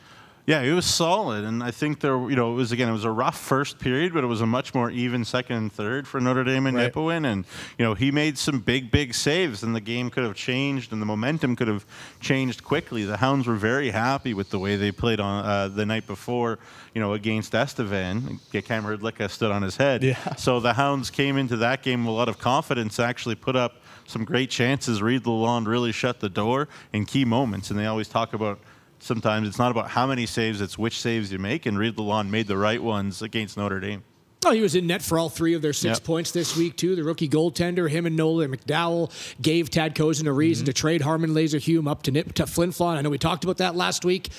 Yeah, 0.48 0.62
it 0.62 0.74
was 0.74 0.86
solid, 0.86 1.44
and 1.44 1.64
I 1.64 1.72
think 1.72 2.02
there, 2.02 2.18
you 2.30 2.36
know, 2.36 2.52
it 2.52 2.56
was 2.56 2.72
again, 2.72 2.88
it 2.88 2.92
was 2.92 3.04
a 3.04 3.10
rough 3.10 3.40
first 3.40 3.80
period, 3.80 4.14
but 4.14 4.24
it 4.24 4.28
was 4.28 4.42
a 4.42 4.46
much 4.46 4.76
more 4.76 4.92
even 4.92 5.26
second 5.26 5.56
and 5.56 5.74
third 5.74 6.08
for 6.08 6.22
Notre 6.22 6.44
Dame 6.44 6.68
and 6.68 6.78
right. 6.78 6.94
Nipawin, 6.94 7.26
and 7.26 7.46
you 7.80 7.86
know, 7.86 7.96
he 7.96 8.12
made 8.12 8.38
some 8.38 8.60
big, 8.60 8.92
big 8.92 9.16
saves, 9.16 9.64
and 9.64 9.76
the 9.76 9.82
game 9.82 10.12
could 10.12 10.24
have 10.24 10.36
changed, 10.36 10.94
and 10.94 11.02
the 11.02 11.06
momentum 11.06 11.56
could 11.56 11.68
have 11.68 11.84
changed 12.20 12.64
quickly. 12.64 13.06
The 13.06 13.18
Hounds 13.18 13.48
were 13.48 13.56
very 13.56 13.90
happy 13.90 14.36
with 14.36 14.52
the 14.52 14.60
way 14.60 14.76
they 14.76 14.92
played 14.92 15.20
on 15.20 15.44
uh, 15.44 15.68
the 15.68 15.86
night 15.86 16.06
before, 16.06 16.60
you 16.94 17.02
know, 17.02 17.14
against 17.14 17.56
Estevan. 17.56 18.40
Get 18.52 18.66
Cam 18.66 18.84
Hrdlicka 18.84 19.32
stood 19.32 19.52
on 19.52 19.64
his 19.64 19.78
head, 19.78 20.04
yeah. 20.04 20.36
so 20.36 20.60
the 20.60 20.74
Hounds 20.74 21.10
came 21.10 21.38
into 21.38 21.58
that 21.58 21.82
game 21.82 22.06
with 22.06 22.10
a 22.10 22.16
lot 22.16 22.30
of 22.30 22.38
confidence, 22.38 23.00
actually 23.00 23.36
put 23.36 23.56
up 23.56 23.82
some 24.06 24.24
great 24.24 24.52
chances. 24.52 25.02
Reed 25.02 25.24
Lalonde 25.24 25.66
really 25.66 25.92
shut 25.92 26.20
the 26.20 26.30
door 26.30 26.68
in 26.94 27.06
key 27.06 27.26
moments, 27.26 27.72
and 27.72 27.80
they 27.80 27.88
always 27.88 28.08
talk 28.08 28.36
about 28.36 28.60
sometimes 29.06 29.48
it's 29.48 29.60
not 29.60 29.72
about 29.72 29.90
how 29.90 30.08
many 30.08 30.26
saves, 30.26 30.62
it's 30.62 30.78
which 30.78 31.00
saves 31.00 31.32
you 31.32 31.40
make. 31.40 31.66
And 31.66 31.78
Reed 31.78 31.96
Lalonde 31.96 32.30
made 32.30 32.48
the 32.48 32.58
right 32.58 32.82
ones 32.82 33.22
against 33.22 33.58
Notre 33.58 33.80
Dame. 33.80 34.04
Oh, 34.46 34.52
he 34.52 34.62
was 34.62 34.76
in 34.76 34.86
net 34.86 35.02
for 35.02 35.18
all 35.18 35.30
three 35.30 35.56
of 35.56 35.64
their 35.64 35.74
six 35.74 35.98
yep. 35.98 36.04
points 36.04 36.32
this 36.32 36.56
week, 36.56 36.78
too. 36.78 36.96
The 36.96 37.04
rookie 37.04 37.28
goaltender, 37.28 37.90
him 37.90 38.06
and 38.06 38.16
Nolan 38.16 38.56
McDowell, 38.56 39.12
gave 39.42 39.72
Tad 39.72 39.96
Kozun 39.96 40.28
a 40.28 40.32
reason 40.32 40.64
mm-hmm. 40.64 40.72
to 40.72 40.74
trade 40.74 41.02
Harman 41.02 41.32
Laserhume 41.32 41.90
up 41.90 42.04
to 42.04 42.12
Nip 42.12 42.34
to 42.34 42.46
Flin 42.46 42.70
Flon. 42.70 42.98
I 42.98 43.02
know 43.02 43.10
we 43.10 43.18
talked 43.18 43.44
about 43.44 43.58
that 43.58 43.76
last 43.76 44.06
week. 44.06 44.30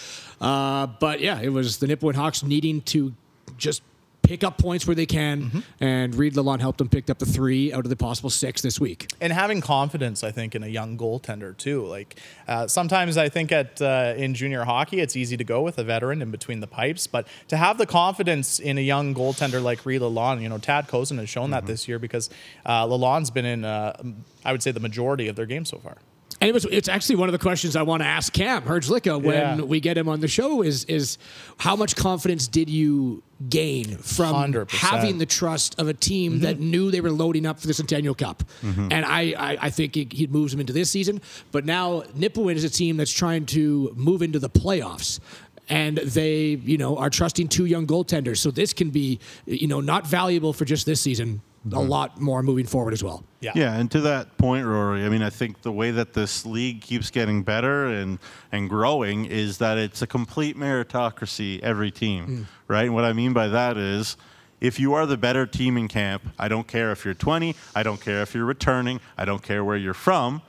Uh, 0.40 0.86
but 0.86 1.20
yeah, 1.20 1.40
it 1.40 1.48
was 1.48 1.78
the 1.78 1.86
Nipawin 1.86 2.14
Hawks 2.14 2.44
needing 2.44 2.82
to 2.82 3.14
just 3.56 3.82
pick 4.26 4.44
up 4.44 4.58
points 4.58 4.86
where 4.86 4.94
they 4.94 5.06
can, 5.06 5.42
mm-hmm. 5.44 5.60
and 5.80 6.14
Reed 6.14 6.34
Lalonde 6.34 6.60
helped 6.60 6.78
them 6.78 6.88
pick 6.88 7.08
up 7.08 7.18
the 7.18 7.26
three 7.26 7.72
out 7.72 7.84
of 7.84 7.90
the 7.90 7.96
possible 7.96 8.30
six 8.30 8.60
this 8.60 8.80
week. 8.80 9.08
And 9.20 9.32
having 9.32 9.60
confidence, 9.60 10.24
I 10.24 10.32
think, 10.32 10.54
in 10.54 10.62
a 10.62 10.66
young 10.66 10.98
goaltender 10.98 11.56
too. 11.56 11.86
Like 11.86 12.18
uh, 12.48 12.66
sometimes 12.66 13.16
I 13.16 13.28
think 13.28 13.52
at 13.52 13.80
uh, 13.80 14.14
in 14.16 14.34
junior 14.34 14.64
hockey, 14.64 15.00
it's 15.00 15.16
easy 15.16 15.36
to 15.36 15.44
go 15.44 15.62
with 15.62 15.78
a 15.78 15.84
veteran 15.84 16.20
in 16.22 16.30
between 16.30 16.60
the 16.60 16.66
pipes, 16.66 17.06
but 17.06 17.26
to 17.48 17.56
have 17.56 17.78
the 17.78 17.86
confidence 17.86 18.58
in 18.58 18.78
a 18.78 18.82
young 18.82 19.14
goaltender 19.14 19.62
like 19.62 19.86
Reed 19.86 20.00
Lalonde, 20.00 20.42
you 20.42 20.48
know, 20.48 20.58
Tad 20.58 20.88
Kozun 20.88 21.18
has 21.18 21.28
shown 21.28 21.44
mm-hmm. 21.44 21.52
that 21.52 21.66
this 21.66 21.86
year 21.86 21.98
because 21.98 22.28
uh, 22.64 22.84
Lalonde's 22.86 23.30
been 23.30 23.46
in, 23.46 23.64
uh, 23.64 23.96
I 24.44 24.52
would 24.52 24.62
say, 24.62 24.72
the 24.72 24.80
majority 24.80 25.28
of 25.28 25.36
their 25.36 25.46
games 25.46 25.70
so 25.70 25.78
far. 25.78 25.98
And 26.40 26.50
it 26.50 26.54
was 26.54 26.66
it's 26.66 26.88
actually 26.88 27.16
one 27.16 27.28
of 27.28 27.32
the 27.32 27.38
questions 27.38 27.76
I 27.76 27.82
want 27.82 28.02
to 28.02 28.06
ask 28.06 28.32
Cam 28.32 28.62
Hrdlicka 28.62 29.22
when 29.22 29.58
yeah. 29.58 29.64
we 29.64 29.80
get 29.80 29.96
him 29.96 30.08
on 30.08 30.20
the 30.20 30.28
show 30.28 30.62
is 30.62 30.84
is 30.84 31.18
how 31.56 31.76
much 31.76 31.96
confidence 31.96 32.46
did 32.46 32.68
you 32.68 33.22
gain 33.48 33.96
from 33.98 34.34
100%. 34.34 34.70
having 34.70 35.18
the 35.18 35.26
trust 35.26 35.78
of 35.78 35.88
a 35.88 35.94
team 35.94 36.34
mm-hmm. 36.34 36.42
that 36.42 36.58
knew 36.58 36.90
they 36.90 37.00
were 37.00 37.10
loading 37.10 37.46
up 37.46 37.60
for 37.60 37.66
the 37.66 37.74
Centennial 37.74 38.14
Cup? 38.14 38.42
Mm-hmm. 38.62 38.92
And 38.92 39.04
I, 39.04 39.34
I, 39.36 39.58
I 39.62 39.70
think 39.70 39.94
he, 39.94 40.08
he 40.10 40.26
moves 40.26 40.52
them 40.52 40.60
into 40.60 40.72
this 40.72 40.90
season. 40.90 41.20
But 41.52 41.64
now 41.64 42.02
Nipawin 42.16 42.54
is 42.54 42.64
a 42.64 42.70
team 42.70 42.96
that's 42.96 43.12
trying 43.12 43.46
to 43.46 43.92
move 43.94 44.22
into 44.22 44.38
the 44.38 44.50
playoffs 44.50 45.20
and 45.68 45.98
they 45.98 46.60
you 46.64 46.78
know 46.78 46.96
are 46.96 47.10
trusting 47.10 47.48
two 47.48 47.64
young 47.64 47.86
goaltenders 47.86 48.38
so 48.38 48.50
this 48.50 48.72
can 48.72 48.90
be 48.90 49.18
you 49.46 49.66
know 49.66 49.80
not 49.80 50.06
valuable 50.06 50.52
for 50.52 50.64
just 50.64 50.86
this 50.86 51.00
season 51.00 51.40
a 51.72 51.80
lot 51.80 52.20
more 52.20 52.42
moving 52.42 52.66
forward 52.66 52.92
as 52.92 53.02
well. 53.02 53.24
Yeah. 53.40 53.52
Yeah, 53.54 53.76
and 53.76 53.90
to 53.92 54.00
that 54.02 54.36
point, 54.38 54.66
Rory, 54.66 55.04
I 55.04 55.08
mean, 55.08 55.22
I 55.22 55.30
think 55.30 55.62
the 55.62 55.72
way 55.72 55.90
that 55.90 56.12
this 56.12 56.46
league 56.46 56.80
keeps 56.80 57.10
getting 57.10 57.42
better 57.42 57.86
and 57.86 58.18
and 58.52 58.68
growing 58.68 59.26
is 59.26 59.58
that 59.58 59.78
it's 59.78 60.02
a 60.02 60.06
complete 60.06 60.56
meritocracy 60.56 61.60
every 61.60 61.90
team, 61.90 62.26
mm. 62.26 62.46
right? 62.68 62.86
And 62.86 62.94
what 62.94 63.04
I 63.04 63.12
mean 63.12 63.32
by 63.32 63.48
that 63.48 63.76
is 63.76 64.16
if 64.60 64.80
you 64.80 64.94
are 64.94 65.06
the 65.06 65.16
better 65.16 65.46
team 65.46 65.76
in 65.76 65.88
camp, 65.88 66.22
I 66.38 66.48
don't 66.48 66.66
care 66.66 66.90
if 66.92 67.04
you're 67.04 67.14
20, 67.14 67.54
I 67.74 67.82
don't 67.82 68.00
care 68.00 68.22
if 68.22 68.34
you're 68.34 68.46
returning, 68.46 69.00
I 69.18 69.24
don't 69.24 69.42
care 69.42 69.64
where 69.64 69.76
you're 69.76 69.94
from. 69.94 70.42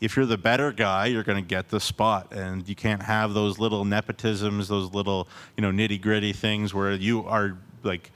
If 0.00 0.16
you're 0.16 0.26
the 0.26 0.38
better 0.38 0.72
guy, 0.72 1.06
you're 1.06 1.22
going 1.22 1.42
to 1.42 1.48
get 1.48 1.70
the 1.70 1.80
spot, 1.80 2.32
and 2.32 2.68
you 2.68 2.74
can't 2.74 3.02
have 3.02 3.32
those 3.32 3.58
little 3.58 3.84
nepotisms, 3.84 4.68
those 4.68 4.92
little 4.92 5.28
you 5.56 5.62
know 5.62 5.70
nitty 5.70 6.00
gritty 6.02 6.32
things 6.32 6.74
where 6.74 6.92
you 6.92 7.24
are 7.24 7.56
like 7.82 8.10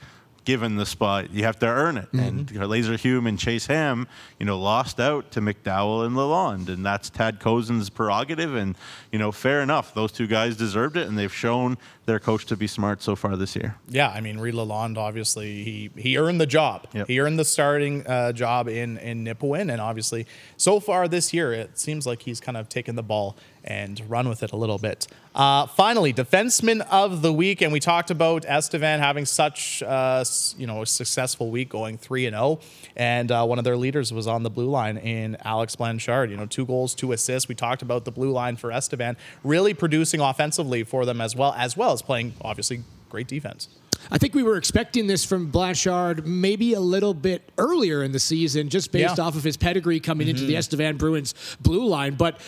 given 0.50 0.74
the 0.74 0.84
spot, 0.84 1.30
you 1.30 1.44
have 1.44 1.60
to 1.60 1.66
earn 1.66 1.96
it. 1.96 2.10
Mm-hmm. 2.10 2.56
And 2.58 2.68
Laser 2.68 2.96
Hume 2.96 3.28
and 3.28 3.38
Chase 3.38 3.66
Ham, 3.66 4.08
you 4.40 4.44
know, 4.44 4.58
lost 4.58 4.98
out 4.98 5.30
to 5.30 5.40
McDowell 5.40 6.04
and 6.04 6.16
Lalonde, 6.16 6.68
and 6.68 6.84
that's 6.84 7.08
Tad 7.08 7.38
Kozun's 7.38 7.88
prerogative. 7.88 8.56
And 8.56 8.76
you 9.12 9.18
know, 9.20 9.30
fair 9.30 9.62
enough, 9.62 9.94
those 9.94 10.10
two 10.10 10.26
guys 10.26 10.56
deserved 10.56 10.96
it, 10.96 11.06
and 11.06 11.16
they've 11.16 11.32
shown 11.32 11.78
their 12.06 12.18
coach 12.18 12.46
to 12.46 12.56
be 12.56 12.66
smart 12.66 13.00
so 13.00 13.14
far 13.14 13.36
this 13.36 13.54
year. 13.54 13.76
Yeah, 13.88 14.08
I 14.08 14.20
mean, 14.20 14.38
Reed 14.38 14.54
Lalonde 14.54 14.96
obviously 14.96 15.62
he 15.62 15.90
he 15.96 16.18
earned 16.18 16.40
the 16.40 16.46
job. 16.46 16.88
Yep. 16.92 17.06
He 17.06 17.20
earned 17.20 17.38
the 17.38 17.44
starting 17.44 18.04
uh, 18.08 18.32
job 18.32 18.68
in 18.68 18.98
in 18.98 19.24
Nipawin, 19.24 19.70
and 19.70 19.80
obviously 19.80 20.26
so 20.56 20.80
far 20.80 21.06
this 21.06 21.32
year 21.32 21.52
it 21.52 21.78
seems 21.78 22.08
like 22.08 22.22
he's 22.22 22.40
kind 22.40 22.56
of 22.56 22.68
taken 22.68 22.96
the 22.96 23.04
ball 23.04 23.36
and 23.62 24.02
run 24.10 24.28
with 24.28 24.42
it 24.42 24.50
a 24.50 24.56
little 24.56 24.78
bit. 24.78 25.06
Uh, 25.40 25.64
finally, 25.64 26.12
defenseman 26.12 26.86
of 26.90 27.22
the 27.22 27.32
week, 27.32 27.62
and 27.62 27.72
we 27.72 27.80
talked 27.80 28.10
about 28.10 28.44
Estevan 28.44 29.00
having 29.00 29.24
such 29.24 29.82
uh, 29.82 30.22
you 30.58 30.66
know 30.66 30.82
a 30.82 30.86
successful 30.86 31.50
week, 31.50 31.70
going 31.70 31.96
three 31.96 32.26
and 32.26 32.34
zero, 32.34 32.44
oh, 32.44 32.60
and 32.94 33.32
uh, 33.32 33.42
one 33.46 33.56
of 33.56 33.64
their 33.64 33.78
leaders 33.78 34.12
was 34.12 34.26
on 34.26 34.42
the 34.42 34.50
blue 34.50 34.68
line 34.68 34.98
in 34.98 35.38
Alex 35.42 35.76
Blanchard. 35.76 36.30
You 36.30 36.36
know, 36.36 36.44
two 36.44 36.66
goals, 36.66 36.94
two 36.94 37.12
assists. 37.12 37.48
We 37.48 37.54
talked 37.54 37.80
about 37.80 38.04
the 38.04 38.12
blue 38.12 38.32
line 38.32 38.56
for 38.56 38.70
Estevan, 38.70 39.16
really 39.42 39.72
producing 39.72 40.20
offensively 40.20 40.84
for 40.84 41.06
them 41.06 41.22
as 41.22 41.34
well, 41.34 41.54
as 41.56 41.74
well 41.74 41.92
as 41.92 42.02
playing 42.02 42.34
obviously 42.42 42.82
great 43.08 43.26
defense. 43.26 43.70
I 44.10 44.18
think 44.18 44.34
we 44.34 44.42
were 44.42 44.56
expecting 44.56 45.06
this 45.06 45.24
from 45.24 45.50
Blanchard 45.50 46.26
maybe 46.26 46.72
a 46.74 46.80
little 46.80 47.14
bit 47.14 47.50
earlier 47.58 48.02
in 48.02 48.12
the 48.12 48.18
season, 48.18 48.68
just 48.68 48.92
based 48.92 49.18
yeah. 49.18 49.24
off 49.24 49.36
of 49.36 49.44
his 49.44 49.56
pedigree 49.56 50.00
coming 50.00 50.26
mm-hmm. 50.26 50.30
into 50.30 50.42
the 50.44 50.52
mm-hmm. 50.52 50.58
Estevan 50.58 50.96
Bruins 50.96 51.34
blue 51.60 51.86
line. 51.86 52.14
But 52.14 52.40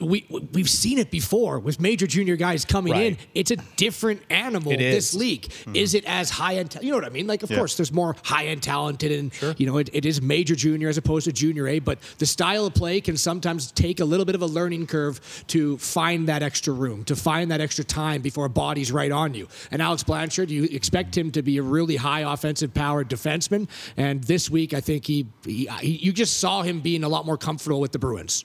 we 0.00 0.26
we've 0.52 0.68
seen 0.68 0.98
it 0.98 1.10
before 1.10 1.58
with 1.58 1.80
major 1.80 2.06
junior 2.06 2.36
guys 2.36 2.64
coming 2.64 2.92
right. 2.92 3.12
in. 3.12 3.18
It's 3.34 3.50
a 3.50 3.56
different 3.76 4.22
animal. 4.30 4.72
This 4.72 5.08
is. 5.08 5.14
league 5.14 5.42
mm-hmm. 5.42 5.76
is 5.76 5.94
it 5.94 6.04
as 6.06 6.30
high 6.30 6.56
end? 6.56 6.76
You 6.80 6.90
know 6.90 6.96
what 6.96 7.04
I 7.04 7.10
mean? 7.10 7.26
Like, 7.26 7.42
of 7.42 7.50
yeah. 7.50 7.58
course, 7.58 7.76
there's 7.76 7.92
more 7.92 8.16
high 8.24 8.46
end 8.46 8.62
talented, 8.62 9.12
and 9.12 9.32
sure. 9.32 9.54
you 9.56 9.66
know 9.66 9.78
it, 9.78 9.90
it 9.92 10.04
is 10.04 10.20
major 10.20 10.54
junior 10.54 10.88
as 10.88 10.98
opposed 10.98 11.26
to 11.26 11.32
junior 11.32 11.68
A. 11.68 11.78
But 11.78 11.98
the 12.18 12.26
style 12.26 12.66
of 12.66 12.74
play 12.74 13.00
can 13.00 13.16
sometimes 13.16 13.70
take 13.72 14.00
a 14.00 14.04
little 14.04 14.26
bit 14.26 14.34
of 14.34 14.42
a 14.42 14.46
learning 14.46 14.86
curve 14.86 15.20
to 15.48 15.78
find 15.78 16.28
that 16.28 16.42
extra 16.42 16.72
room, 16.72 17.04
to 17.04 17.14
find 17.14 17.50
that 17.50 17.60
extra 17.60 17.84
time 17.84 18.22
before 18.22 18.46
a 18.46 18.50
body's 18.50 18.90
right 18.90 19.12
on 19.12 19.34
you. 19.34 19.46
And 19.70 19.80
Alex 19.80 20.02
Blanchard, 20.02 20.50
you 20.50 20.64
expect 20.64 21.16
him 21.16 21.30
to 21.32 21.42
be 21.42 21.58
a 21.58 21.62
really 21.62 21.96
high 21.96 22.20
offensive 22.20 22.74
powered 22.74 23.08
defenseman, 23.08 23.68
and 23.96 24.22
this 24.24 24.50
week 24.50 24.74
I 24.74 24.80
think 24.80 25.06
he, 25.06 25.26
he, 25.44 25.68
he 25.80 25.90
you 25.90 26.12
just 26.12 26.38
saw 26.38 26.62
him 26.62 26.80
being 26.80 27.04
a 27.04 27.08
lot 27.08 27.24
more 27.24 27.36
comfortable 27.36 27.80
with 27.80 27.92
the 27.92 27.98
Bruins. 27.98 28.44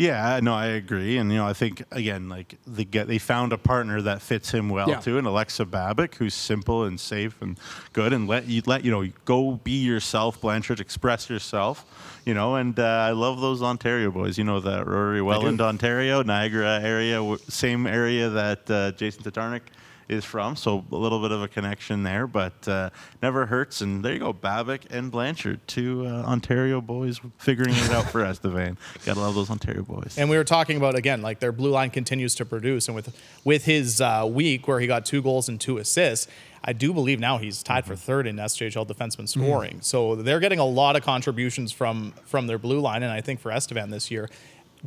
Yeah, 0.00 0.40
no, 0.42 0.54
I 0.54 0.68
agree, 0.68 1.18
and 1.18 1.30
you 1.30 1.36
know, 1.36 1.46
I 1.46 1.52
think 1.52 1.82
again, 1.90 2.30
like 2.30 2.56
they 2.66 2.86
get 2.86 3.06
they 3.06 3.18
found 3.18 3.52
a 3.52 3.58
partner 3.58 4.00
that 4.00 4.22
fits 4.22 4.50
him 4.50 4.70
well 4.70 4.88
yeah. 4.88 4.98
too, 4.98 5.18
and 5.18 5.26
Alexa 5.26 5.66
Babic, 5.66 6.14
who's 6.14 6.32
simple 6.32 6.84
and 6.84 6.98
safe 6.98 7.42
and 7.42 7.60
good, 7.92 8.14
and 8.14 8.26
let 8.26 8.46
you 8.46 8.62
let 8.64 8.82
you 8.82 8.90
know 8.90 9.06
go 9.26 9.56
be 9.56 9.72
yourself, 9.72 10.40
Blanchard, 10.40 10.80
express 10.80 11.28
yourself, 11.28 11.84
you 12.24 12.32
know, 12.32 12.54
and 12.54 12.80
uh, 12.80 12.82
I 12.82 13.10
love 13.10 13.42
those 13.42 13.60
Ontario 13.60 14.10
boys. 14.10 14.38
You 14.38 14.44
know 14.44 14.58
that 14.60 14.86
Rory 14.86 15.20
Welland, 15.20 15.60
Ontario, 15.60 16.22
Niagara 16.22 16.80
area, 16.82 17.36
same 17.50 17.86
area 17.86 18.30
that 18.30 18.70
uh, 18.70 18.92
Jason 18.92 19.22
Tatarnic 19.22 19.64
is 20.10 20.24
from. 20.24 20.56
So 20.56 20.84
a 20.90 20.96
little 20.96 21.20
bit 21.20 21.30
of 21.30 21.40
a 21.42 21.48
connection 21.48 22.02
there, 22.02 22.26
but 22.26 22.66
uh, 22.68 22.90
never 23.22 23.46
hurts. 23.46 23.80
And 23.80 24.04
there 24.04 24.12
you 24.12 24.18
go, 24.18 24.32
Babic 24.32 24.82
and 24.90 25.10
Blanchard, 25.10 25.60
two 25.66 26.04
uh, 26.06 26.24
Ontario 26.24 26.80
boys 26.80 27.20
figuring 27.38 27.74
it 27.74 27.90
out 27.90 28.10
for 28.10 28.24
Estevan. 28.24 28.76
Gotta 29.04 29.20
love 29.20 29.34
those 29.34 29.50
Ontario 29.50 29.82
boys. 29.82 30.16
And 30.18 30.28
we 30.28 30.36
were 30.36 30.44
talking 30.44 30.76
about 30.76 30.96
again, 30.96 31.22
like 31.22 31.38
their 31.38 31.52
blue 31.52 31.70
line 31.70 31.90
continues 31.90 32.34
to 32.36 32.44
produce, 32.44 32.88
and 32.88 32.94
with 32.94 33.16
with 33.44 33.64
his 33.64 34.00
uh, 34.00 34.28
week 34.28 34.66
where 34.66 34.80
he 34.80 34.86
got 34.86 35.06
two 35.06 35.22
goals 35.22 35.48
and 35.48 35.60
two 35.60 35.78
assists. 35.78 36.26
I 36.62 36.74
do 36.74 36.92
believe 36.92 37.18
now 37.18 37.38
he's 37.38 37.62
tied 37.62 37.86
for 37.86 37.96
third 37.96 38.26
in 38.26 38.36
SJHL 38.36 38.86
defenseman 38.86 39.26
scoring. 39.26 39.78
Mm. 39.78 39.84
So 39.84 40.14
they're 40.14 40.40
getting 40.40 40.58
a 40.58 40.66
lot 40.66 40.94
of 40.94 41.02
contributions 41.02 41.72
from 41.72 42.12
from 42.26 42.48
their 42.48 42.58
blue 42.58 42.80
line, 42.80 43.02
and 43.02 43.12
I 43.12 43.22
think 43.22 43.40
for 43.40 43.50
Estevan 43.50 43.90
this 43.90 44.10
year, 44.10 44.28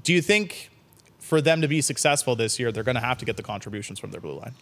do 0.04 0.14
you 0.14 0.22
think 0.22 0.70
for 1.20 1.42
them 1.42 1.62
to 1.62 1.68
be 1.68 1.82
successful 1.82 2.36
this 2.36 2.60
year, 2.60 2.72
they're 2.72 2.84
going 2.84 2.96
to 2.96 3.02
have 3.02 3.18
to 3.18 3.26
get 3.26 3.38
the 3.38 3.44
contributions 3.44 3.98
from 3.98 4.12
their 4.12 4.22
blue 4.22 4.38
line? 4.38 4.54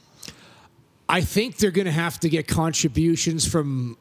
I 1.11 1.19
think 1.19 1.57
they're 1.57 1.71
going 1.71 1.87
to 1.87 1.91
have 1.91 2.21
to 2.21 2.29
get 2.29 2.47
contributions 2.47 3.45
from 3.45 3.97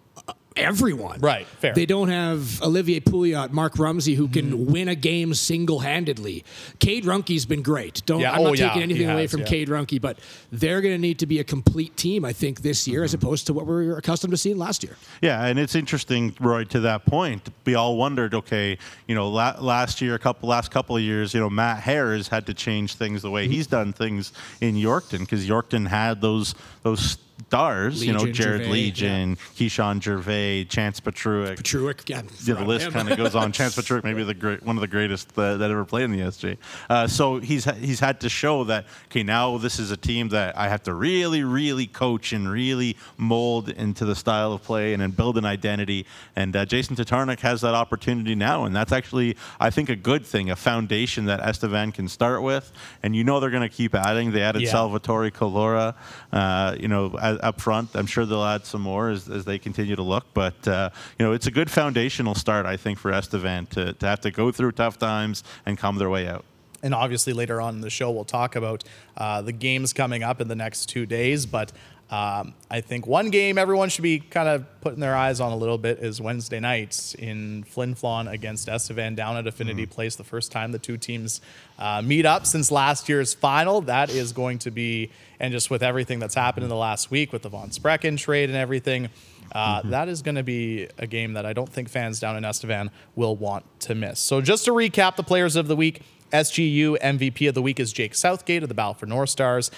everyone. 0.57 1.21
Right, 1.21 1.47
fair. 1.47 1.75
They 1.75 1.87
don't 1.87 2.09
have 2.09 2.61
Olivier 2.63 3.01
Pouliot, 3.01 3.51
Mark 3.51 3.79
Rumsey, 3.79 4.15
who 4.15 4.29
can 4.29 4.53
mm. 4.53 4.67
win 4.67 4.89
a 4.89 4.95
game 4.95 5.35
single-handedly. 5.35 6.45
Cade 6.79 7.05
Runke's 7.05 7.47
been 7.47 7.63
great. 7.63 8.03
Don't 8.07 8.21
yeah. 8.21 8.33
I'm 8.33 8.43
not 8.43 8.53
oh, 8.53 8.55
taking 8.55 8.79
yeah. 8.79 8.83
anything 8.83 9.11
away 9.11 9.27
from 9.27 9.41
yeah. 9.41 9.47
Cade 9.47 9.69
Runke, 9.69 10.01
but 10.01 10.19
they're 10.51 10.81
going 10.81 10.95
to 10.95 11.01
need 11.01 11.19
to 11.21 11.27
be 11.27 11.39
a 11.39 11.45
complete 11.45 11.97
team, 11.97 12.25
I 12.25 12.33
think, 12.33 12.63
this 12.63 12.87
year, 12.87 13.01
mm-hmm. 13.01 13.05
as 13.05 13.15
opposed 13.15 13.47
to 13.47 13.53
what 13.53 13.67
we 13.67 13.87
were 13.87 13.97
accustomed 13.97 14.33
to 14.33 14.37
seeing 14.37 14.59
last 14.59 14.83
year. 14.83 14.97
Yeah, 15.23 15.45
and 15.45 15.59
it's 15.59 15.75
interesting, 15.75 16.35
Roy, 16.41 16.65
to 16.65 16.81
that 16.81 17.07
point. 17.07 17.49
We 17.65 17.75
all 17.75 17.97
wondered, 17.97 18.35
okay, 18.35 18.79
you 19.07 19.15
know, 19.15 19.29
la- 19.29 19.57
last 19.61 20.01
year, 20.01 20.15
a 20.15 20.19
couple, 20.19 20.49
last 20.49 20.71
couple 20.71 20.97
of 20.97 21.03
years, 21.03 21.35
you 21.35 21.41
know, 21.41 21.51
Mat 21.51 21.83
Hehr's 21.83 22.29
had 22.29 22.47
to 22.47 22.55
change 22.55 22.95
things 22.95 23.23
the 23.23 23.31
way 23.31 23.45
mm-hmm. 23.45 23.53
he's 23.53 23.67
done 23.67 23.93
things 23.93 24.33
in 24.61 24.75
Yorkton 24.75 25.21
because 25.21 25.49
Yorkton 25.49 25.87
had 25.87 26.21
those 26.21 26.55
those 26.83 27.19
stars, 27.47 28.01
Legion, 28.01 28.19
you 28.19 28.27
know, 28.27 28.33
Jared 28.33 28.63
Gervais, 28.63 28.73
Legion, 28.73 29.31
yeah. 29.31 29.35
Keyshawn 29.57 30.03
Gervais, 30.03 30.65
Chance 30.65 31.01
Petruik. 31.01 31.57
Petruik, 31.57 32.09
yeah. 32.09 32.23
yeah 32.45 32.55
the 32.55 32.65
list 32.65 32.91
kind 32.91 33.11
of 33.11 33.17
goes 33.17 33.35
on. 33.35 33.53
Chance 33.53 33.75
Petruik, 33.77 34.05
maybe 34.05 34.23
the 34.23 34.35
great, 34.35 34.63
one 34.63 34.77
of 34.77 34.81
the 34.81 34.89
greatest 34.89 35.35
that, 35.35 35.59
that 35.59 35.71
ever 35.71 35.85
played 35.85 36.05
in 36.05 36.13
the 36.13 36.21
SJ. 36.21 36.57
Uh, 36.89 37.07
so 37.07 37.39
he's 37.39 37.65
he's 37.65 38.01
had 38.01 38.21
to 38.21 38.29
show 38.29 38.65
that 38.65 38.87
okay, 39.07 39.23
now 39.23 39.59
this 39.59 39.79
is 39.79 39.91
a 39.91 39.97
team 39.97 40.29
that 40.29 40.57
I 40.57 40.69
have 40.69 40.83
to 40.85 40.95
really, 40.95 41.45
really 41.45 41.87
coach 41.87 42.33
and 42.33 42.51
really 42.51 42.97
mold 43.17 43.69
into 43.69 44.05
the 44.05 44.15
style 44.15 44.53
of 44.53 44.63
play 44.63 44.93
and 44.93 45.03
then 45.03 45.11
build 45.11 45.39
an 45.39 45.45
identity. 45.45 46.07
And 46.37 46.55
uh, 46.55 46.65
Jason 46.65 46.97
Tatarnic 46.97 47.41
has 47.41 47.61
that 47.63 47.75
opportunity 47.75 48.35
now, 48.35 48.65
and 48.65 48.75
that's 48.75 48.93
actually 48.93 49.37
I 49.59 49.71
think 49.71 49.89
a 49.89 49.97
good 49.97 50.27
thing, 50.27 50.51
a 50.51 50.57
foundation 50.57 51.27
that 51.27 51.41
Estevan 51.41 51.93
can 51.93 52.09
start 52.09 52.43
with. 52.43 52.73
And 53.03 53.15
you 53.17 53.25
know 53.25 53.41
they're 53.41 53.51
going 53.51 53.69
to 53.69 53.75
keep 53.75 53.95
adding. 53.95 54.33
They 54.33 54.43
added 54.43 54.63
yeah. 54.63 54.71
Salvatore 54.71 55.31
Calora, 55.31 55.95
uh, 56.33 56.77
you 56.79 56.89
know 56.89 57.11
up 57.43 57.61
front. 57.61 57.91
I'm 57.95 58.07
sure 58.07 58.27
they'll 58.27 58.45
add 58.45 58.67
some 58.67 58.83
more 58.83 59.11
as, 59.11 59.29
as 59.29 59.45
they 59.45 59.59
continue 59.59 59.97
to 59.97 60.03
look. 60.03 60.27
But 60.35 60.67
uh, 60.67 60.91
you 61.19 61.27
know, 61.27 61.33
it's 61.33 61.47
a 61.47 61.51
good 61.51 61.71
foundational 61.71 62.35
start, 62.35 62.67
I 62.67 62.77
think, 62.77 62.99
for 62.99 63.13
Estevan 63.13 63.67
to, 63.67 63.93
to 63.95 64.07
have 64.07 64.21
to 64.23 64.31
go 64.31 64.51
through 64.51 64.73
tough 64.73 64.99
times 64.99 65.45
and 65.67 65.79
come 65.79 65.97
their 65.97 66.11
way 66.11 66.27
out. 66.27 66.45
And 66.83 66.95
obviously, 66.95 67.33
later 67.33 67.61
on 67.61 67.75
in 67.75 67.81
the 67.83 67.91
show, 67.91 68.11
we'll 68.11 68.25
talk 68.25 68.57
about 68.57 68.85
uh, 69.17 69.43
the 69.43 69.53
games 69.53 69.93
coming 69.93 70.23
up 70.23 70.41
in 70.41 70.49
the 70.49 70.57
next 70.57 70.87
two 70.87 71.05
days. 71.05 71.45
But 71.47 71.73
um, 72.11 72.55
I 72.69 72.81
think 72.81 73.07
one 73.07 73.31
game 73.31 73.57
everyone 73.57 73.89
should 73.89 74.03
be 74.03 74.19
kind 74.19 74.49
of 74.49 74.65
putting 74.81 74.99
their 74.99 75.15
eyes 75.15 75.39
on 75.41 75.53
a 75.53 75.57
little 75.57 75.79
bit 75.79 76.01
is 76.01 76.21
Wednesday 76.21 76.59
nights 76.59 77.15
in 77.15 77.63
Flin 77.63 77.95
Flon 77.95 78.29
against 78.29 78.69
Estevan 78.69 79.15
down 79.15 79.37
at 79.37 79.47
Affinity 79.47 79.87
mm. 79.87 79.91
Place. 79.91 80.17
The 80.17 80.25
first 80.25 80.51
time 80.51 80.73
the 80.73 80.81
two 80.81 80.97
teams 80.97 81.41
uh, 81.79 82.03
meet 82.03 82.27
up 82.27 82.47
since 82.47 82.73
last 82.73 83.09
year's 83.09 83.33
final. 83.33 83.81
That 83.83 84.11
is 84.11 84.33
going 84.33 84.59
to 84.61 84.73
be, 84.73 85.13
and 85.39 85.53
just 85.53 85.71
with 85.71 85.85
everything 85.85 86.19
that's 86.19 86.35
happened 86.35 86.65
in 86.65 86.69
the 86.69 86.75
last 86.75 87.13
week 87.13 87.33
with 87.33 87.43
the 87.43 87.49
Von 87.49 87.71
Sprecken 87.71 88.19
trade 88.19 88.51
and 88.51 88.59
everything, 88.59 89.09
Uh, 89.53 89.81
mm-hmm. 89.81 89.91
that 89.91 90.09
is 90.09 90.23
going 90.23 90.37
to 90.37 90.45
be 90.45 90.87
a 90.99 91.09
game 91.09 91.33
that 91.33 91.45
I 91.45 91.53
don't 91.53 91.69
think 91.69 91.89
fans 91.89 92.21
down 92.21 92.37
in 92.37 92.45
Estevan 92.45 92.91
will 93.17 93.35
want 93.35 93.65
to 93.81 93.97
miss. 93.97 94.21
So, 94.21 94.41
just 94.41 94.65
to 94.67 94.71
recap 94.71 95.17
the 95.17 95.25
players 95.25 95.57
of 95.57 95.67
the 95.67 95.75
week 95.75 96.03
SGU 96.33 96.99
MVP 97.01 97.49
of 97.49 97.55
the 97.55 97.63
week 97.63 97.81
is 97.81 97.93
Jake 97.93 98.15
Southgate 98.15 98.63
of 98.63 98.69
the 98.69 98.75
Battleford 98.75 99.09
North 99.09 99.31
Stars. 99.31 99.71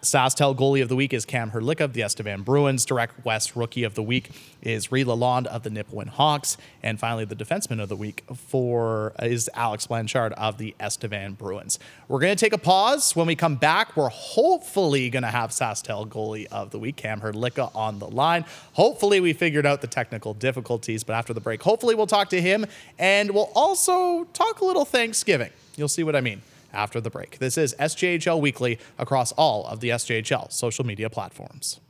SaskTel 0.00 0.56
goalie 0.56 0.82
of 0.82 0.88
the 0.88 0.96
week 0.96 1.12
is 1.12 1.24
Cam 1.24 1.50
Hrdlicka 1.50 1.80
of 1.80 1.92
the 1.92 2.02
Estevan 2.02 2.42
Bruins. 2.42 2.84
Direct 2.84 3.24
West 3.24 3.54
rookie 3.54 3.84
of 3.84 3.94
the 3.94 4.02
week 4.02 4.30
is 4.62 4.90
Reed 4.90 5.06
Lalonde 5.06 5.46
of 5.46 5.62
the 5.62 5.70
Nipawin 5.70 6.08
Hawks. 6.08 6.56
And 6.82 6.98
finally, 6.98 7.24
the 7.24 7.36
defenseman 7.36 7.80
of 7.80 7.88
the 7.88 7.96
week 7.96 8.24
for 8.34 9.12
is 9.20 9.50
Alex 9.54 9.86
Blanchard 9.86 10.32
of 10.34 10.58
the 10.58 10.74
Estevan 10.80 11.34
Bruins. 11.34 11.78
We're 12.08 12.20
going 12.20 12.34
to 12.34 12.42
take 12.42 12.52
a 12.52 12.58
pause. 12.58 13.14
When 13.14 13.26
we 13.26 13.36
come 13.36 13.56
back, 13.56 13.96
we're 13.96 14.08
hopefully 14.08 15.10
going 15.10 15.24
to 15.24 15.30
have 15.30 15.50
SaskTel 15.50 16.08
goalie 16.08 16.46
of 16.46 16.70
the 16.70 16.78
week, 16.78 16.96
Cam 16.96 17.20
Hrdlicka, 17.20 17.74
on 17.74 17.98
the 17.98 18.08
line. 18.08 18.44
Hopefully, 18.72 19.20
we 19.20 19.32
figured 19.32 19.66
out 19.66 19.80
the 19.80 19.86
technical 19.86 20.32
difficulties, 20.34 21.04
but 21.04 21.14
after 21.14 21.34
the 21.34 21.40
break, 21.40 21.62
hopefully, 21.62 21.94
we'll 21.94 22.06
talk 22.06 22.30
to 22.30 22.40
him 22.40 22.66
and 22.98 23.32
we'll 23.32 23.50
also 23.54 24.24
talk 24.32 24.60
a 24.60 24.64
little 24.64 24.84
Thanksgiving. 24.84 25.50
You'll 25.76 25.88
see 25.88 26.02
what 26.02 26.16
I 26.16 26.20
mean 26.20 26.42
after 26.72 27.00
the 27.00 27.10
break. 27.10 27.38
This 27.38 27.56
is 27.58 27.74
SJHL 27.78 28.40
Weekly 28.40 28.78
across 28.98 29.32
all 29.32 29.66
of 29.66 29.80
the 29.80 29.90
SJHL 29.90 30.52
social 30.52 30.84
media 30.84 31.10
platforms. 31.10 31.80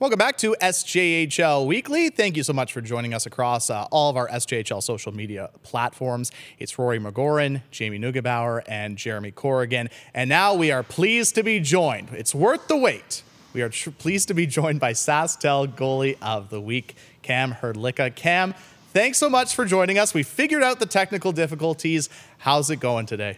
Welcome 0.00 0.16
back 0.16 0.38
to 0.38 0.56
SJHL 0.62 1.66
Weekly. 1.66 2.08
Thank 2.08 2.34
you 2.38 2.42
so 2.42 2.54
much 2.54 2.72
for 2.72 2.80
joining 2.80 3.12
us 3.12 3.26
across 3.26 3.68
uh, 3.68 3.86
all 3.90 4.08
of 4.08 4.16
our 4.16 4.28
SJHL 4.28 4.82
social 4.82 5.12
media 5.12 5.50
platforms. 5.62 6.32
It's 6.58 6.78
Rory 6.78 6.98
McGoran, 6.98 7.60
Jamie 7.70 7.98
Neugebauer, 7.98 8.62
and 8.66 8.96
Jeremy 8.96 9.30
Corrigan. 9.30 9.90
And 10.14 10.30
now 10.30 10.54
we 10.54 10.70
are 10.70 10.82
pleased 10.82 11.34
to 11.34 11.42
be 11.42 11.60
joined. 11.60 12.08
It's 12.12 12.34
worth 12.34 12.66
the 12.66 12.78
wait. 12.78 13.22
We 13.52 13.60
are 13.60 13.68
tr- 13.68 13.90
pleased 13.90 14.28
to 14.28 14.34
be 14.34 14.46
joined 14.46 14.80
by 14.80 14.94
SaskTel 14.94 15.76
goalie 15.76 16.16
of 16.22 16.48
the 16.48 16.62
week, 16.62 16.96
Cam 17.20 17.52
Hrdlicka. 17.52 18.14
Cam, 18.14 18.54
thanks 18.94 19.18
so 19.18 19.28
much 19.28 19.54
for 19.54 19.66
joining 19.66 19.98
us. 19.98 20.14
We 20.14 20.22
figured 20.22 20.62
out 20.62 20.80
the 20.80 20.86
technical 20.86 21.30
difficulties. 21.30 22.08
How's 22.38 22.70
it 22.70 22.80
going 22.80 23.04
today? 23.04 23.36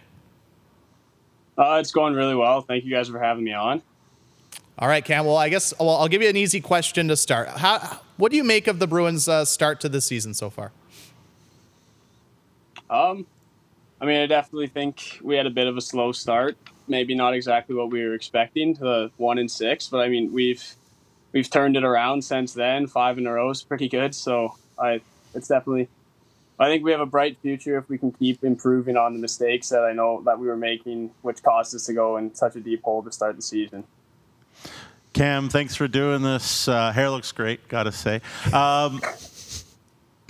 Uh, 1.59 1.79
it's 1.81 1.91
going 1.91 2.15
really 2.15 2.37
well. 2.37 2.61
Thank 2.61 2.85
you 2.85 2.93
guys 2.93 3.09
for 3.09 3.19
having 3.19 3.43
me 3.43 3.53
on. 3.53 3.83
All 4.79 4.89
right, 4.89 5.05
Cam. 5.05 5.27
Well, 5.27 5.37
I 5.37 5.49
guess 5.49 5.75
well, 5.79 5.91
I'll 5.91 6.09
give 6.09 6.23
you 6.23 6.29
an 6.29 6.37
easy 6.37 6.61
question 6.61 7.09
to 7.09 7.16
start. 7.16 7.49
How, 7.49 8.01
what 8.16 8.31
do 8.31 8.37
you 8.37 8.45
make 8.45 8.66
of 8.66 8.79
the 8.79 8.87
Bruins' 8.87 9.29
uh, 9.29 9.45
start 9.45 9.81
to 9.81 9.89
the 9.89 10.01
season 10.01 10.35
so 10.35 10.49
far? 10.49 10.73
Um, 12.89 13.27
I 14.01 14.07
mean, 14.07 14.20
I 14.20 14.27
definitely 14.27 14.66
think 14.66 15.18
we 15.23 15.37
had 15.37 15.47
a 15.47 15.51
bit 15.51 15.66
of 15.66 15.77
a 15.77 15.81
slow 15.81 16.12
start. 16.12 16.57
Maybe 16.89 17.14
not 17.14 17.35
exactly 17.35 17.75
what 17.75 17.91
we 17.91 18.05
were 18.05 18.14
expecting 18.14 18.75
to 18.75 18.81
the 18.81 19.11
one 19.16 19.39
and 19.39 19.51
six, 19.51 19.89
but 19.89 19.99
I 19.99 20.09
mean, 20.09 20.33
we've 20.33 20.75
we've 21.33 21.49
turned 21.49 21.77
it 21.77 21.85
around 21.85 22.23
since 22.25 22.53
then. 22.53 22.87
Five 22.87 23.18
in 23.18 23.27
a 23.27 23.33
row 23.33 23.51
is 23.51 23.62
pretty 23.62 23.89
good. 23.89 24.14
So 24.14 24.57
I, 24.79 25.01
it's 25.35 25.49
definitely. 25.49 25.89
I 26.59 26.66
think 26.66 26.85
we 26.85 26.93
have 26.93 27.01
a 27.01 27.07
bright 27.07 27.39
future 27.43 27.79
if 27.79 27.89
we 27.89 27.99
can 27.99 28.12
keep 28.12 28.45
improving 28.45 28.97
on 28.97 29.14
the 29.14 29.18
mistakes 29.18 29.68
that 29.70 29.83
I 29.83 29.93
know 29.93 30.23
that 30.25 30.39
we 30.39 30.47
were 30.47 30.57
making, 30.57 31.11
which 31.23 31.43
caused 31.43 31.75
us 31.75 31.87
to 31.87 31.95
go 31.95 32.16
in 32.18 32.35
such 32.35 32.57
a 32.57 32.61
deep 32.61 32.83
hole 32.83 33.03
to 33.03 33.11
start 33.11 33.37
the 33.37 33.43
season. 33.43 33.85
Cam, 35.13 35.51
thanks 35.51 35.77
for 35.77 35.87
doing 35.89 36.23
this. 36.23 36.69
Uh, 36.69 36.91
hair 36.91 37.11
looks 37.11 37.33
great, 37.33 37.69
gotta 37.69 37.93
say. 37.93 38.23
Um, 38.53 39.01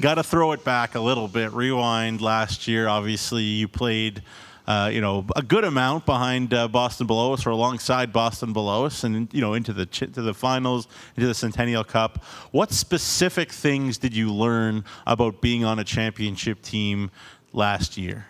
gotta 0.01 0.25
throw 0.25 0.53
it 0.53 0.65
back 0.65 0.97
a 0.97 1.01
little 1.01 1.29
bit. 1.29 1.53
Rewind 1.53 2.21
last 2.21 2.67
year, 2.67 2.89
obviously, 2.89 3.43
you 3.43 3.69
played. 3.69 4.23
Uh, 4.65 4.89
you 4.93 5.01
know, 5.01 5.27
a 5.35 5.43
good 5.43 5.65
amount 5.65 6.07
behind 6.07 6.55
uh, 6.55 6.69
Boston 6.69 7.09
Bilous 7.09 7.45
or 7.47 7.51
alongside 7.51 8.13
Boston 8.13 8.53
Bilous, 8.53 9.03
and 9.03 9.29
you 9.35 9.41
know, 9.41 9.55
into 9.55 9.73
the 9.73 9.87
ch- 9.87 10.13
to 10.13 10.23
the 10.23 10.33
finals, 10.33 10.87
into 11.17 11.27
the 11.27 11.35
Centennial 11.35 11.83
Cup. 11.83 12.23
What 12.53 12.71
specific 12.71 13.51
things 13.51 13.99
did 13.99 14.15
you 14.15 14.33
learn 14.33 14.85
about 15.05 15.41
being 15.41 15.65
on 15.65 15.81
a 15.81 15.85
championship 15.85 16.63
team 16.63 17.11
last 17.53 17.99
year? 17.99 18.27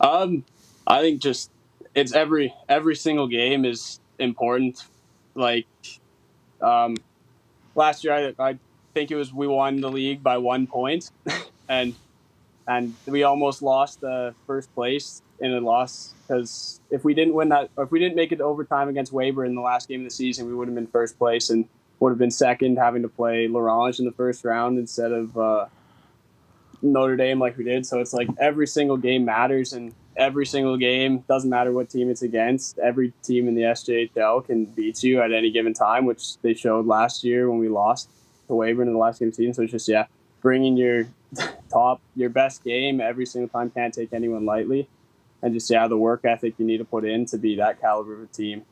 Um, 0.00 0.44
I 0.86 1.00
think 1.00 1.20
just 1.22 1.50
it's 1.94 2.12
every 2.12 2.54
every 2.68 2.96
single 2.96 3.26
game 3.26 3.64
is 3.64 4.00
important. 4.18 4.84
Like 5.34 5.66
um, 6.60 6.96
last 7.74 8.04
year, 8.04 8.34
I, 8.38 8.50
I 8.50 8.58
think 8.94 9.10
it 9.10 9.16
was 9.16 9.32
we 9.32 9.46
won 9.46 9.80
the 9.80 9.90
league 9.90 10.22
by 10.22 10.38
one 10.38 10.66
point, 10.66 11.10
and 11.68 11.94
and 12.66 12.94
we 13.06 13.22
almost 13.22 13.62
lost 13.62 14.00
the 14.00 14.34
first 14.46 14.72
place 14.74 15.22
in 15.40 15.52
a 15.52 15.60
loss 15.60 16.14
because 16.26 16.80
if 16.90 17.04
we 17.04 17.14
didn't 17.14 17.34
win 17.34 17.48
that, 17.48 17.70
if 17.78 17.90
we 17.90 17.98
didn't 17.98 18.16
make 18.16 18.32
it 18.32 18.36
to 18.36 18.44
overtime 18.44 18.88
against 18.88 19.12
Weyburn 19.12 19.46
in 19.46 19.54
the 19.54 19.60
last 19.60 19.88
game 19.88 20.00
of 20.00 20.04
the 20.04 20.14
season, 20.14 20.46
we 20.46 20.54
would 20.54 20.68
have 20.68 20.74
been 20.74 20.86
first 20.86 21.18
place 21.18 21.50
and 21.50 21.68
would 21.98 22.10
have 22.10 22.18
been 22.18 22.30
second, 22.30 22.76
having 22.78 23.02
to 23.02 23.08
play 23.08 23.48
La 23.48 23.60
Ronge 23.60 23.98
in 23.98 24.04
the 24.04 24.12
first 24.12 24.44
round 24.44 24.78
instead 24.78 25.12
of 25.12 25.36
uh, 25.36 25.66
Notre 26.82 27.16
Dame 27.16 27.38
like 27.38 27.56
we 27.58 27.64
did. 27.64 27.86
So 27.86 28.00
it's 28.00 28.12
like 28.12 28.28
every 28.38 28.66
single 28.66 28.96
game 28.96 29.24
matters, 29.24 29.72
and 29.72 29.94
every 30.16 30.46
single 30.46 30.76
game. 30.76 31.20
Doesn't 31.28 31.50
matter 31.50 31.72
what 31.72 31.90
team 31.90 32.10
it's 32.10 32.22
against. 32.22 32.78
Every 32.78 33.12
team 33.22 33.48
in 33.48 33.54
the 33.54 33.62
SJHL 33.62 34.46
can 34.46 34.66
beat 34.66 35.02
you 35.02 35.20
at 35.20 35.32
any 35.32 35.50
given 35.50 35.74
time, 35.74 36.06
which 36.06 36.38
they 36.38 36.54
showed 36.54 36.86
last 36.86 37.24
year 37.24 37.50
when 37.50 37.58
we 37.58 37.68
lost 37.68 38.10
to 38.48 38.54
Weyburn 38.54 38.82
in 38.82 38.92
the 38.92 38.98
last 38.98 39.20
game 39.20 39.28
of 39.28 39.32
the 39.32 39.36
season. 39.36 39.54
So 39.54 39.62
it's 39.62 39.72
just 39.72 39.88
yeah, 39.88 40.06
bringing 40.40 40.76
your 40.76 41.08
top, 41.72 42.00
your 42.16 42.30
best 42.30 42.64
game 42.64 43.00
every 43.00 43.26
single 43.26 43.48
time 43.48 43.70
can't 43.70 43.94
take 43.94 44.12
anyone 44.12 44.44
lightly, 44.44 44.88
and 45.42 45.54
just 45.54 45.70
yeah, 45.70 45.86
the 45.88 45.96
work 45.96 46.24
ethic 46.24 46.54
you 46.58 46.66
need 46.66 46.78
to 46.78 46.84
put 46.84 47.04
in 47.04 47.26
to 47.26 47.38
be 47.38 47.56
that 47.56 47.80
caliber 47.80 48.14
of 48.14 48.22
a 48.22 48.26
team 48.26 48.64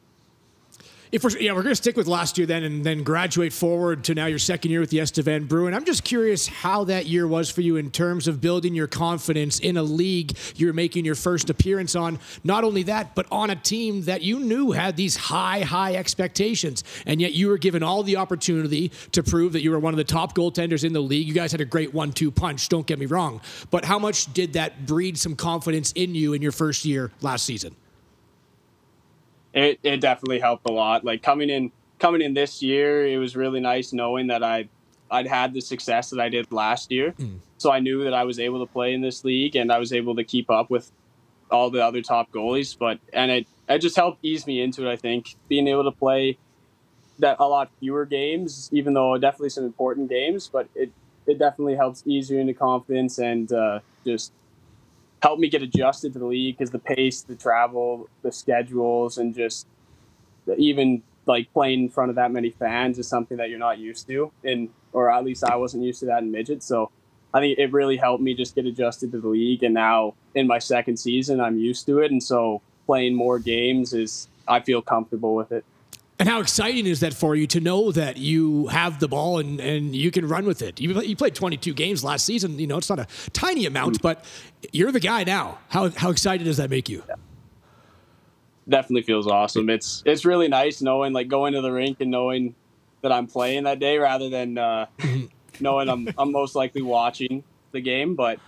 if 1.11 1.24
we're 1.24 1.30
yeah, 1.38 1.52
we're 1.52 1.62
going 1.62 1.72
to 1.72 1.76
stick 1.76 1.96
with 1.96 2.06
last 2.06 2.38
year 2.38 2.46
then, 2.46 2.64
and 2.64 2.84
then 2.84 3.02
graduate 3.02 3.52
forward 3.52 4.04
to 4.04 4.14
now 4.14 4.26
your 4.26 4.38
second 4.38 4.70
year 4.70 4.80
with 4.80 4.90
the 4.90 5.00
Estevan 5.00 5.46
Bruin. 5.46 5.74
I'm 5.74 5.84
just 5.84 6.04
curious 6.04 6.46
how 6.46 6.84
that 6.84 7.06
year 7.06 7.26
was 7.26 7.50
for 7.50 7.61
you 7.61 7.76
in 7.76 7.90
terms 7.90 8.28
of 8.28 8.40
building 8.40 8.74
your 8.74 8.86
confidence 8.86 9.59
in 9.59 9.76
a 9.76 9.82
league 9.82 10.36
you're 10.56 10.72
making 10.72 11.04
your 11.04 11.14
first 11.14 11.50
appearance 11.50 11.94
on. 11.94 12.18
Not 12.44 12.64
only 12.64 12.82
that, 12.84 13.14
but 13.14 13.26
on 13.30 13.50
a 13.50 13.56
team 13.56 14.02
that 14.02 14.22
you 14.22 14.40
knew 14.40 14.72
had 14.72 14.96
these 14.96 15.16
high, 15.16 15.61
high 15.61 15.94
expectations, 15.94 16.84
and 17.06 17.20
yet 17.20 17.32
you 17.32 17.48
were 17.48 17.59
given 17.59 17.82
all 17.82 18.02
the 18.02 18.16
opportunity 18.16 18.90
to 19.12 19.22
prove 19.22 19.52
that 19.52 19.62
you 19.62 19.70
were 19.70 19.78
one 19.78 19.94
of 19.94 19.98
the 19.98 20.04
top 20.04 20.34
goaltenders 20.34 20.84
in 20.84 20.92
the 20.92 21.00
league. 21.00 21.26
You 21.26 21.34
guys 21.34 21.52
had 21.52 21.61
a 21.61 21.64
great 21.64 21.94
one-two 21.94 22.30
punch. 22.30 22.68
Don't 22.68 22.86
get 22.86 22.98
me 22.98 23.06
wrong, 23.06 23.40
but 23.70 23.84
how 23.84 23.98
much 23.98 24.32
did 24.32 24.52
that 24.54 24.86
breed 24.86 25.18
some 25.18 25.36
confidence 25.36 25.92
in 25.92 26.14
you 26.14 26.32
in 26.32 26.42
your 26.42 26.52
first 26.52 26.84
year 26.84 27.11
last 27.20 27.44
season? 27.44 27.74
It, 29.53 29.80
it 29.82 30.01
definitely 30.01 30.40
helped 30.40 30.68
a 30.68 30.72
lot. 30.72 31.05
Like 31.05 31.22
coming 31.22 31.51
in 31.51 31.72
coming 31.99 32.22
in 32.22 32.34
this 32.34 32.62
year, 32.62 33.07
it 33.07 33.18
was 33.18 33.36
really 33.36 33.61
nice 33.61 33.92
knowing 33.92 34.28
that 34.28 34.42
I 34.42 34.68
I'd 35.11 35.26
had 35.26 35.55
the 35.55 35.61
success 35.61 36.11
that 36.11 36.20
I 36.20 36.28
did 36.28 36.53
last 36.53 36.90
year. 36.90 37.12
Mm. 37.12 37.38
So 37.57 37.72
I 37.72 37.80
knew 37.80 38.05
that 38.05 38.14
I 38.14 38.24
was 38.24 38.38
able 38.38 38.64
to 38.64 38.72
play 38.72 38.94
in 38.94 39.01
this 39.01 39.24
league 39.24 39.57
and 39.57 39.72
I 39.72 39.78
was 39.78 39.92
able 39.92 40.16
to 40.16 40.24
keep 40.24 40.51
up 40.51 40.70
with 40.70 40.90
all 41.51 41.70
the 41.70 41.84
other 41.84 42.03
top 42.03 42.30
goalies. 42.30 42.76
But 42.78 42.99
and 43.12 43.30
it 43.30 43.46
it 43.68 43.78
just 43.78 43.96
helped 43.96 44.18
ease 44.22 44.46
me 44.46 44.61
into 44.61 44.86
it. 44.88 44.92
I 44.92 44.96
think 44.96 45.36
being 45.49 45.66
able 45.68 45.84
to 45.84 45.92
play 45.92 46.38
that 47.18 47.36
a 47.40 47.49
lot 47.49 47.70
fewer 47.80 48.05
games, 48.05 48.68
even 48.72 48.94
though 48.94 49.16
definitely 49.18 49.51
some 49.51 49.64
important 49.64 50.09
games, 50.09 50.49
but 50.53 50.68
it 50.74 50.92
it 51.26 51.38
definitely 51.38 51.74
helps 51.74 52.03
ease 52.07 52.30
you 52.30 52.38
into 52.38 52.55
confidence 52.55 53.18
and 53.18 53.53
uh, 53.53 53.80
just 54.07 54.32
helped 55.22 55.40
me 55.40 55.48
get 55.48 55.62
adjusted 55.62 56.12
to 56.12 56.18
the 56.18 56.26
league 56.26 56.56
because 56.56 56.70
the 56.70 56.78
pace, 56.78 57.22
the 57.22 57.34
travel, 57.34 58.08
the 58.22 58.32
schedules, 58.32 59.18
and 59.18 59.34
just 59.34 59.66
even 60.56 61.02
like 61.26 61.52
playing 61.52 61.80
in 61.84 61.88
front 61.88 62.10
of 62.10 62.16
that 62.16 62.30
many 62.30 62.50
fans 62.50 62.98
is 62.98 63.06
something 63.06 63.36
that 63.36 63.50
you're 63.50 63.58
not 63.58 63.78
used 63.78 64.06
to, 64.08 64.32
and 64.44 64.70
or 64.92 65.10
at 65.10 65.24
least 65.24 65.44
I 65.44 65.56
wasn't 65.56 65.84
used 65.84 66.00
to 66.00 66.06
that 66.06 66.22
in 66.22 66.30
midget. 66.30 66.62
So 66.62 66.90
I 67.34 67.40
think 67.40 67.58
it 67.58 67.72
really 67.72 67.96
helped 67.96 68.22
me 68.22 68.34
just 68.34 68.54
get 68.54 68.64
adjusted 68.64 69.12
to 69.12 69.20
the 69.20 69.28
league, 69.28 69.62
and 69.62 69.74
now 69.74 70.14
in 70.34 70.46
my 70.46 70.58
second 70.58 70.96
season, 70.96 71.40
I'm 71.40 71.58
used 71.58 71.86
to 71.86 71.98
it, 71.98 72.10
and 72.10 72.22
so 72.22 72.62
playing 72.86 73.14
more 73.14 73.38
games 73.38 73.92
is 73.92 74.28
I 74.46 74.60
feel 74.60 74.80
comfortable 74.80 75.34
with 75.34 75.52
it. 75.52 75.64
And 76.18 76.28
how 76.28 76.40
exciting 76.40 76.86
is 76.86 77.00
that 77.00 77.14
for 77.14 77.36
you 77.36 77.46
to 77.48 77.60
know 77.60 77.92
that 77.92 78.16
you 78.16 78.66
have 78.68 78.98
the 78.98 79.06
ball 79.06 79.38
and, 79.38 79.60
and 79.60 79.94
you 79.94 80.10
can 80.10 80.26
run 80.26 80.46
with 80.46 80.62
it? 80.62 80.80
You, 80.80 81.00
you 81.00 81.14
played 81.14 81.36
22 81.36 81.72
games 81.74 82.02
last 82.02 82.26
season. 82.26 82.58
You 82.58 82.66
know, 82.66 82.78
it's 82.78 82.90
not 82.90 82.98
a 82.98 83.06
tiny 83.32 83.66
amount, 83.66 84.02
but 84.02 84.24
you're 84.72 84.90
the 84.90 84.98
guy 84.98 85.22
now. 85.22 85.58
How, 85.68 85.90
how 85.90 86.10
excited 86.10 86.42
does 86.44 86.56
that 86.56 86.70
make 86.70 86.88
you? 86.88 87.04
Yeah. 87.08 87.14
Definitely 88.68 89.02
feels 89.02 89.26
awesome. 89.26 89.70
It's 89.70 90.02
it's 90.04 90.26
really 90.26 90.46
nice 90.46 90.82
knowing 90.82 91.14
like 91.14 91.28
going 91.28 91.54
to 91.54 91.62
the 91.62 91.72
rink 91.72 92.02
and 92.02 92.10
knowing 92.10 92.54
that 93.00 93.10
I'm 93.10 93.26
playing 93.26 93.64
that 93.64 93.78
day 93.78 93.96
rather 93.96 94.28
than 94.28 94.58
uh, 94.58 94.86
knowing 95.60 95.88
I'm 95.88 96.08
I'm 96.18 96.30
most 96.32 96.54
likely 96.54 96.82
watching 96.82 97.44
the 97.72 97.80
game. 97.80 98.14
But 98.14 98.40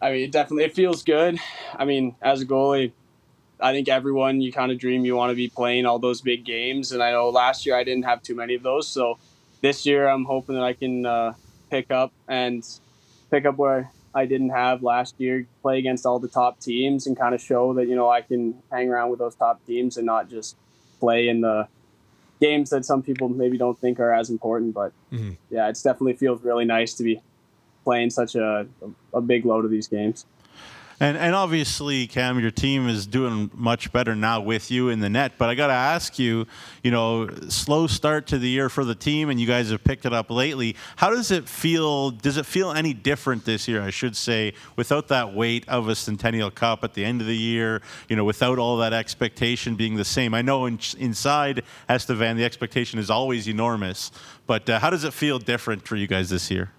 I 0.00 0.12
mean, 0.12 0.22
it 0.22 0.32
definitely 0.32 0.64
it 0.64 0.74
feels 0.74 1.02
good. 1.02 1.38
I 1.74 1.84
mean, 1.84 2.16
as 2.22 2.40
a 2.40 2.46
goalie, 2.46 2.92
I 3.60 3.72
think 3.72 3.88
everyone 3.88 4.40
you 4.40 4.52
kind 4.52 4.72
of 4.72 4.78
dream 4.78 5.04
you 5.04 5.16
want 5.16 5.30
to 5.30 5.36
be 5.36 5.48
playing 5.48 5.86
all 5.86 5.98
those 5.98 6.20
big 6.20 6.44
games, 6.44 6.92
and 6.92 7.02
I 7.02 7.12
know 7.12 7.28
last 7.28 7.66
year 7.66 7.76
I 7.76 7.84
didn't 7.84 8.04
have 8.04 8.22
too 8.22 8.34
many 8.34 8.54
of 8.54 8.62
those. 8.62 8.88
So 8.88 9.18
this 9.60 9.86
year 9.86 10.08
I'm 10.08 10.24
hoping 10.24 10.56
that 10.56 10.64
I 10.64 10.72
can 10.72 11.06
uh, 11.06 11.34
pick 11.70 11.90
up 11.90 12.12
and 12.28 12.66
pick 13.30 13.46
up 13.46 13.56
where 13.56 13.90
I 14.14 14.26
didn't 14.26 14.50
have 14.50 14.82
last 14.82 15.14
year, 15.18 15.46
play 15.62 15.78
against 15.78 16.06
all 16.06 16.18
the 16.18 16.28
top 16.28 16.60
teams, 16.60 17.06
and 17.06 17.16
kind 17.16 17.34
of 17.34 17.40
show 17.40 17.74
that 17.74 17.88
you 17.88 17.96
know 17.96 18.08
I 18.08 18.20
can 18.20 18.62
hang 18.70 18.88
around 18.88 19.10
with 19.10 19.18
those 19.18 19.34
top 19.34 19.64
teams 19.66 19.96
and 19.96 20.06
not 20.06 20.28
just 20.28 20.56
play 21.00 21.28
in 21.28 21.40
the 21.40 21.68
games 22.40 22.70
that 22.70 22.84
some 22.84 23.02
people 23.02 23.28
maybe 23.28 23.56
don't 23.56 23.78
think 23.78 23.98
are 24.00 24.12
as 24.12 24.30
important. 24.30 24.74
But 24.74 24.92
mm-hmm. 25.12 25.32
yeah, 25.50 25.68
it 25.68 25.74
definitely 25.82 26.14
feels 26.14 26.42
really 26.42 26.64
nice 26.64 26.94
to 26.94 27.02
be 27.02 27.20
playing 27.84 28.10
such 28.10 28.34
a, 28.34 28.66
a 29.12 29.20
big 29.20 29.44
load 29.44 29.64
of 29.64 29.70
these 29.70 29.88
games. 29.88 30.26
And 31.00 31.16
and 31.16 31.34
obviously, 31.34 32.06
Cam, 32.06 32.38
your 32.38 32.50
team 32.50 32.88
is 32.88 33.06
doing 33.06 33.50
much 33.54 33.92
better 33.92 34.14
now 34.14 34.40
with 34.40 34.70
you 34.70 34.90
in 34.90 35.00
the 35.00 35.10
net. 35.10 35.32
But 35.38 35.48
I 35.48 35.54
got 35.54 35.66
to 35.66 35.72
ask 35.72 36.18
you, 36.18 36.46
you 36.82 36.90
know, 36.90 37.28
slow 37.48 37.86
start 37.86 38.26
to 38.28 38.38
the 38.38 38.48
year 38.48 38.68
for 38.68 38.84
the 38.84 38.94
team, 38.94 39.28
and 39.28 39.40
you 39.40 39.46
guys 39.46 39.70
have 39.70 39.82
picked 39.82 40.06
it 40.06 40.12
up 40.12 40.30
lately. 40.30 40.76
How 40.96 41.10
does 41.10 41.30
it 41.30 41.48
feel? 41.48 42.10
Does 42.10 42.36
it 42.36 42.46
feel 42.46 42.70
any 42.72 42.94
different 42.94 43.44
this 43.44 43.66
year? 43.66 43.82
I 43.82 43.90
should 43.90 44.16
say, 44.16 44.54
without 44.76 45.08
that 45.08 45.34
weight 45.34 45.68
of 45.68 45.88
a 45.88 45.94
Centennial 45.94 46.50
Cup 46.50 46.84
at 46.84 46.94
the 46.94 47.04
end 47.04 47.20
of 47.20 47.26
the 47.26 47.36
year, 47.36 47.82
you 48.08 48.14
know, 48.14 48.24
without 48.24 48.58
all 48.58 48.76
that 48.76 48.92
expectation 48.92 49.74
being 49.74 49.96
the 49.96 50.04
same. 50.04 50.32
I 50.32 50.42
know 50.42 50.66
in, 50.66 50.78
inside 50.98 51.64
Estevan, 51.88 52.36
the 52.36 52.44
expectation 52.44 52.98
is 52.98 53.10
always 53.10 53.48
enormous. 53.48 54.12
But 54.46 54.68
uh, 54.68 54.78
how 54.78 54.90
does 54.90 55.04
it 55.04 55.12
feel 55.12 55.38
different 55.38 55.86
for 55.86 55.96
you 55.96 56.06
guys 56.06 56.30
this 56.30 56.50
year? 56.50 56.70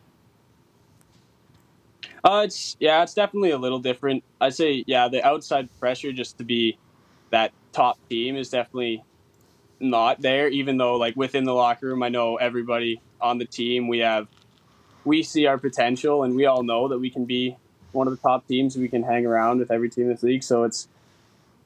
Uh, 2.26 2.42
it's 2.46 2.76
yeah, 2.80 3.04
it's 3.04 3.14
definitely 3.14 3.52
a 3.52 3.58
little 3.58 3.80
different. 3.80 4.24
I'd 4.42 4.56
say 4.56 4.84
yeah, 4.88 5.10
the 5.10 5.24
outside 5.24 5.70
pressure 5.80 6.12
just 6.12 6.40
to 6.40 6.44
be 6.44 6.80
that 7.30 7.54
top 7.72 8.00
team 8.10 8.36
is 8.36 8.50
definitely 8.50 9.04
not 9.80 10.22
there. 10.22 10.48
Even 10.50 10.78
though 10.78 10.96
like 10.98 11.16
within 11.16 11.46
the 11.46 11.54
locker 11.54 11.88
room, 11.88 12.04
I 12.04 12.10
know 12.10 12.38
everybody 12.38 13.02
on 13.22 13.38
the 13.38 13.46
team. 13.46 13.88
We 13.88 14.00
have 14.00 14.28
we 15.06 15.24
see 15.24 15.46
our 15.46 15.60
potential, 15.60 16.24
and 16.24 16.36
we 16.36 16.46
all 16.48 16.64
know 16.64 16.88
that 16.88 17.00
we 17.00 17.12
can 17.12 17.26
be 17.26 17.58
one 17.92 18.08
of 18.08 18.16
the 18.16 18.22
top 18.22 18.48
teams. 18.48 18.76
We 18.76 18.90
can 18.90 19.04
hang 19.04 19.28
around 19.28 19.60
with 19.60 19.72
every 19.72 19.90
team 19.90 20.06
in 20.06 20.12
this 20.12 20.24
league. 20.24 20.44
So 20.44 20.64
it's 20.64 20.88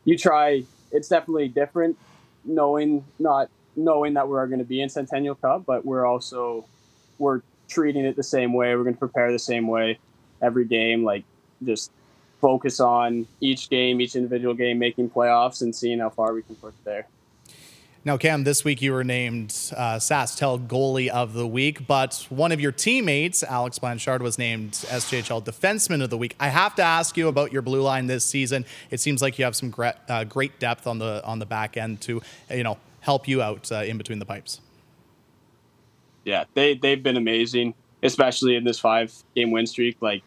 you 0.05 0.17
try. 0.17 0.63
It's 0.91 1.07
definitely 1.09 1.47
different, 1.49 1.97
knowing 2.45 3.05
not 3.19 3.49
knowing 3.77 4.15
that 4.15 4.27
we're 4.27 4.47
going 4.47 4.59
to 4.59 4.65
be 4.65 4.81
in 4.81 4.89
Centennial 4.89 5.35
Cup, 5.35 5.65
but 5.65 5.85
we're 5.85 6.05
also 6.05 6.65
we're 7.17 7.43
treating 7.69 8.05
it 8.05 8.17
the 8.17 8.23
same 8.23 8.53
way. 8.53 8.75
We're 8.75 8.83
going 8.83 8.95
to 8.95 8.99
prepare 8.99 9.31
the 9.31 9.39
same 9.39 9.67
way 9.67 9.99
every 10.41 10.65
game, 10.65 11.03
like 11.03 11.23
just 11.63 11.91
focus 12.39 12.79
on 12.79 13.27
each 13.41 13.69
game, 13.69 14.01
each 14.01 14.15
individual 14.15 14.53
game, 14.53 14.79
making 14.79 15.09
playoffs, 15.09 15.61
and 15.61 15.75
seeing 15.75 15.99
how 15.99 16.09
far 16.09 16.33
we 16.33 16.41
can 16.41 16.55
push 16.55 16.73
there. 16.83 17.07
Now, 18.05 18.15
Cam, 18.15 18.45
this 18.45 18.63
week 18.63 18.81
you 18.81 18.93
were 18.93 19.03
named 19.03 19.49
uh, 19.75 19.97
SaskTel 19.97 20.67
Goalie 20.67 21.09
of 21.09 21.33
the 21.33 21.45
Week, 21.45 21.85
but 21.85 22.25
one 22.29 22.53
of 22.53 22.61
your 22.61 22.71
teammates, 22.71 23.43
Alex 23.43 23.77
Blanchard, 23.77 24.21
was 24.21 24.37
named 24.37 24.71
SJHL 24.71 25.43
Defenseman 25.43 26.01
of 26.01 26.09
the 26.09 26.17
Week. 26.17 26.33
I 26.39 26.47
have 26.47 26.75
to 26.75 26.81
ask 26.81 27.17
you 27.17 27.27
about 27.27 27.51
your 27.51 27.61
blue 27.61 27.81
line 27.81 28.07
this 28.07 28.23
season. 28.23 28.65
It 28.89 29.01
seems 29.01 29.21
like 29.21 29.37
you 29.37 29.43
have 29.43 29.55
some 29.55 29.69
great, 29.69 29.95
uh, 30.07 30.23
great 30.23 30.59
depth 30.59 30.87
on 30.87 30.99
the 30.99 31.21
on 31.25 31.39
the 31.39 31.45
back 31.45 31.75
end 31.75 31.99
to, 32.01 32.21
you 32.49 32.63
know, 32.63 32.77
help 33.01 33.27
you 33.27 33.41
out 33.41 33.69
uh, 33.69 33.83
in 33.83 33.97
between 33.97 34.19
the 34.19 34.25
pipes. 34.25 34.61
Yeah, 36.23 36.45
they 36.53 36.75
they've 36.75 37.03
been 37.03 37.17
amazing, 37.17 37.73
especially 38.01 38.55
in 38.55 38.63
this 38.63 38.79
five 38.79 39.13
game 39.35 39.51
win 39.51 39.67
streak. 39.67 39.97
Like 39.99 40.23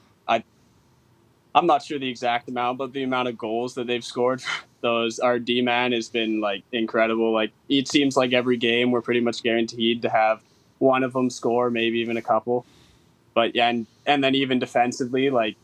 I'm 1.54 1.66
not 1.66 1.82
sure 1.82 1.98
the 1.98 2.08
exact 2.08 2.48
amount, 2.48 2.78
but 2.78 2.92
the 2.92 3.02
amount 3.02 3.28
of 3.28 3.36
goals 3.36 3.74
that 3.74 3.86
they've 3.86 4.04
scored, 4.04 4.42
those 4.80 5.18
our 5.18 5.38
D 5.38 5.62
man 5.62 5.92
has 5.92 6.08
been 6.08 6.40
like 6.40 6.64
incredible. 6.72 7.32
Like 7.32 7.52
it 7.68 7.88
seems 7.88 8.16
like 8.16 8.32
every 8.32 8.56
game 8.56 8.90
we're 8.90 9.02
pretty 9.02 9.20
much 9.20 9.42
guaranteed 9.42 10.02
to 10.02 10.10
have 10.10 10.42
one 10.78 11.02
of 11.02 11.12
them 11.12 11.30
score, 11.30 11.70
maybe 11.70 11.98
even 11.98 12.16
a 12.16 12.22
couple. 12.22 12.64
But 13.34 13.54
yeah, 13.54 13.68
and 13.68 13.86
and 14.06 14.22
then 14.24 14.34
even 14.34 14.58
defensively, 14.58 15.30
like 15.30 15.56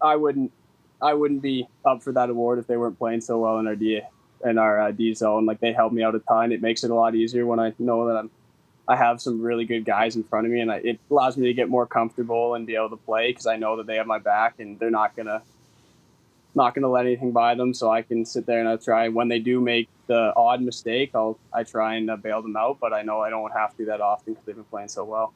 I 0.00 0.16
wouldn't 0.16 0.52
I 1.00 1.14
wouldn't 1.14 1.42
be 1.42 1.66
up 1.84 2.02
for 2.02 2.12
that 2.12 2.30
award 2.30 2.58
if 2.58 2.66
they 2.66 2.76
weren't 2.76 2.98
playing 2.98 3.20
so 3.20 3.38
well 3.38 3.58
in 3.58 3.66
our 3.66 3.76
D 3.76 4.00
in 4.44 4.58
our 4.58 4.80
uh, 4.80 4.90
D 4.90 5.14
zone. 5.14 5.46
Like 5.46 5.60
they 5.60 5.72
help 5.72 5.92
me 5.92 6.02
out 6.02 6.14
a 6.14 6.20
ton. 6.20 6.52
It 6.52 6.60
makes 6.60 6.84
it 6.84 6.90
a 6.90 6.94
lot 6.94 7.14
easier 7.14 7.46
when 7.46 7.60
I 7.60 7.72
know 7.78 8.06
that 8.08 8.16
I'm 8.16 8.30
I 8.90 8.96
have 8.96 9.20
some 9.20 9.40
really 9.40 9.66
good 9.66 9.84
guys 9.84 10.16
in 10.16 10.24
front 10.24 10.46
of 10.46 10.52
me, 10.52 10.60
and 10.60 10.72
I, 10.72 10.78
it 10.78 10.98
allows 11.12 11.36
me 11.36 11.46
to 11.46 11.54
get 11.54 11.68
more 11.68 11.86
comfortable 11.86 12.54
and 12.54 12.66
be 12.66 12.74
able 12.74 12.90
to 12.90 12.96
play 12.96 13.30
because 13.30 13.46
I 13.46 13.54
know 13.54 13.76
that 13.76 13.86
they 13.86 13.94
have 13.94 14.06
my 14.08 14.18
back 14.18 14.58
and 14.58 14.80
they're 14.80 14.90
not 14.90 15.14
gonna 15.14 15.42
not 16.56 16.74
gonna 16.74 16.88
let 16.88 17.06
anything 17.06 17.30
by 17.30 17.54
them. 17.54 17.72
So 17.72 17.88
I 17.88 18.02
can 18.02 18.24
sit 18.24 18.46
there 18.46 18.58
and 18.58 18.68
I 18.68 18.74
try 18.74 19.06
when 19.06 19.28
they 19.28 19.38
do 19.38 19.60
make 19.60 19.88
the 20.08 20.32
odd 20.34 20.60
mistake, 20.60 21.12
I'll 21.14 21.38
I 21.52 21.62
try 21.62 21.94
and 21.94 22.10
uh, 22.10 22.16
bail 22.16 22.42
them 22.42 22.56
out. 22.56 22.78
But 22.80 22.92
I 22.92 23.02
know 23.02 23.20
I 23.20 23.30
don't 23.30 23.52
have 23.52 23.70
to 23.70 23.76
do 23.76 23.84
that 23.84 24.00
often 24.00 24.32
because 24.32 24.44
they've 24.44 24.56
been 24.56 24.64
playing 24.64 24.88
so 24.88 25.04
well. 25.04 25.32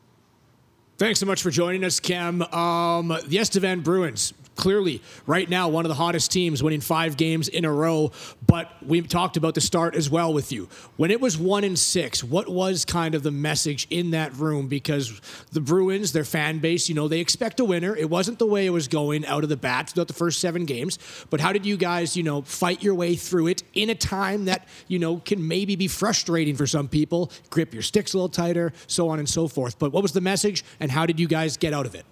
Thanks 0.98 1.20
so 1.20 1.26
much 1.26 1.40
for 1.40 1.50
joining 1.50 1.84
us, 1.84 2.00
Cam. 2.00 2.42
Um, 2.42 3.16
the 3.24 3.38
Estevan 3.38 3.82
Bruins 3.82 4.34
clearly 4.54 5.02
right 5.26 5.48
now 5.48 5.68
one 5.68 5.84
of 5.84 5.88
the 5.88 5.94
hottest 5.94 6.30
teams 6.30 6.62
winning 6.62 6.80
five 6.80 7.16
games 7.16 7.48
in 7.48 7.64
a 7.64 7.72
row 7.72 8.10
but 8.46 8.70
we 8.84 9.00
talked 9.02 9.36
about 9.36 9.54
the 9.54 9.60
start 9.60 9.94
as 9.94 10.10
well 10.10 10.32
with 10.32 10.52
you. 10.52 10.68
When 10.96 11.10
it 11.10 11.20
was 11.20 11.36
one 11.38 11.64
and 11.64 11.78
six 11.78 12.22
what 12.22 12.48
was 12.48 12.84
kind 12.84 13.14
of 13.14 13.22
the 13.22 13.30
message 13.30 13.86
in 13.90 14.10
that 14.10 14.34
room? 14.34 14.68
Because 14.68 15.20
the 15.52 15.60
bruins 15.60 16.12
their 16.12 16.24
fan 16.24 16.58
base 16.58 16.88
you 16.88 16.94
know 16.94 17.08
they 17.08 17.20
expect 17.20 17.60
a 17.60 17.64
winner. 17.64 17.96
It 17.96 18.10
wasn't 18.10 18.38
the 18.38 18.46
way 18.46 18.66
it 18.66 18.70
was 18.70 18.88
going 18.88 19.26
out 19.26 19.42
of 19.42 19.48
the 19.48 19.56
bat 19.56 19.90
throughout 19.90 20.08
the 20.08 20.14
first 20.14 20.40
seven 20.40 20.64
games 20.64 20.98
but 21.30 21.40
how 21.40 21.52
did 21.52 21.66
you 21.66 21.76
guys 21.76 22.16
you 22.16 22.22
know 22.22 22.42
fight 22.42 22.82
your 22.82 22.94
way 22.94 23.16
through 23.16 23.48
it 23.48 23.62
in 23.74 23.90
a 23.90 23.94
time 23.94 24.44
that 24.46 24.66
you 24.88 24.98
know 24.98 25.16
can 25.18 25.46
maybe 25.46 25.76
be 25.76 25.88
frustrating 25.88 26.56
for 26.56 26.66
some 26.66 26.88
people? 26.88 27.30
Grip 27.50 27.72
your 27.74 27.82
sticks 27.82 28.14
a 28.14 28.16
little 28.16 28.28
tighter 28.28 28.72
so 28.86 29.08
on 29.08 29.18
and 29.18 29.28
so 29.28 29.48
forth. 29.48 29.78
But 29.78 29.92
what 29.92 30.02
was 30.02 30.12
the 30.12 30.20
message 30.20 30.64
and 30.80 30.90
how 30.90 31.06
did 31.06 31.18
you 31.18 31.28
guys 31.28 31.56
get 31.56 31.72
out 31.72 31.86
of 31.86 31.94
it 31.94 32.04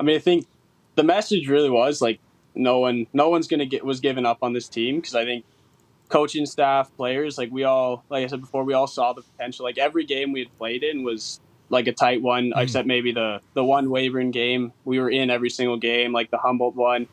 I 0.00 0.02
mean, 0.02 0.16
I 0.16 0.18
think 0.18 0.46
the 0.96 1.04
message 1.04 1.46
really 1.46 1.70
was 1.70 2.00
like 2.00 2.18
no 2.54 2.78
one, 2.78 3.06
no 3.12 3.28
one's 3.28 3.46
gonna 3.46 3.66
get 3.66 3.84
was 3.84 4.00
given 4.00 4.24
up 4.24 4.38
on 4.42 4.54
this 4.54 4.68
team 4.68 4.96
because 4.96 5.14
I 5.14 5.26
think 5.26 5.44
coaching 6.08 6.46
staff, 6.46 6.90
players, 6.96 7.36
like 7.36 7.52
we 7.52 7.64
all, 7.64 8.02
like 8.08 8.24
I 8.24 8.26
said 8.26 8.40
before, 8.40 8.64
we 8.64 8.72
all 8.72 8.86
saw 8.86 9.12
the 9.12 9.22
potential. 9.22 9.64
Like 9.64 9.76
every 9.78 10.04
game 10.04 10.32
we 10.32 10.40
had 10.40 10.58
played 10.58 10.82
in 10.82 11.04
was 11.04 11.38
like 11.68 11.86
a 11.86 11.92
tight 11.92 12.22
one, 12.22 12.50
mm. 12.50 12.62
except 12.62 12.88
maybe 12.88 13.12
the 13.12 13.40
the 13.52 13.62
one 13.62 13.88
Weyburn 13.88 14.32
game 14.32 14.72
we 14.86 14.98
were 14.98 15.10
in 15.10 15.28
every 15.28 15.50
single 15.50 15.76
game. 15.76 16.12
Like 16.12 16.30
the 16.30 16.38
Humboldt 16.38 16.74
one, 16.76 17.06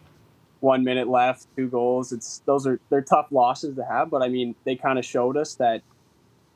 one 0.61 0.85
minute 0.85 1.09
left, 1.09 1.45
two 1.57 1.67
goals. 1.67 2.13
It's 2.13 2.41
those 2.45 2.65
are 2.65 2.79
they're 2.89 3.01
tough 3.01 3.27
losses 3.31 3.75
to 3.75 3.83
have, 3.83 4.09
but 4.09 4.23
I 4.23 4.29
mean 4.29 4.55
they 4.63 4.77
kind 4.77 4.97
of 4.97 5.03
showed 5.03 5.35
us 5.35 5.55
that 5.55 5.81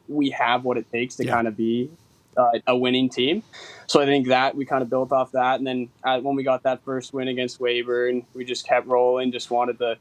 we 0.08 0.30
have 0.32 0.64
what 0.64 0.78
it 0.78 0.90
takes 0.92 1.16
to 1.18 1.26
yeah. 1.26 1.32
kind 1.34 1.48
of 1.48 1.58
be 1.58 1.90
uh, 2.38 2.52
a 2.68 2.76
winning 2.76 3.10
team. 3.10 3.44
So 3.88 4.02
I 4.02 4.06
think 4.06 4.28
that 4.28 4.56
we 4.56 4.66
kind 4.66 4.82
of 4.82 4.90
built 4.90 5.12
off 5.12 5.32
that, 5.34 5.60
and 5.60 5.68
then 5.68 5.90
uh, 6.04 6.20
when 6.20 6.36
we 6.36 6.44
got 6.44 6.64
that 6.64 6.84
first 6.84 7.14
win 7.14 7.28
against 7.28 7.60
Weyburn, 7.60 8.26
we 8.34 8.46
just 8.46 8.66
kept 8.66 8.88
rolling. 8.88 9.32
Just 9.32 9.52
wanted 9.52 9.80
to 9.80 9.98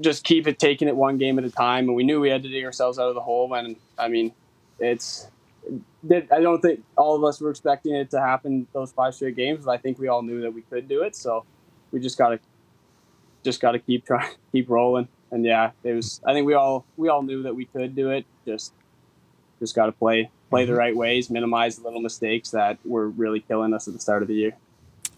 just 0.00 0.24
keep 0.24 0.46
it 0.46 0.58
taking 0.58 0.88
it 0.88 0.96
one 0.96 1.18
game 1.18 1.38
at 1.38 1.44
a 1.44 1.50
time, 1.50 1.86
and 1.86 1.94
we 1.94 2.04
knew 2.04 2.20
we 2.20 2.30
had 2.30 2.42
to 2.42 2.48
dig 2.48 2.64
ourselves 2.64 2.98
out 2.98 3.08
of 3.08 3.14
the 3.14 3.20
hole. 3.20 3.52
And 3.54 3.76
I 3.98 4.08
mean, 4.08 4.32
it's. 4.78 5.28
I 6.10 6.40
don't 6.40 6.60
think 6.60 6.84
all 6.96 7.16
of 7.16 7.24
us 7.24 7.40
were 7.40 7.48
expecting 7.48 7.94
it 7.94 8.10
to 8.10 8.20
happen 8.20 8.66
those 8.74 8.92
five 8.92 9.14
straight 9.14 9.36
games, 9.36 9.64
but 9.64 9.70
I 9.70 9.78
think 9.78 9.98
we 9.98 10.08
all 10.08 10.22
knew 10.22 10.42
that 10.42 10.52
we 10.52 10.60
could 10.60 10.86
do 10.86 11.02
it. 11.02 11.16
So 11.16 11.46
we 11.90 12.00
just 12.00 12.18
gotta, 12.18 12.38
just 13.42 13.60
gotta 13.62 13.78
keep 13.78 14.04
trying, 14.04 14.34
keep 14.52 14.68
rolling. 14.68 15.08
And 15.30 15.44
yeah, 15.44 15.70
it 15.82 15.94
was. 15.94 16.20
I 16.26 16.34
think 16.34 16.46
we 16.46 16.54
all 16.54 16.84
we 16.96 17.08
all 17.08 17.22
knew 17.22 17.42
that 17.42 17.56
we 17.56 17.64
could 17.64 17.96
do 17.96 18.10
it. 18.10 18.26
Just, 18.44 18.72
just 19.58 19.74
gotta 19.74 19.92
play 19.92 20.30
play 20.50 20.64
the 20.64 20.72
mm-hmm. 20.72 20.78
right 20.78 20.96
ways, 20.96 21.30
minimize 21.30 21.76
the 21.76 21.82
little 21.82 22.00
mistakes 22.00 22.50
that 22.50 22.78
were 22.84 23.08
really 23.08 23.40
killing 23.40 23.74
us 23.74 23.88
at 23.88 23.94
the 23.94 24.00
start 24.00 24.22
of 24.22 24.28
the 24.28 24.34
year. 24.34 24.56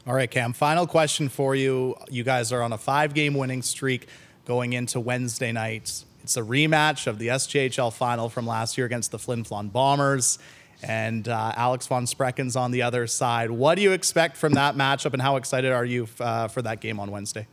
All 0.07 0.15
right, 0.15 0.31
Cam. 0.31 0.53
Final 0.53 0.87
question 0.87 1.29
for 1.29 1.55
you. 1.55 1.97
You 2.09 2.23
guys 2.23 2.53
are 2.53 2.63
on 2.63 2.73
a 2.73 2.79
five 2.79 3.13
game 3.13 3.35
winning 3.35 3.63
streak 3.63 4.07
going 4.45 4.73
into 4.73 5.01
Wednesday 5.01 5.53
night. 5.53 6.05
It's 6.23 6.37
a 6.37 6.43
rematch 6.43 7.07
of 7.07 7.19
the 7.19 7.29
SJHL 7.29 7.93
final 7.93 8.29
from 8.29 8.47
last 8.47 8.79
year 8.79 8.87
against 8.87 9.11
the 9.11 9.19
Flin 9.19 9.45
Flon 9.45 9.71
Bombers. 9.71 10.39
And 10.83 11.29
uh, 11.29 11.53
Alex 11.57 11.87
von 11.87 12.07
Sprecken's 12.07 12.55
on 12.55 12.71
the 12.71 12.83
other 12.83 13.07
side. 13.07 13.51
What 13.51 13.77
do 13.77 13.83
you 13.83 13.93
expect 13.93 14.37
from 14.37 14.53
that 14.55 14.77
matchup, 14.77 15.13
and 15.13 15.23
how 15.23 15.37
excited 15.37 15.73
are 15.73 15.85
you 15.85 16.07
uh, 16.21 16.49
for 16.49 16.63
that 16.63 16.81
game 16.81 17.01
on 17.01 17.11
Wednesday? 17.11 17.47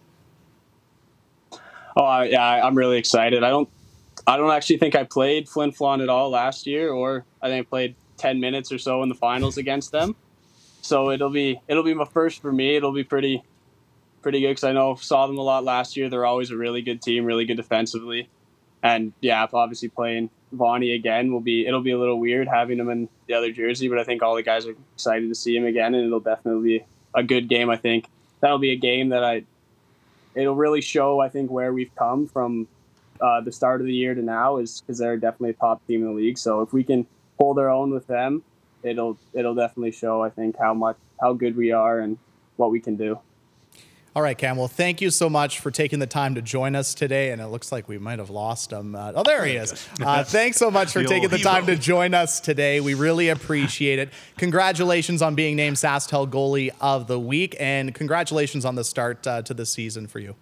Oh, 1.95 2.21
yeah, 2.21 2.65
I'm 2.65 2.75
really 2.75 2.97
excited. 2.97 3.43
I 3.43 3.49
don't 3.49 3.69
I 4.25 4.37
don't 4.37 4.51
actually 4.51 4.77
think 4.77 4.95
I 4.95 5.03
played 5.03 5.49
Flin 5.49 5.71
Flon 5.71 6.01
at 6.01 6.09
all 6.09 6.29
last 6.29 6.65
year, 6.65 6.91
or 6.91 7.25
I 7.41 7.49
think 7.49 7.67
I 7.67 7.69
played 7.69 7.95
ten 8.17 8.39
minutes 8.39 8.71
or 8.71 8.77
so 8.77 9.03
in 9.03 9.09
the 9.09 9.15
finals 9.15 9.57
against 9.57 9.91
them. 9.91 10.15
So 10.81 11.11
it'll 11.11 11.29
be 11.29 11.59
it'll 11.67 11.83
be 11.83 11.93
my 11.93 12.05
first 12.05 12.41
for 12.41 12.51
me. 12.51 12.75
It'll 12.75 12.93
be 12.93 13.03
pretty 13.03 13.43
pretty 14.21 14.41
good 14.41 14.49
because 14.49 14.63
I 14.63 14.71
know 14.71 14.95
saw 14.95 15.27
them 15.27 15.37
a 15.37 15.41
lot 15.41 15.63
last 15.63 15.97
year. 15.97 16.09
They're 16.09 16.25
always 16.25 16.51
a 16.51 16.57
really 16.57 16.81
good 16.81 17.01
team, 17.01 17.25
really 17.25 17.45
good 17.45 17.57
defensively, 17.57 18.29
and 18.81 19.13
yeah, 19.21 19.45
obviously 19.51 19.89
playing 19.89 20.29
Vonnie 20.51 20.93
again 20.93 21.31
will 21.31 21.41
be 21.41 21.65
it'll 21.65 21.81
be 21.81 21.91
a 21.91 21.99
little 21.99 22.19
weird 22.19 22.47
having 22.47 22.79
him 22.79 22.89
in 22.89 23.09
the 23.27 23.33
other 23.33 23.51
jersey, 23.51 23.89
but 23.89 23.99
I 23.99 24.03
think 24.03 24.23
all 24.23 24.35
the 24.35 24.43
guys 24.43 24.65
are 24.65 24.75
excited 24.95 25.29
to 25.29 25.35
see 25.35 25.55
him 25.55 25.65
again, 25.65 25.93
and 25.93 26.05
it'll 26.05 26.19
definitely 26.19 26.79
be 26.79 26.85
a 27.13 27.23
good 27.23 27.49
game. 27.49 27.69
I 27.69 27.77
think 27.77 28.07
that'll 28.39 28.59
be 28.59 28.71
a 28.71 28.77
game 28.77 29.09
that 29.09 29.23
I 29.23 29.43
it'll 30.35 30.55
really 30.55 30.81
show, 30.81 31.19
I 31.19 31.29
think, 31.29 31.51
where 31.51 31.73
we've 31.73 31.93
come 31.95 32.27
from 32.27 32.67
uh, 33.23 33.39
the 33.41 33.51
start 33.51 33.79
of 33.79 33.87
the 33.87 33.93
year 33.93 34.13
to 34.13 34.21
now 34.21 34.57
is 34.57 34.81
because 34.81 34.99
they're 34.99 35.17
definitely 35.17 35.51
a 35.51 35.53
top 35.53 35.85
team 35.87 36.01
in 36.01 36.07
the 36.07 36.13
league. 36.13 36.37
So 36.37 36.61
if 36.61 36.73
we 36.73 36.83
can 36.83 37.07
hold 37.39 37.57
our 37.57 37.69
own 37.69 37.91
with 37.91 38.05
them, 38.05 38.43
it'll 38.83 39.17
it'll 39.33 39.55
definitely 39.55 39.91
show, 39.91 40.21
I 40.21 40.29
think, 40.29 40.57
how 40.59 40.73
much 40.73 40.97
how 41.21 41.33
good 41.33 41.55
we 41.55 41.71
are 41.71 41.99
and 41.99 42.17
what 42.57 42.69
we 42.69 42.81
can 42.81 42.97
do. 42.97 43.19
All 44.15 44.21
right, 44.21 44.37
Cam. 44.37 44.57
Well, 44.57 44.67
thank 44.67 45.01
you 45.01 45.09
so 45.09 45.27
much 45.27 45.59
for 45.59 45.71
taking 45.71 45.97
the 45.97 46.05
time 46.05 46.35
to 46.35 46.41
join 46.41 46.75
us 46.75 46.93
today. 46.93 47.31
And 47.31 47.41
it 47.41 47.47
looks 47.47 47.71
like 47.71 47.87
we 47.87 47.97
might 47.97 48.19
have 48.19 48.29
lost 48.29 48.71
him. 48.71 48.93
Uh, 48.93 49.13
oh, 49.15 49.23
there 49.23 49.43
he 49.43 49.55
is. 49.55 49.89
Uh, 49.99 50.23
thanks 50.27 50.57
so 50.57 50.69
much 50.69 50.91
for 50.91 51.03
taking 51.03 51.29
the 51.29 51.39
time 51.39 51.65
to 51.65 51.75
join 51.75 52.13
us 52.13 52.39
today. 52.39 52.79
We 52.79 52.93
really 52.93 53.29
appreciate 53.29 53.97
it. 53.97 54.09
Congratulations 54.37 55.23
on 55.23 55.33
being 55.33 55.55
named 55.55 55.77
SaskTel 55.77 56.29
Goalie 56.29 56.69
of 56.79 57.07
the 57.07 57.19
Week, 57.19 57.55
and 57.59 57.95
congratulations 57.95 58.65
on 58.65 58.75
the 58.75 58.83
start 58.83 59.25
uh, 59.25 59.41
to 59.41 59.53
the 59.55 59.65
season 59.65 60.05
for 60.05 60.19
you. 60.19 60.35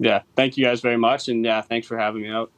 Yeah, 0.00 0.22
thank 0.34 0.56
you 0.56 0.64
guys 0.64 0.80
very 0.80 0.96
much, 0.96 1.28
and 1.28 1.44
yeah, 1.44 1.60
thanks 1.60 1.86
for 1.86 1.98
having 1.98 2.22
me 2.22 2.30
out. 2.30 2.50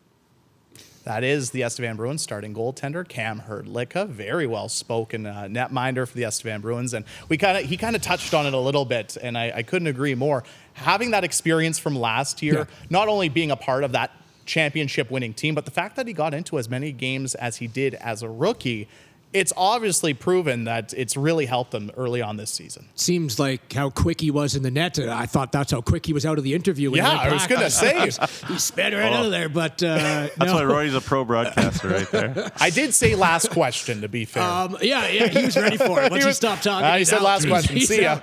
That 1.02 1.24
is 1.24 1.50
the 1.50 1.62
Estevan 1.62 1.96
Bruins 1.96 2.22
starting 2.22 2.54
goaltender 2.54 3.06
Cam 3.06 3.40
Hrdlicka, 3.40 4.08
very 4.08 4.46
well 4.46 4.68
spoken 4.68 5.26
uh, 5.26 5.48
netminder 5.50 6.06
for 6.06 6.14
the 6.14 6.22
Estevan 6.22 6.60
Bruins, 6.60 6.94
and 6.94 7.04
we 7.28 7.36
kind 7.36 7.58
of 7.58 7.64
he 7.64 7.76
kind 7.76 7.96
of 7.96 8.02
touched 8.02 8.32
on 8.32 8.46
it 8.46 8.54
a 8.54 8.58
little 8.58 8.84
bit, 8.84 9.16
and 9.20 9.36
I, 9.36 9.50
I, 9.56 9.62
couldn't 9.64 9.88
agree 9.88 10.14
more. 10.14 10.44
Having 10.74 11.10
that 11.10 11.24
experience 11.24 11.80
from 11.80 11.96
last 11.96 12.42
year, 12.42 12.54
yeah. 12.54 12.64
not 12.88 13.08
only 13.08 13.28
being 13.28 13.50
a 13.50 13.56
part 13.56 13.82
of 13.82 13.90
that 13.90 14.12
championship 14.46 15.10
winning 15.10 15.34
team, 15.34 15.56
but 15.56 15.64
the 15.64 15.72
fact 15.72 15.96
that 15.96 16.06
he 16.06 16.12
got 16.12 16.34
into 16.34 16.60
as 16.60 16.68
many 16.68 16.92
games 16.92 17.34
as 17.34 17.56
he 17.56 17.66
did 17.66 17.94
as 17.94 18.22
a 18.22 18.28
rookie 18.28 18.88
it's 19.32 19.52
obviously 19.56 20.14
proven 20.14 20.64
that 20.64 20.92
it's 20.92 21.16
really 21.16 21.46
helped 21.46 21.72
him 21.72 21.90
early 21.96 22.20
on 22.20 22.36
this 22.36 22.50
season. 22.50 22.86
Seems 22.94 23.38
like 23.38 23.72
how 23.72 23.90
quick 23.90 24.20
he 24.20 24.30
was 24.30 24.54
in 24.54 24.62
the 24.62 24.70
net. 24.70 24.98
I 24.98 25.26
thought 25.26 25.52
that's 25.52 25.72
how 25.72 25.80
quick 25.80 26.04
he 26.04 26.12
was 26.12 26.26
out 26.26 26.38
of 26.38 26.44
the 26.44 26.54
interview. 26.54 26.94
yeah, 26.94 27.08
I 27.08 27.32
was 27.32 27.46
going 27.46 27.60
to 27.62 27.70
say 27.70 28.10
he 28.48 28.58
sped 28.58 28.92
right 28.92 29.12
oh. 29.12 29.16
out 29.16 29.24
of 29.26 29.30
there. 29.30 29.48
But 29.48 29.82
uh, 29.82 30.28
that's 30.36 30.38
no. 30.38 30.54
why 30.54 30.64
Roy's 30.64 30.94
a 30.94 31.00
pro 31.00 31.24
broadcaster 31.24 31.88
right 31.88 32.10
there. 32.10 32.52
I 32.60 32.70
did 32.70 32.94
say 32.94 33.14
last 33.14 33.50
question 33.50 34.02
to 34.02 34.08
be 34.08 34.24
fair. 34.24 34.42
Um, 34.42 34.76
yeah, 34.82 35.08
yeah, 35.08 35.28
he 35.28 35.46
was 35.46 35.56
ready 35.56 35.78
for 35.78 36.02
it. 36.02 36.10
Once 36.10 36.14
he, 36.22 36.26
was, 36.28 36.36
he 36.36 36.46
stopped 36.46 36.64
talking, 36.64 36.84
uh, 36.84 36.96
he 36.96 37.04
said 37.04 37.18
out. 37.18 37.24
last 37.24 37.48
question. 37.48 37.80
See 37.80 38.02
ya. 38.02 38.20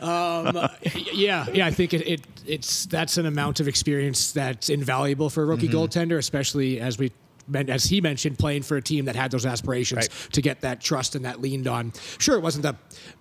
Um, 0.00 0.68
yeah, 1.12 1.46
yeah, 1.52 1.66
I 1.66 1.70
think 1.70 1.94
it, 1.94 2.06
it, 2.06 2.20
it's 2.46 2.86
that's 2.86 3.18
an 3.18 3.26
amount 3.26 3.60
of 3.60 3.68
experience 3.68 4.32
that's 4.32 4.70
invaluable 4.70 5.30
for 5.30 5.42
a 5.42 5.46
rookie 5.46 5.68
mm-hmm. 5.68 5.76
goaltender, 5.76 6.18
especially 6.18 6.80
as 6.80 6.98
we 6.98 7.12
as 7.54 7.84
he 7.84 8.00
mentioned, 8.00 8.38
playing 8.38 8.62
for 8.62 8.76
a 8.76 8.82
team 8.82 9.04
that 9.06 9.16
had 9.16 9.30
those 9.30 9.46
aspirations 9.46 10.08
right. 10.08 10.32
to 10.32 10.42
get 10.42 10.60
that 10.62 10.80
trust 10.80 11.14
and 11.14 11.24
that 11.24 11.40
leaned 11.40 11.66
on. 11.66 11.92
Sure, 12.18 12.36
it 12.36 12.42
wasn't 12.42 12.62
the 12.62 12.76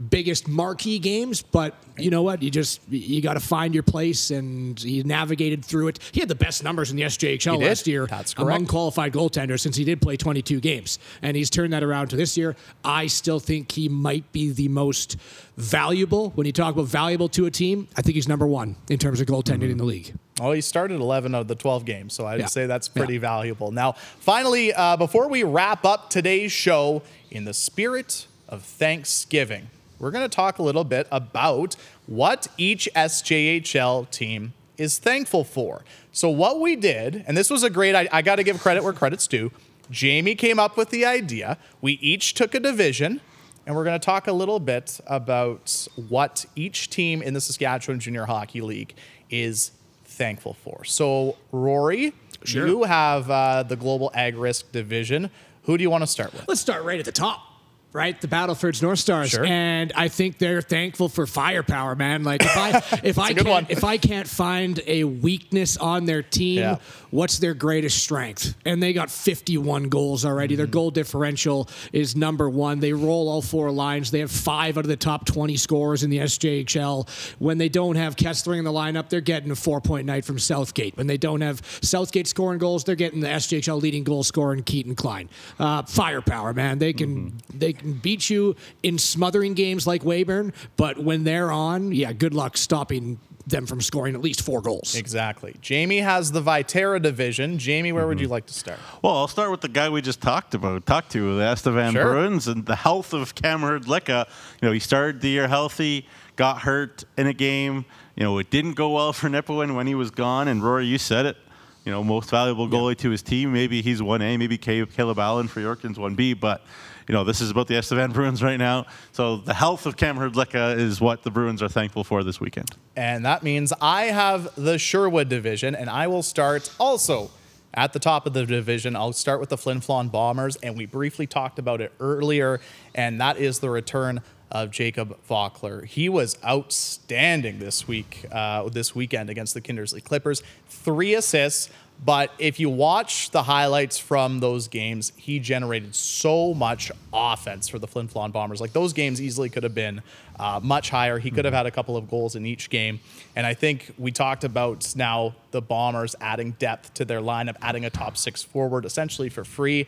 biggest 0.09 0.47
marquee 0.47 0.99
games, 0.99 1.41
but 1.41 1.75
you 1.97 2.09
know 2.09 2.21
what? 2.21 2.41
You 2.41 2.49
just 2.49 2.81
you 2.89 3.21
got 3.21 3.35
to 3.35 3.39
find 3.39 3.73
your 3.73 3.83
place, 3.83 4.31
and 4.31 4.79
he 4.79 5.03
navigated 5.03 5.63
through 5.63 5.89
it. 5.89 5.99
He 6.11 6.19
had 6.19 6.29
the 6.29 6.35
best 6.35 6.63
numbers 6.63 6.91
in 6.91 6.97
the 6.97 7.03
SJHL 7.03 7.61
last 7.61 7.87
year 7.87 8.07
among 8.37 8.65
qualified 8.65 9.13
goaltenders 9.13 9.59
since 9.61 9.75
he 9.75 9.83
did 9.83 10.01
play 10.01 10.17
22 10.17 10.59
games, 10.59 10.99
and 11.21 11.35
he's 11.37 11.49
turned 11.49 11.73
that 11.73 11.83
around 11.83 12.09
to 12.09 12.15
this 12.15 12.37
year. 12.37 12.55
I 12.83 13.07
still 13.07 13.39
think 13.39 13.71
he 13.71 13.89
might 13.89 14.31
be 14.31 14.51
the 14.51 14.67
most 14.67 15.17
valuable 15.57 16.31
when 16.31 16.45
you 16.45 16.53
talk 16.53 16.73
about 16.73 16.87
valuable 16.87 17.29
to 17.29 17.45
a 17.45 17.51
team. 17.51 17.87
I 17.95 18.01
think 18.01 18.15
he's 18.15 18.27
number 18.27 18.47
one 18.47 18.75
in 18.89 18.97
terms 18.97 19.21
of 19.21 19.27
goaltending 19.27 19.63
mm-hmm. 19.63 19.71
in 19.71 19.77
the 19.77 19.85
league. 19.85 20.13
Well, 20.39 20.51
he 20.51 20.59
started 20.59 20.99
11 20.99 21.33
of 21.33 21.47
the 21.47 21.55
12 21.55 21.85
games, 21.85 22.13
so 22.13 22.25
I'd 22.25 22.41
yeah. 22.41 22.45
say 22.47 22.65
that's 22.65 22.89
pretty 22.89 23.13
yeah. 23.13 23.21
valuable. 23.21 23.71
Now, 23.71 23.93
finally, 23.93 24.73
uh, 24.73 24.97
before 24.97 25.29
we 25.29 25.43
wrap 25.43 25.85
up 25.85 26.09
today's 26.09 26.51
show, 26.51 27.03
in 27.31 27.45
the 27.45 27.53
spirit 27.53 28.27
of 28.49 28.63
Thanksgiving, 28.63 29.69
we're 29.97 30.11
going 30.11 30.23
to 30.23 30.35
talk 30.35 30.59
a 30.59 30.63
little 30.63 30.83
bit 30.83 31.07
about 31.09 31.75
what 32.05 32.47
each 32.57 32.89
SJHL 32.95 34.09
team 34.09 34.53
is 34.77 34.99
thankful 34.99 35.45
for. 35.45 35.85
So, 36.11 36.29
what 36.29 36.59
we 36.59 36.75
did, 36.75 37.23
and 37.27 37.37
this 37.37 37.49
was 37.49 37.63
a 37.63 37.69
great, 37.69 37.95
I, 37.95 38.07
I 38.11 38.21
got 38.21 38.35
to 38.35 38.43
give 38.43 38.59
credit 38.59 38.83
where 38.83 38.93
credit's 38.93 39.27
due. 39.27 39.51
Jamie 39.89 40.35
came 40.35 40.59
up 40.59 40.75
with 40.75 40.89
the 40.89 41.05
idea. 41.05 41.57
We 41.81 41.93
each 41.93 42.33
took 42.33 42.53
a 42.55 42.59
division, 42.59 43.21
and 43.65 43.75
we're 43.75 43.83
going 43.83 43.99
to 43.99 44.05
talk 44.05 44.27
a 44.27 44.33
little 44.33 44.59
bit 44.59 44.99
about 45.07 45.87
what 46.09 46.45
each 46.55 46.89
team 46.89 47.21
in 47.21 47.33
the 47.33 47.41
Saskatchewan 47.41 47.99
Junior 47.99 48.25
Hockey 48.25 48.61
League 48.61 48.95
is 49.29 49.71
thankful 50.15 50.53
for. 50.53 50.83
So, 50.83 51.37
Rory, 51.51 52.13
sure. 52.43 52.67
you 52.67 52.83
have 52.83 53.29
uh, 53.29 53.63
the 53.63 53.75
Global 53.75 54.11
Ag 54.13 54.35
Risk 54.35 54.71
Division. 54.71 55.29
Who 55.63 55.77
do 55.77 55.83
you 55.83 55.89
want 55.89 56.03
to 56.03 56.07
start 56.07 56.33
with? 56.33 56.47
Let's 56.47 56.61
start 56.61 56.83
right 56.83 56.99
at 56.99 57.05
the 57.05 57.11
top 57.11 57.54
right? 57.95 58.19
The 58.19 58.27
Battleford's 58.27 58.81
North 58.81 58.99
Stars, 58.99 59.29
sure. 59.29 59.45
and 59.45 59.93
I 59.95 60.09
think 60.09 60.37
they're 60.37 60.61
thankful 60.61 61.07
for 61.07 61.25
firepower, 61.25 61.95
man. 61.95 62.23
Like 62.23 62.43
if 62.43 62.57
I 62.57 62.83
if 63.03 63.17
I 63.17 63.33
can't 63.33 63.71
if 63.71 63.83
I 63.85 63.97
can't 63.97 64.27
find 64.27 64.81
a 64.85 65.05
weakness 65.05 65.77
on 65.77 66.05
their 66.05 66.21
team, 66.21 66.59
yeah. 66.59 66.77
what's 67.09 67.39
their 67.39 67.53
greatest 67.53 67.97
strength? 67.97 68.53
And 68.65 68.83
they 68.83 68.91
got 68.91 69.09
51 69.09 69.83
goals 69.83 70.25
already. 70.25 70.53
Mm-hmm. 70.53 70.57
Their 70.57 70.67
goal 70.67 70.91
differential 70.91 71.69
is 71.93 72.17
number 72.17 72.49
one. 72.49 72.81
They 72.81 72.91
roll 72.91 73.29
all 73.29 73.41
four 73.41 73.71
lines. 73.71 74.11
They 74.11 74.19
have 74.19 74.31
five 74.31 74.77
out 74.77 74.83
of 74.83 74.89
the 74.89 74.97
top 74.97 75.25
20 75.25 75.55
scorers 75.55 76.03
in 76.03 76.09
the 76.09 76.19
SJHL. 76.19 77.07
When 77.39 77.57
they 77.57 77.69
don't 77.69 77.95
have 77.95 78.17
Kessler 78.17 78.55
in 78.55 78.65
the 78.65 78.73
lineup, 78.73 79.07
they're 79.07 79.21
getting 79.21 79.51
a 79.51 79.55
four 79.55 79.79
point 79.79 80.05
night 80.05 80.25
from 80.25 80.37
Southgate. 80.37 80.97
When 80.97 81.07
they 81.07 81.17
don't 81.17 81.41
have 81.41 81.61
Southgate 81.81 82.27
scoring 82.27 82.59
goals, 82.59 82.83
they're 82.83 82.95
getting 82.95 83.21
the 83.21 83.27
SJHL 83.27 83.81
leading 83.81 84.03
goal 84.03 84.23
scorer 84.23 84.53
in 84.53 84.63
Keaton 84.63 84.95
Klein. 84.95 85.29
Uh, 85.57 85.83
firepower, 85.83 86.53
man. 86.53 86.79
They 86.79 86.91
can 86.91 87.31
mm-hmm. 87.31 87.57
they 87.57 87.73
can 87.85 87.93
can 87.93 87.99
beat 87.99 88.29
you 88.29 88.55
in 88.83 88.97
smothering 88.97 89.53
games 89.53 89.87
like 89.87 90.03
Weyburn, 90.03 90.53
but 90.77 90.97
when 90.97 91.23
they're 91.23 91.51
on, 91.51 91.91
yeah, 91.91 92.13
good 92.13 92.33
luck 92.33 92.57
stopping 92.57 93.19
them 93.47 93.67
from 93.67 93.79
scoring 93.79 94.15
at 94.15 94.21
least 94.21 94.41
four 94.41 94.59
goals. 94.59 94.95
Exactly. 94.95 95.55
Jamie 95.61 95.99
has 95.99 96.31
the 96.31 96.41
Viterra 96.41 96.99
division. 96.99 97.59
Jamie, 97.59 97.91
where 97.91 98.01
mm-hmm. 98.01 98.09
would 98.09 98.19
you 98.19 98.27
like 98.27 98.47
to 98.47 98.53
start? 98.53 98.79
Well, 99.03 99.15
I'll 99.15 99.27
start 99.27 99.51
with 99.51 99.61
the 99.61 99.67
guy 99.67 99.87
we 99.87 100.01
just 100.01 100.19
talked 100.19 100.55
about, 100.55 100.83
talked 100.87 101.11
to, 101.11 101.37
the 101.37 101.43
Estevan 101.43 101.93
sure. 101.93 102.05
Bruins, 102.05 102.47
and 102.47 102.65
the 102.65 102.75
health 102.75 103.13
of 103.13 103.35
Cam 103.35 103.61
Hrdlicka. 103.61 104.25
You 104.61 104.67
know, 104.67 104.71
he 104.71 104.79
started 104.79 105.21
the 105.21 105.29
year 105.29 105.47
healthy, 105.47 106.07
got 106.37 106.61
hurt 106.61 107.03
in 107.17 107.27
a 107.27 107.33
game. 107.33 107.85
You 108.15 108.23
know, 108.23 108.39
it 108.39 108.49
didn't 108.49 108.73
go 108.73 108.89
well 108.89 109.13
for 109.13 109.29
Nipawin 109.29 109.75
when 109.75 109.85
he 109.85 109.93
was 109.93 110.09
gone, 110.09 110.47
and 110.47 110.63
Rory, 110.63 110.87
you 110.87 110.97
said 110.97 111.27
it. 111.27 111.37
You 111.83 111.91
know, 111.91 112.03
most 112.03 112.31
valuable 112.31 112.67
goalie 112.67 112.91
yeah. 112.91 113.03
to 113.03 113.09
his 113.11 113.21
team. 113.21 113.53
Maybe 113.53 113.83
he's 113.83 114.01
1A, 114.01 114.39
maybe 114.39 114.57
Caleb 114.57 115.19
Allen 115.19 115.47
for 115.47 115.59
Yorkton's 115.59 115.99
1B, 115.99 116.39
but 116.39 116.63
you 117.07 117.13
know, 117.13 117.23
this 117.23 117.41
is 117.41 117.51
about 117.51 117.67
the 117.67 117.75
Estevan 117.75 118.11
Bruins 118.11 118.41
right 118.41 118.57
now. 118.57 118.85
So 119.11 119.37
the 119.37 119.53
health 119.53 119.85
of 119.85 119.97
Cam 119.97 120.17
Hrdlicka 120.17 120.77
is 120.77 120.99
what 120.99 121.23
the 121.23 121.31
Bruins 121.31 121.61
are 121.61 121.69
thankful 121.69 122.03
for 122.03 122.23
this 122.23 122.39
weekend. 122.39 122.69
And 122.95 123.25
that 123.25 123.43
means 123.43 123.73
I 123.81 124.05
have 124.05 124.53
the 124.55 124.77
Sherwood 124.77 125.29
division, 125.29 125.75
and 125.75 125.89
I 125.89 126.07
will 126.07 126.23
start 126.23 126.73
also 126.79 127.31
at 127.73 127.93
the 127.93 127.99
top 127.99 128.25
of 128.25 128.33
the 128.33 128.45
division. 128.45 128.95
I'll 128.95 129.13
start 129.13 129.39
with 129.39 129.49
the 129.49 129.57
Flin 129.57 129.81
Flon 129.81 130.11
Bombers, 130.11 130.55
and 130.57 130.77
we 130.77 130.85
briefly 130.85 131.27
talked 131.27 131.59
about 131.59 131.81
it 131.81 131.91
earlier, 131.99 132.59
and 132.95 133.19
that 133.21 133.37
is 133.37 133.59
the 133.59 133.69
return 133.69 134.21
of 134.51 134.71
Jacob 134.71 135.17
Vockler. 135.29 135.85
He 135.85 136.07
was 136.07 136.37
outstanding 136.45 137.59
this 137.59 137.87
week, 137.87 138.25
uh, 138.31 138.69
this 138.69 138.95
weekend 138.95 139.29
against 139.29 139.53
the 139.53 139.61
Kindersley 139.61 140.01
Klippers. 140.01 140.41
Three 140.69 141.15
assists, 141.15 141.69
but 142.03 142.31
if 142.39 142.59
you 142.59 142.69
watch 142.69 143.31
the 143.31 143.43
highlights 143.43 143.97
from 143.97 144.39
those 144.39 144.67
games, 144.67 145.13
he 145.15 145.39
generated 145.39 145.95
so 145.95 146.53
much 146.53 146.91
offense 147.13 147.67
for 147.67 147.79
the 147.79 147.87
Flin 147.87 148.07
Flon 148.07 148.31
Bombers. 148.31 148.59
Like 148.59 148.73
those 148.73 148.93
games 148.93 149.21
easily 149.21 149.49
could 149.49 149.63
have 149.63 149.73
been 149.73 150.01
uh, 150.39 150.59
much 150.61 150.89
higher. 150.89 151.17
He 151.19 151.31
could 151.31 151.45
have 151.45 151.53
had 151.53 151.65
a 151.65 151.71
couple 151.71 151.95
of 151.95 152.09
goals 152.09 152.35
in 152.35 152.45
each 152.45 152.69
game. 152.69 152.99
And 153.35 153.47
I 153.47 153.53
think 153.53 153.93
we 153.97 154.11
talked 154.11 154.43
about 154.43 154.93
now 154.95 155.35
the 155.51 155.61
Bombers 155.61 156.15
adding 156.19 156.51
depth 156.51 156.93
to 156.95 157.05
their 157.05 157.21
lineup, 157.21 157.55
adding 157.61 157.85
a 157.85 157.89
top 157.89 158.17
six 158.17 158.43
forward 158.43 158.85
essentially 158.85 159.29
for 159.29 159.43
free. 159.43 159.87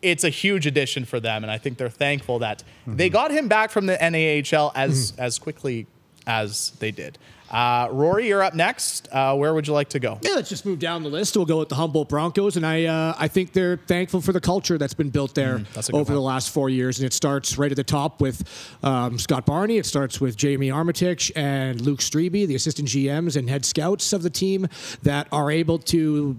It's 0.00 0.22
a 0.22 0.30
huge 0.30 0.64
addition 0.64 1.04
for 1.04 1.18
them, 1.18 1.42
and 1.42 1.50
I 1.50 1.58
think 1.58 1.76
they're 1.76 1.90
thankful 1.90 2.38
that 2.38 2.62
mm-hmm. 2.82 2.96
they 2.96 3.08
got 3.08 3.32
him 3.32 3.48
back 3.48 3.70
from 3.70 3.86
the 3.86 3.96
NAHL 3.96 4.70
as 4.76 5.10
mm-hmm. 5.10 5.20
as 5.20 5.40
quickly 5.40 5.88
as 6.28 6.70
they 6.78 6.92
did. 6.92 7.18
Uh, 7.50 7.88
Rory, 7.90 8.28
you're 8.28 8.42
up 8.42 8.54
next. 8.54 9.08
Uh, 9.10 9.34
where 9.34 9.54
would 9.54 9.66
you 9.66 9.72
like 9.72 9.88
to 9.88 9.98
go? 9.98 10.18
Yeah, 10.20 10.32
let's 10.32 10.50
just 10.50 10.66
move 10.66 10.78
down 10.78 11.02
the 11.02 11.08
list. 11.08 11.34
We'll 11.34 11.46
go 11.46 11.58
with 11.58 11.70
the 11.70 11.76
Humboldt 11.76 12.10
Broncos, 12.10 12.56
and 12.58 12.66
I 12.66 12.84
uh, 12.84 13.14
I 13.18 13.28
think 13.28 13.54
they're 13.54 13.78
thankful 13.78 14.20
for 14.20 14.32
the 14.32 14.40
culture 14.40 14.76
that's 14.76 14.92
been 14.92 15.08
built 15.08 15.34
there 15.34 15.60
mm, 15.60 15.94
over 15.94 16.12
the 16.12 16.20
last 16.20 16.50
four 16.50 16.68
years. 16.68 16.98
And 16.98 17.06
it 17.06 17.14
starts 17.14 17.56
right 17.56 17.70
at 17.70 17.76
the 17.76 17.84
top 17.84 18.20
with 18.20 18.44
um, 18.82 19.18
Scott 19.18 19.46
Barney. 19.46 19.78
It 19.78 19.86
starts 19.86 20.20
with 20.20 20.36
Jamie 20.36 20.70
Armitage 20.70 21.32
and 21.34 21.80
Luke 21.80 22.00
Strebe, 22.00 22.46
the 22.46 22.54
assistant 22.54 22.88
GMs 22.88 23.36
and 23.36 23.48
head 23.48 23.64
scouts 23.64 24.12
of 24.12 24.22
the 24.22 24.30
team 24.30 24.68
that 25.02 25.26
are 25.32 25.50
able 25.50 25.78
to 25.78 26.36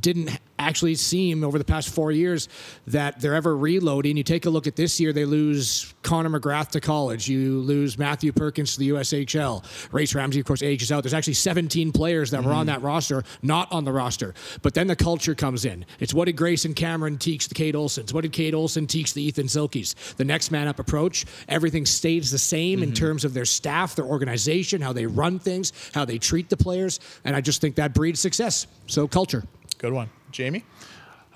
didn't 0.00 0.38
actually 0.58 0.94
seem 0.94 1.44
over 1.44 1.58
the 1.58 1.64
past 1.64 1.88
four 1.94 2.10
years 2.10 2.48
that 2.86 3.20
they're 3.20 3.34
ever 3.34 3.56
reloading. 3.56 4.16
You 4.16 4.22
take 4.22 4.46
a 4.46 4.50
look 4.50 4.66
at 4.66 4.76
this 4.76 4.98
year, 5.00 5.12
they 5.12 5.24
lose 5.24 5.94
Connor 6.02 6.30
McGrath 6.30 6.70
to 6.70 6.80
college. 6.80 7.28
You 7.28 7.60
lose 7.60 7.98
Matthew 7.98 8.32
Perkins 8.32 8.74
to 8.74 8.80
the 8.80 8.88
USHL. 8.90 9.64
Race 9.92 10.14
Ramsey, 10.14 10.40
of 10.40 10.46
course, 10.46 10.62
ages 10.62 10.90
out. 10.90 11.02
There's 11.02 11.14
actually 11.14 11.34
17 11.34 11.92
players 11.92 12.30
that 12.30 12.38
mm-hmm. 12.38 12.48
were 12.48 12.54
on 12.54 12.66
mm-hmm. 12.66 12.80
that 12.80 12.82
roster, 12.82 13.22
not 13.42 13.70
on 13.72 13.84
the 13.84 13.92
roster. 13.92 14.34
But 14.62 14.74
then 14.74 14.86
the 14.86 14.96
culture 14.96 15.34
comes 15.34 15.64
in. 15.64 15.84
It's 16.00 16.12
what 16.12 16.26
did 16.26 16.36
Grayson 16.36 16.74
Cameron 16.74 17.18
teach 17.18 17.48
the 17.48 17.54
Kate 17.54 17.74
Olsons? 17.74 18.12
What 18.12 18.22
did 18.22 18.32
Kate 18.32 18.54
Olson 18.54 18.86
teach 18.86 19.14
the 19.14 19.22
Ethan 19.22 19.46
Silkies? 19.46 19.94
The 20.16 20.24
next 20.24 20.50
man 20.50 20.68
up 20.68 20.78
approach. 20.78 21.24
Everything 21.48 21.86
stays 21.86 22.30
the 22.30 22.38
same 22.38 22.80
mm-hmm. 22.80 22.88
in 22.88 22.94
terms 22.94 23.24
of 23.24 23.34
their 23.34 23.44
staff, 23.44 23.94
their 23.94 24.06
organization, 24.06 24.80
how 24.80 24.92
they 24.92 25.06
run 25.06 25.38
things, 25.38 25.72
how 25.94 26.04
they 26.04 26.18
treat 26.18 26.48
the 26.48 26.56
players. 26.56 27.00
And 27.24 27.36
I 27.36 27.40
just 27.40 27.60
think 27.60 27.76
that 27.76 27.94
breeds 27.94 28.20
success. 28.20 28.66
So 28.86 29.06
culture. 29.06 29.44
Good 29.78 29.92
one. 29.92 30.10
Jamie? 30.32 30.64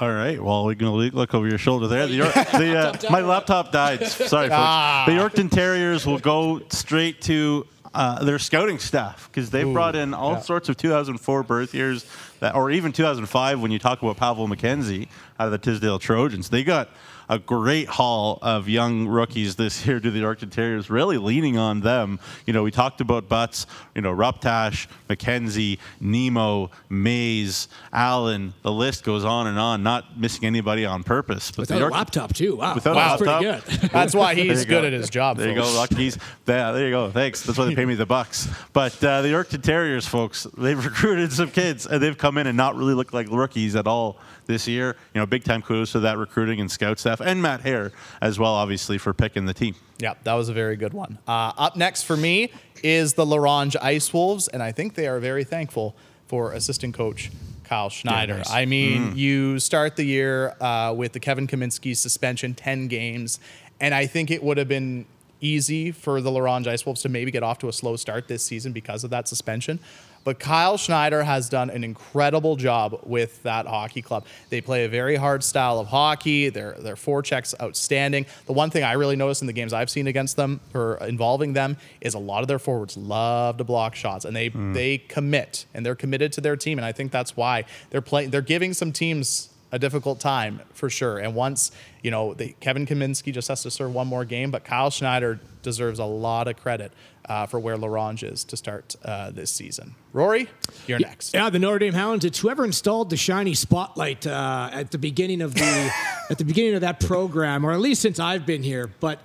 All 0.00 0.10
right. 0.10 0.42
Well, 0.42 0.64
we're 0.64 0.74
going 0.74 1.10
to 1.10 1.16
look 1.16 1.32
over 1.32 1.48
your 1.48 1.58
shoulder 1.58 1.86
there. 1.86 2.08
The, 2.08 2.14
York, 2.14 2.34
the 2.34 2.76
uh, 2.76 3.10
my 3.10 3.20
laptop 3.20 3.70
died. 3.70 4.04
Sorry, 4.06 4.48
folks. 4.48 4.58
Ah. 4.58 5.04
The 5.06 5.12
Yorkton 5.12 5.48
Terriers 5.48 6.04
will 6.04 6.18
go 6.18 6.60
straight 6.70 7.20
to 7.22 7.66
uh, 7.94 8.24
their 8.24 8.40
scouting 8.40 8.80
staff 8.80 9.28
because 9.30 9.50
they've 9.50 9.66
Ooh, 9.66 9.72
brought 9.72 9.94
in 9.94 10.12
all 10.12 10.32
yeah. 10.32 10.40
sorts 10.40 10.68
of 10.68 10.76
2004 10.76 11.42
birth 11.44 11.72
years, 11.72 12.04
that, 12.40 12.54
or 12.56 12.70
even 12.72 12.90
2005 12.90 13.60
when 13.60 13.70
you 13.70 13.78
talk 13.78 14.02
about 14.02 14.16
Pavel 14.16 14.48
McKenzie 14.48 15.08
out 15.38 15.46
of 15.46 15.52
the 15.52 15.58
Tisdale 15.58 16.00
Trojans. 16.00 16.48
They 16.48 16.64
got 16.64 16.88
a 17.32 17.38
great 17.38 17.88
haul 17.88 18.38
of 18.42 18.68
young 18.68 19.08
rookies 19.08 19.56
this 19.56 19.86
year 19.86 19.98
to 19.98 20.10
the 20.10 20.20
Yorkton 20.20 20.50
Terriers, 20.50 20.90
really 20.90 21.16
leaning 21.16 21.56
on 21.56 21.80
them. 21.80 22.20
You 22.44 22.52
know, 22.52 22.62
we 22.62 22.70
talked 22.70 23.00
about 23.00 23.26
Butts, 23.26 23.66
you 23.94 24.02
know, 24.02 24.14
Ruptash, 24.14 24.86
McKenzie, 25.08 25.78
Nemo, 25.98 26.70
Mays, 26.90 27.68
Allen. 27.90 28.52
The 28.60 28.70
list 28.70 29.02
goes 29.02 29.24
on 29.24 29.46
and 29.46 29.58
on. 29.58 29.82
Not 29.82 30.20
missing 30.20 30.44
anybody 30.44 30.84
on 30.84 31.04
purpose. 31.04 31.50
But 31.50 31.60
without 31.60 31.74
the 31.74 31.80
York- 31.80 31.92
a 31.92 31.96
laptop 31.96 32.34
too. 32.34 32.56
Wow, 32.56 32.74
without 32.74 32.96
wow, 32.96 33.16
a 33.16 33.16
laptop, 33.16 33.64
pretty 33.64 33.78
good. 33.78 33.90
That's 33.92 34.14
why 34.14 34.34
he's 34.34 34.66
good 34.66 34.84
at 34.84 34.92
his 34.92 35.08
job. 35.08 35.38
There 35.38 35.54
folks. 35.54 35.66
you 35.68 35.74
go, 35.74 35.78
Rockies. 35.80 36.18
Yeah, 36.46 36.72
there 36.72 36.84
you 36.84 36.90
go. 36.90 37.10
Thanks. 37.10 37.42
That's 37.44 37.56
why 37.56 37.64
they 37.64 37.74
pay 37.74 37.86
me 37.86 37.94
the 37.94 38.04
bucks. 38.04 38.46
But 38.74 39.02
uh, 39.02 39.22
the 39.22 39.28
Yorkton 39.28 39.62
Terriers, 39.62 40.06
folks, 40.06 40.46
they've 40.58 40.84
recruited 40.84 41.32
some 41.32 41.50
kids 41.50 41.86
and 41.86 42.02
they've 42.02 42.18
come 42.18 42.36
in 42.36 42.46
and 42.46 42.58
not 42.58 42.76
really 42.76 42.92
looked 42.92 43.14
like 43.14 43.28
rookies 43.30 43.74
at 43.74 43.86
all 43.86 44.18
this 44.46 44.68
year. 44.68 44.96
You 45.14 45.20
know, 45.20 45.26
big 45.26 45.44
time 45.44 45.62
kudos 45.62 45.92
to 45.92 46.00
that 46.00 46.18
recruiting 46.18 46.60
and 46.60 46.70
scout 46.70 46.98
staff 46.98 47.20
and 47.20 47.42
Mat 47.42 47.62
Hehr 47.62 47.92
as 48.20 48.38
well, 48.38 48.54
obviously, 48.54 48.98
for 48.98 49.12
picking 49.12 49.46
the 49.46 49.54
team. 49.54 49.74
Yeah, 49.98 50.14
that 50.24 50.34
was 50.34 50.48
a 50.48 50.52
very 50.52 50.76
good 50.76 50.92
one. 50.92 51.18
Uh, 51.26 51.52
up 51.56 51.76
next 51.76 52.02
for 52.02 52.16
me 52.16 52.50
is 52.82 53.14
the 53.14 53.24
La 53.24 53.36
Ronge 53.36 53.76
Ice 53.80 54.12
Wolves, 54.12 54.48
and 54.48 54.62
I 54.62 54.72
think 54.72 54.94
they 54.94 55.06
are 55.06 55.20
very 55.20 55.44
thankful 55.44 55.94
for 56.26 56.52
assistant 56.52 56.94
coach 56.94 57.30
Kyle 57.64 57.88
Schneider. 57.88 58.32
Yeah, 58.32 58.38
nice. 58.38 58.50
I 58.50 58.64
mean, 58.64 59.12
mm. 59.12 59.16
you 59.16 59.58
start 59.58 59.96
the 59.96 60.04
year 60.04 60.56
uh, 60.60 60.92
with 60.96 61.12
the 61.12 61.20
Kevin 61.20 61.46
Kaminski 61.46 61.96
suspension, 61.96 62.54
10 62.54 62.88
games, 62.88 63.38
and 63.80 63.94
I 63.94 64.06
think 64.06 64.30
it 64.30 64.42
would 64.42 64.58
have 64.58 64.68
been 64.68 65.06
easy 65.40 65.90
for 65.90 66.20
the 66.20 66.30
La 66.30 66.40
Ronge 66.40 66.66
Ice 66.68 66.86
Wolves 66.86 67.02
to 67.02 67.08
maybe 67.08 67.30
get 67.30 67.42
off 67.42 67.58
to 67.58 67.68
a 67.68 67.72
slow 67.72 67.96
start 67.96 68.28
this 68.28 68.44
season 68.44 68.72
because 68.72 69.04
of 69.04 69.10
that 69.10 69.28
suspension. 69.28 69.80
But 70.24 70.38
Kyle 70.38 70.76
Schneider 70.76 71.22
has 71.22 71.48
done 71.48 71.70
an 71.70 71.84
incredible 71.84 72.56
job 72.56 73.00
with 73.04 73.42
that 73.42 73.66
hockey 73.66 74.02
club. 74.02 74.24
They 74.50 74.60
play 74.60 74.84
a 74.84 74.88
very 74.88 75.16
hard 75.16 75.42
style 75.42 75.78
of 75.78 75.88
hockey. 75.88 76.48
Their 76.48 76.72
their 76.72 76.94
forechecks 76.94 77.54
outstanding. 77.60 78.26
The 78.46 78.52
one 78.52 78.70
thing 78.70 78.84
I 78.84 78.92
really 78.92 79.16
noticed 79.16 79.42
in 79.42 79.46
the 79.46 79.52
games 79.52 79.72
I've 79.72 79.90
seen 79.90 80.06
against 80.06 80.36
them 80.36 80.60
or 80.74 80.96
involving 80.98 81.52
them 81.52 81.76
is 82.00 82.14
a 82.14 82.18
lot 82.18 82.42
of 82.42 82.48
their 82.48 82.58
forwards 82.58 82.96
love 82.96 83.56
to 83.58 83.64
block 83.64 83.94
shots 83.94 84.24
and 84.24 84.34
they 84.34 84.50
mm. 84.50 84.74
they 84.74 84.98
commit 84.98 85.66
and 85.74 85.84
they're 85.84 85.94
committed 85.94 86.32
to 86.34 86.40
their 86.40 86.56
team 86.56 86.78
and 86.78 86.84
I 86.84 86.92
think 86.92 87.12
that's 87.12 87.36
why 87.36 87.64
they're 87.90 88.00
playing 88.00 88.30
they're 88.30 88.40
giving 88.42 88.74
some 88.74 88.92
teams 88.92 89.51
a 89.72 89.78
difficult 89.78 90.20
time 90.20 90.60
for 90.74 90.90
sure. 90.90 91.18
And 91.18 91.34
once, 91.34 91.72
you 92.02 92.10
know, 92.10 92.34
the, 92.34 92.54
Kevin 92.60 92.86
Kaminski 92.86 93.32
just 93.32 93.48
has 93.48 93.62
to 93.62 93.70
serve 93.70 93.94
one 93.94 94.06
more 94.06 94.26
game, 94.26 94.50
but 94.50 94.64
Kyle 94.64 94.90
Schneider 94.90 95.40
deserves 95.62 95.98
a 95.98 96.04
lot 96.04 96.46
of 96.46 96.56
credit 96.58 96.92
uh, 97.24 97.46
for 97.46 97.58
where 97.58 97.76
La 97.78 97.88
Ronge 97.88 98.22
is 98.22 98.44
to 98.44 98.56
start 98.56 98.94
uh, 99.04 99.30
this 99.30 99.50
season. 99.50 99.94
Rory, 100.12 100.48
you're 100.86 101.00
yeah, 101.00 101.08
next. 101.08 101.32
Yeah, 101.32 101.48
the 101.48 101.58
Notre 101.58 101.78
Dame 101.78 101.94
Hounds. 101.94 102.24
It's 102.24 102.40
whoever 102.40 102.64
installed 102.64 103.08
the 103.08 103.16
shiny 103.16 103.54
spotlight 103.54 104.26
uh, 104.26 104.68
at 104.72 104.90
the 104.90 104.98
beginning 104.98 105.40
of 105.40 105.54
the 105.54 105.90
at 106.30 106.36
the 106.36 106.44
beginning 106.44 106.74
of 106.74 106.82
that 106.82 107.00
program, 107.00 107.64
or 107.64 107.72
at 107.72 107.80
least 107.80 108.02
since 108.02 108.18
I've 108.18 108.44
been 108.44 108.62
here. 108.62 108.90
But 109.00 109.20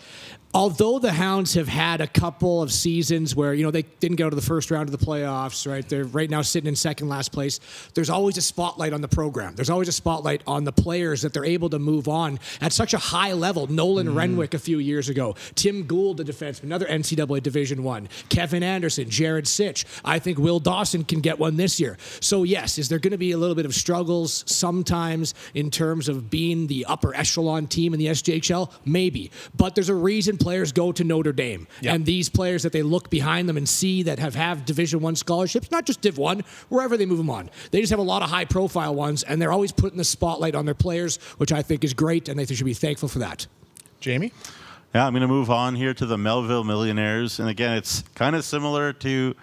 although 0.57 0.97
the 0.97 1.11
Hounds 1.11 1.53
have 1.53 1.67
had 1.67 2.01
a 2.01 2.07
couple 2.07 2.63
of 2.63 2.73
seasons 2.73 3.35
where 3.35 3.53
you 3.53 3.63
know 3.63 3.69
they 3.69 3.83
didn't 3.83 4.15
go 4.17 4.27
to 4.27 4.35
the 4.35 4.41
first 4.41 4.71
round 4.71 4.89
of 4.91 4.99
the 4.99 5.05
playoffs, 5.05 5.69
right? 5.69 5.87
They're 5.87 6.03
right 6.03 6.27
now 6.27 6.41
sitting 6.41 6.67
in 6.67 6.75
second 6.75 7.09
last 7.09 7.31
place. 7.31 7.59
There's 7.93 8.09
always 8.09 8.37
a 8.37 8.41
spotlight 8.41 8.91
on 8.91 9.01
the 9.01 9.07
program. 9.07 9.53
There's 9.53 9.69
always 9.69 9.87
a 9.87 9.91
spotlight 9.91 10.41
on 10.47 10.63
the 10.63 10.71
players 10.71 11.21
that 11.21 11.31
they're 11.31 11.45
able 11.45 11.69
to 11.69 11.77
move 11.77 12.07
on 12.07 12.39
at 12.59 12.73
such 12.73 12.95
a 12.95 12.97
high 12.97 13.33
level. 13.33 13.67
Nolan 13.67 14.07
mm. 14.07 14.15
Renwick 14.15 14.55
a 14.55 14.59
few 14.59 14.79
years 14.79 15.09
ago, 15.09 15.35
Tim 15.53 15.83
Gould, 15.83 16.17
the 16.17 16.23
defenseman, 16.23 16.63
another 16.63 16.87
NCAA 16.87 17.43
Division 17.43 17.83
One, 17.83 18.09
Kevin 18.29 18.63
Anderson, 18.63 19.11
Jared 19.11 19.47
Sitch. 19.47 19.85
I 20.03 20.17
think 20.17 20.39
Will 20.39 20.59
Dawson 20.59 21.03
can 21.03 21.21
get 21.21 21.37
one 21.37 21.57
this 21.57 21.79
year. 21.79 21.99
So 22.19 22.41
yes, 22.41 22.79
is 22.79 22.89
there 22.89 22.97
going 22.97 23.11
to 23.11 23.19
be 23.19 23.31
a 23.31 23.37
little 23.37 23.55
bit 23.55 23.67
of 23.67 23.75
struggles 23.75 24.43
sometimes 24.47 25.35
in 25.53 25.69
terms 25.69 26.09
of 26.09 26.31
being 26.31 26.65
the 26.65 26.85
upper 26.85 27.13
echelon 27.13 27.67
team 27.67 27.93
in 27.93 27.99
the 27.99 28.07
SJHL? 28.07 28.71
Maybe, 28.85 29.29
but 29.55 29.75
there's 29.75 29.89
a 29.89 29.95
reason 29.95 30.39
players 30.47 30.71
go 30.71 30.93
to 30.93 31.03
Notre 31.03 31.33
Dame. 31.33 31.67
Yep. 31.81 31.93
And 31.93 32.05
these 32.05 32.29
players 32.29 32.63
that 32.63 32.71
they 32.71 32.81
look 32.81 33.09
behind 33.09 33.49
them 33.49 33.57
and 33.57 33.67
see 33.67 34.03
that 34.03 34.17
have 34.17 34.33
have 34.35 34.63
Division 34.63 35.01
One 35.01 35.17
scholarships, 35.17 35.71
not 35.71 35.85
just 35.85 35.99
Div 35.99 36.17
One, 36.17 36.45
wherever 36.69 36.95
they 36.95 37.05
move 37.05 37.17
them 37.17 37.29
on. 37.29 37.49
They 37.71 37.81
just 37.81 37.89
have 37.89 37.99
a 37.99 38.03
lot 38.13 38.23
of 38.23 38.29
high 38.29 38.45
profile 38.45 38.95
ones, 38.95 39.23
and 39.23 39.41
they're 39.41 39.51
always 39.51 39.73
putting 39.73 39.97
the 39.97 40.05
spotlight 40.05 40.55
on 40.55 40.63
their 40.63 40.73
players, 40.73 41.17
which 41.35 41.51
I 41.51 41.61
think 41.61 41.83
is 41.83 41.93
great, 41.93 42.29
and 42.29 42.39
they 42.39 42.45
should 42.45 42.65
be 42.65 42.73
thankful 42.73 43.09
for 43.09 43.19
that. 43.19 43.45
Jamie. 43.99 44.31
Yeah, 44.95 45.05
I'm 45.05 45.11
going 45.11 45.21
to 45.21 45.27
move 45.27 45.51
on 45.51 45.75
here 45.75 45.93
to 45.93 46.05
the 46.05 46.17
Melville 46.17 46.63
Millionaires, 46.63 47.41
and 47.41 47.49
again, 47.49 47.75
it's 47.75 48.05
kind 48.15 48.33
of 48.33 48.45
similar 48.45 48.93
to 48.93 49.35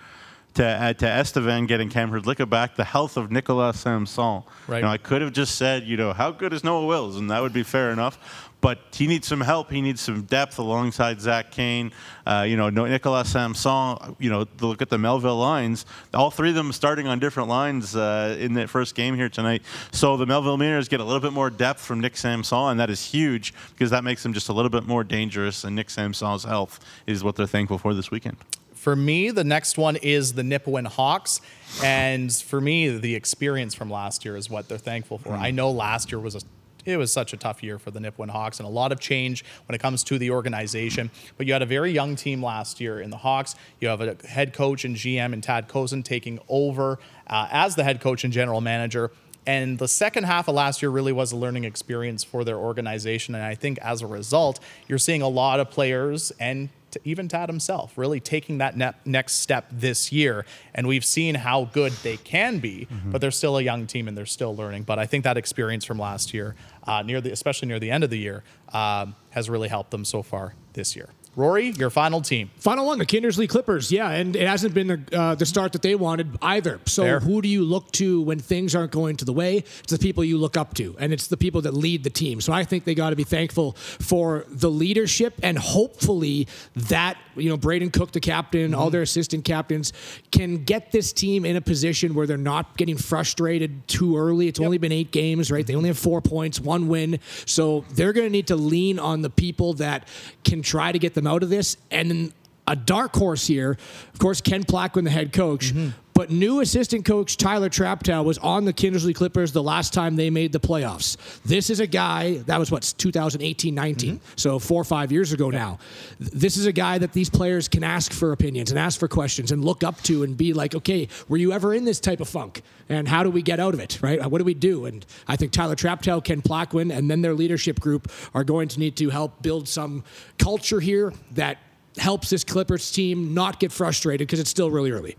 to 0.55 0.65
uh, 0.65 0.93
to 0.95 1.07
Estevan 1.07 1.67
getting 1.67 1.91
Cam 1.91 2.11
Hrdlicka 2.11 2.49
back, 2.49 2.77
the 2.77 2.85
health 2.85 3.19
of 3.19 3.31
Nicolas 3.31 3.81
Samson. 3.81 4.43
Right. 4.67 4.79
You 4.79 4.85
know, 4.85 4.89
I 4.89 4.97
could 4.97 5.21
have 5.21 5.33
just 5.33 5.57
said, 5.57 5.85
you 5.85 5.99
know, 5.99 6.15
how 6.15 6.31
good 6.31 6.55
is 6.55 6.65
Noah 6.65 6.87
Wills, 6.87 7.17
and 7.17 7.31
that 7.31 7.43
would 7.43 7.53
be 7.53 7.63
fair 7.63 7.91
enough 7.91 8.51
but 8.65 8.79
he 8.93 9.07
needs 9.07 9.29
some 9.29 9.43
help. 9.43 9.71
He 9.71 9.83
needs 9.83 10.01
some 10.01 10.23
depth 10.23 10.59
alongside 10.59 11.21
Zach 11.21 11.51
Kane. 11.51 11.93
Uh, 12.27 12.47
you 12.49 12.57
know, 12.57 12.71
Nicolas 12.71 13.31
Samson. 13.31 14.17
You 14.19 14.31
know, 14.31 14.47
look 14.63 14.81
at 14.81 14.89
the 14.89 14.97
Melville 14.97 15.37
lines. 15.37 15.85
All 16.15 16.31
three 16.31 16.49
of 16.49 16.55
them 16.55 16.73
starting 16.73 17.07
on 17.07 17.19
different 17.19 17.51
lines 17.51 17.95
uh, 17.95 18.39
in 18.41 18.55
that 18.55 18.71
first 18.71 18.95
game 18.95 19.17
here 19.17 19.29
tonight. 19.29 19.61
So 19.93 20.17
the 20.17 20.25
Melville 20.25 20.57
Millionaires 20.57 20.89
get 20.89 21.01
a 21.01 21.05
little 21.05 21.21
bit 21.21 21.35
more 21.35 21.51
depth 21.51 21.83
from 21.83 22.01
Nick 22.01 22.17
Samson, 22.17 22.71
and 22.71 22.81
that 22.81 22.89
is 22.89 23.05
huge 23.05 23.53
because 23.75 23.91
that 23.91 24.03
makes 24.03 24.23
them 24.23 24.33
just 24.33 24.49
a 24.49 24.55
little 24.55 24.71
bit 24.71 24.85
more 24.85 25.05
dangerous. 25.05 25.65
And 25.65 25.77
Nick 25.77 25.91
Samson's 25.91 26.45
health 26.45 26.81
is 27.07 27.23
what 27.23 27.37
they're 27.37 27.47
thankful 27.47 27.77
for 27.77 27.93
this 27.93 28.11
weekend. 28.11 28.39
For 28.73 28.97
me, 28.97 29.31
the 29.31 29.45
next 29.45 29.77
one 29.77 29.97
is 29.97 30.33
the 30.33 30.43
Nipawin 30.43 30.87
Hawks. 30.87 31.43
And 31.83 32.33
for 32.33 32.63
me, 32.63 32.97
the 32.97 33.15
experience 33.15 33.75
from 33.75 33.91
last 33.91 34.25
year 34.25 34.39
is 34.39 34.49
what 34.49 34.71
they're 34.71 34.79
thankful 34.79 35.19
for. 35.19 35.31
Mm. 35.33 35.41
I 35.41 35.51
know 35.51 35.71
last 35.71 36.11
year 36.11 36.19
was 36.19 36.35
a 36.35 36.41
it 36.85 36.97
was 36.97 37.13
such 37.13 37.33
a 37.33 37.37
tough 37.37 37.63
year 37.63 37.79
for 37.79 37.91
the 37.91 38.01
Nipawin 38.01 38.31
Hawks 38.31 38.59
and 38.59 38.67
a 38.67 38.71
lot 38.71 38.93
of 38.93 39.01
change 39.01 39.45
when 39.67 39.75
it 39.75 39.81
comes 39.81 40.05
to 40.05 40.19
the 40.19 40.31
organization. 40.31 41.11
But 41.37 41.47
you 41.47 41.53
had 41.53 41.63
a 41.63 41.67
very 41.67 41.93
young 41.93 42.17
team 42.17 42.43
last 42.43 42.81
year 42.81 43.01
in 43.01 43.11
the 43.11 43.17
Hawks. 43.19 43.55
You 43.81 43.89
have 43.89 44.01
a 44.01 44.17
head 44.27 44.53
coach 44.53 44.85
and 44.85 44.97
GM 44.97 45.33
and 45.33 45.43
Tad 45.43 45.69
Kozun 45.69 46.05
taking 46.05 46.39
over 46.49 46.99
uh, 47.27 47.49
as 47.51 47.75
the 47.75 47.85
head 47.85 48.01
coach 48.01 48.25
and 48.25 48.33
general 48.33 48.61
manager. 48.61 49.11
And 49.47 49.79
the 49.79 49.89
second 49.89 50.25
half 50.25 50.49
of 50.49 50.55
last 50.55 50.81
year 50.81 50.91
really 50.91 51.13
was 51.13 51.33
a 51.33 51.37
learning 51.37 51.65
experience 51.65 52.25
for 52.25 52.45
their 52.45 52.57
organization. 52.57 53.35
And 53.35 53.45
I 53.45 53.55
think 53.55 53.79
as 53.79 54.01
a 54.01 54.07
result, 54.07 54.59
you're 54.89 54.99
seeing 54.99 55.23
a 55.23 55.29
lot 55.29 55.61
of 55.61 55.71
players 55.71 56.33
and 56.41 56.71
even 57.05 57.27
Tad 57.27 57.49
himself 57.49 57.99
really 57.99 58.21
taking 58.21 58.59
that 58.59 58.77
ne- 58.77 58.93
next 59.05 59.35
step 59.35 59.67
this 59.71 60.13
year. 60.13 60.47
And 60.75 60.87
we've 60.87 61.05
seen 61.05 61.35
how 61.35 61.65
good 61.73 61.93
they 62.05 62.17
can 62.17 62.59
be, 62.59 62.87
mm-hmm. 62.91 63.11
but 63.11 63.21
they're 63.21 63.31
still 63.31 63.59
a 63.59 63.63
young 63.63 63.87
team 63.87 64.07
and 64.07 64.17
they're 64.17 64.27
still 64.27 64.55
learning. 64.55 64.85
But 64.85 64.99
I 64.99 65.07
think 65.07 65.25
that 65.25 65.37
experience 65.37 65.85
from 65.85 65.99
last 65.99 66.33
year, 66.33 66.55
uh, 66.87 67.03
near 67.03 67.21
the, 67.21 67.31
especially 67.31 67.69
near 67.69 67.81
the 67.81 67.91
end 67.91 68.05
of 68.05 68.11
the 68.11 68.19
year, 68.19 68.43
um, 68.73 69.15
has 69.31 69.51
really 69.51 69.69
helped 69.69 69.91
them 69.91 70.05
so 70.05 70.23
far 70.23 70.55
this 70.75 70.95
year. 70.97 71.09
Rory, 71.37 71.71
your 71.71 71.91
final 71.91 72.21
team. 72.21 72.51
Final 72.59 72.87
one, 72.87 72.99
the 72.99 73.07
Kindersley 73.07 73.49
Klippers. 73.49 73.91
Yeah, 73.91 74.11
and 74.11 74.37
it 74.37 74.47
hasn't 74.47 74.75
been 74.75 74.87
the, 74.87 75.19
uh, 75.19 75.35
the 75.35 75.47
start 75.47 75.73
that 75.73 75.83
they 75.83 75.95
wanted 75.95 76.39
either. 76.43 76.81
So 76.87 77.03
Fair. 77.03 77.21
who 77.21 77.43
do 77.43 77.49
you 77.49 77.65
look 77.65 77.91
to 77.93 78.23
when 78.23 78.39
things 78.39 78.75
aren't 78.75 78.93
going 78.93 79.17
to 79.17 79.25
the 79.25 79.33
way? 79.33 79.59
It's 79.59 79.93
the 79.93 79.99
people 79.99 80.23
you 80.23 80.39
look 80.39 80.57
up 80.57 80.75
to, 80.75 80.95
and 80.99 81.13
it's 81.13 81.27
the 81.27 81.37
people 81.37 81.63
that 81.63 81.75
lead 81.75 82.05
the 82.05 82.11
team. 82.11 82.41
So 82.41 82.53
I 82.53 82.65
think 82.65 82.85
they 82.85 82.95
got 82.95 83.11
to 83.11 83.17
be 83.17 83.25
thankful 83.25 83.73
for 83.73 84.45
the 84.49 84.71
leadership, 84.71 85.35
and 85.43 85.59
hopefully 85.59 86.47
that 86.77 87.17
you 87.37 87.49
know 87.49 87.57
Braden 87.57 87.91
Cook, 87.91 88.13
the 88.13 88.21
captain, 88.21 88.71
mm-hmm. 88.71 88.81
all 88.81 88.91
their 88.91 89.03
assistant 89.03 89.45
captains, 89.45 89.93
can 90.31 90.65
get 90.65 90.93
this 90.93 91.13
team 91.13 91.45
in 91.45 91.57
a 91.57 91.61
position 91.61 92.15
where 92.15 92.27
they're 92.27 92.37
not 92.37 92.77
getting 92.77 92.97
frustrated 92.97 93.87
too 93.89 94.17
early. 94.17 94.49
It's 94.49 94.61
yep. 94.61 94.67
only 94.67 94.79
been 94.79 94.93
eight 94.93 95.11
games, 95.11 95.51
right? 95.51 95.67
They 95.67 95.75
only 95.75 95.89
have 95.89 95.99
four 95.99 96.21
points, 96.21 96.61
one 96.61 96.89
win. 96.89 97.19
So 97.47 97.85
they're 97.93 98.13
going 98.13 98.27
to 98.27 98.31
need 98.31 98.49
to 98.49 98.57
lean 98.57 98.99
on 98.99 99.23
the 99.23 99.31
people 99.31 99.75
that 99.75 100.07
can 100.45 100.63
try 100.63 100.93
to 100.93 100.99
get 100.99 101.15
them 101.25 101.33
out 101.33 101.43
of 101.43 101.49
this. 101.51 101.77
And 101.91 102.33
a 102.67 102.77
dark 102.77 103.15
horse 103.15 103.47
here, 103.47 103.77
of 104.13 104.19
course, 104.19 104.41
Ken 104.41 104.65
Plaquin, 104.65 105.05
the 105.05 105.11
head 105.11 105.33
coach. 105.33 105.75
Mm-hmm. 105.75 105.91
But 106.15 106.31
new 106.31 106.61
assistant 106.61 107.05
coach 107.05 107.37
Tyler 107.37 107.69
Traptow 107.69 108.25
was 108.25 108.39
on 108.39 108.65
the 108.65 108.73
Kindersley 108.73 109.13
Klippers 109.13 109.53
the 109.53 109.63
last 109.63 109.93
time 109.93 110.15
they 110.15 110.31
made 110.31 110.53
the 110.53 110.61
playoffs. 110.61 111.17
This 111.43 111.71
is 111.71 111.81
a 111.81 111.89
guy 111.89 112.35
that 112.47 112.59
was 112.59 112.71
what 112.71 112.95
2018 112.97 113.75
19, 113.75 114.17
mm-hmm. 114.17 114.25
so 114.37 114.61
four 114.61 114.81
or 114.81 114.85
five 114.85 115.11
years 115.11 115.33
ago 115.33 115.51
now. 115.51 115.79
This 116.21 116.57
is 116.57 116.67
a 116.67 116.73
guy 116.73 116.99
that 116.99 117.13
these 117.13 117.29
players 117.29 117.67
can 117.67 117.83
ask 117.83 118.13
for 118.13 118.31
opinions 118.31 118.71
and 118.71 118.79
ask 118.79 119.01
for 119.01 119.09
questions 119.09 119.51
and 119.51 119.65
look 119.65 119.83
up 119.83 120.01
to 120.03 120.23
and 120.23 120.37
be 120.37 120.53
like, 120.53 120.77
okay, 120.77 121.09
were 121.29 121.37
you 121.37 121.53
ever 121.53 121.75
in 121.75 121.85
this 121.85 121.99
type 121.99 122.21
of 122.21 122.29
funk? 122.29 122.63
And 122.89 123.09
how 123.09 123.25
do 123.25 123.31
we 123.31 123.43
get 123.43 123.59
out 123.59 123.75
of 123.75 123.81
it, 123.81 123.99
right? 124.01 124.25
What 124.25 124.39
do 124.39 124.45
we 124.45 124.55
do? 124.55 124.87
And 124.87 125.05
I 125.27 125.35
think 125.35 125.51
Tyler 125.51 125.75
Traptow, 125.75 126.23
Ken 126.23 126.43
Plaquin, 126.43 126.97
and 126.97 127.11
then 127.11 127.23
their 127.23 127.35
leadership 127.35 127.81
group 127.81 128.11
are 128.35 128.45
going 128.45 128.69
to 128.69 128.79
need 128.79 128.97
to 128.99 129.11
help 129.11 129.43
build 129.43 129.67
some 129.67 130.05
culture 130.39 130.79
here 130.79 131.13
that 131.33 131.59
helps 131.97 132.31
this 132.31 132.45
Klippers 132.45 132.93
team 132.93 133.35
not 133.35 133.59
get 133.59 133.73
frustrated 133.73 134.27
because 134.27 134.39
it's 134.39 134.51
still 134.51 134.71
really 134.71 134.93
early. 134.93 135.17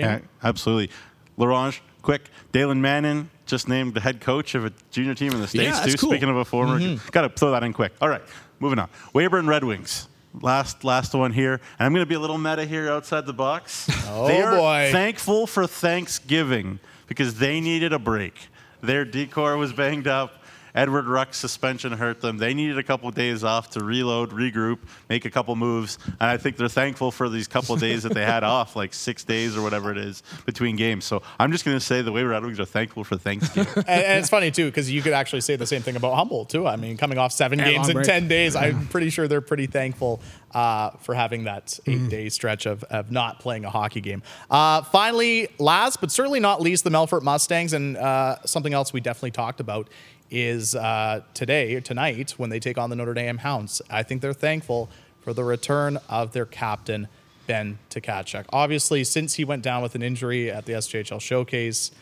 Yeah, 0.00 0.20
absolutely. 0.42 0.90
La 1.36 1.46
Ronge, 1.46 1.82
quick. 2.02 2.28
Dalen 2.52 2.80
Mannon 2.80 3.30
just 3.46 3.68
named 3.68 3.94
the 3.94 4.00
head 4.00 4.20
coach 4.20 4.54
of 4.54 4.64
a 4.64 4.72
junior 4.90 5.14
team 5.14 5.32
in 5.32 5.40
the 5.40 5.48
States, 5.48 5.78
yeah, 5.78 5.84
too. 5.84 5.96
Cool. 5.96 6.10
Speaking 6.10 6.28
of 6.28 6.36
a 6.36 6.44
former, 6.44 6.78
mm-hmm. 6.78 7.08
got 7.10 7.22
to 7.22 7.28
throw 7.28 7.52
that 7.52 7.62
in 7.62 7.72
quick. 7.72 7.92
All 8.00 8.08
right, 8.08 8.22
moving 8.60 8.78
on. 8.78 8.88
Weyburn 9.14 9.48
Red 9.48 9.64
Wings. 9.64 10.08
Last, 10.40 10.82
last 10.82 11.12
one 11.12 11.30
here, 11.30 11.60
and 11.78 11.86
I'm 11.86 11.92
going 11.92 12.00
to 12.00 12.08
be 12.08 12.14
a 12.14 12.20
little 12.20 12.38
meta 12.38 12.64
here 12.64 12.90
outside 12.90 13.26
the 13.26 13.34
box. 13.34 13.86
oh 14.08 14.28
they 14.28 14.40
are 14.40 14.56
boy! 14.56 14.88
Thankful 14.90 15.46
for 15.46 15.66
Thanksgiving 15.66 16.80
because 17.06 17.34
they 17.34 17.60
needed 17.60 17.92
a 17.92 17.98
break. 17.98 18.48
Their 18.80 19.04
D 19.04 19.26
corps 19.26 19.58
was 19.58 19.74
banged 19.74 20.06
up. 20.06 20.41
Edward 20.74 21.06
Ruck's 21.06 21.36
suspension 21.36 21.92
hurt 21.92 22.20
them. 22.20 22.38
They 22.38 22.54
needed 22.54 22.78
a 22.78 22.82
couple 22.82 23.08
of 23.08 23.14
days 23.14 23.44
off 23.44 23.70
to 23.70 23.84
reload, 23.84 24.30
regroup, 24.30 24.78
make 25.08 25.24
a 25.24 25.30
couple 25.30 25.54
moves, 25.54 25.98
and 26.06 26.30
I 26.30 26.38
think 26.38 26.56
they're 26.56 26.68
thankful 26.68 27.10
for 27.10 27.28
these 27.28 27.46
couple 27.46 27.74
of 27.74 27.80
days 27.80 28.04
that 28.04 28.14
they 28.14 28.24
had 28.24 28.42
off, 28.44 28.74
like 28.74 28.94
six 28.94 29.24
days 29.24 29.56
or 29.56 29.62
whatever 29.62 29.90
it 29.90 29.98
is 29.98 30.22
between 30.46 30.76
games. 30.76 31.04
So 31.04 31.22
I'm 31.38 31.52
just 31.52 31.64
going 31.64 31.76
to 31.76 31.84
say 31.84 32.00
the 32.02 32.12
way 32.12 32.22
Red 32.22 32.42
Wings 32.42 32.58
are 32.58 32.64
thankful 32.64 33.04
for 33.04 33.16
Thanksgiving. 33.16 33.72
and, 33.76 33.88
and, 33.88 34.18
it's 34.18 34.30
funny 34.30 34.50
too 34.50 34.66
because 34.66 34.90
you 34.90 35.02
could 35.02 35.12
actually 35.12 35.42
say 35.42 35.56
the 35.56 35.66
same 35.66 35.82
thing 35.82 35.96
about 35.96 36.14
Humboldt 36.14 36.48
too. 36.48 36.66
I 36.66 36.76
mean, 36.76 36.96
coming 36.96 37.18
off 37.18 37.32
seven 37.32 37.60
and 37.60 37.70
games 37.70 37.88
in 37.88 37.94
break. 37.94 38.06
ten 38.06 38.28
days, 38.28 38.56
I'm 38.56 38.86
pretty 38.86 39.10
sure 39.10 39.28
they're 39.28 39.40
pretty 39.40 39.66
thankful 39.66 40.22
uh, 40.54 40.90
for 41.00 41.14
having 41.14 41.44
that 41.44 41.78
eight 41.86 42.00
mm. 42.00 42.08
day 42.08 42.28
stretch 42.28 42.66
of, 42.66 42.82
of 42.84 43.10
not 43.10 43.40
playing 43.40 43.64
a 43.64 43.70
hockey 43.70 44.00
game. 44.00 44.22
Uh, 44.50 44.82
finally, 44.82 45.48
last 45.58 46.00
but 46.00 46.10
certainly 46.10 46.40
not 46.40 46.60
least, 46.60 46.84
the 46.84 46.90
Melfort 46.90 47.22
Mustangs, 47.22 47.72
and 47.72 47.96
uh, 47.96 48.36
something 48.44 48.72
else 48.72 48.92
we 48.92 49.00
definitely 49.00 49.30
talked 49.32 49.60
about 49.60 49.88
is 50.32 50.74
uh, 50.74 51.20
today, 51.34 51.78
tonight, 51.80 52.32
when 52.32 52.50
they 52.50 52.58
take 52.58 52.78
on 52.78 52.90
the 52.90 52.96
Notre 52.96 53.14
Dame 53.14 53.38
Hounds. 53.38 53.82
I 53.90 54.02
think 54.02 54.22
they're 54.22 54.32
thankful 54.32 54.88
for 55.20 55.32
the 55.32 55.44
return 55.44 55.98
of 56.08 56.32
their 56.32 56.46
captain, 56.46 57.06
Ben 57.46 57.78
Tkachuk. 57.90 58.46
Obviously, 58.52 59.04
since 59.04 59.34
he 59.34 59.44
went 59.44 59.62
down 59.62 59.82
with 59.82 59.94
an 59.94 60.02
injury 60.02 60.50
at 60.50 60.64
the 60.64 60.72
SJHL 60.72 61.20
Showcase, 61.20 61.92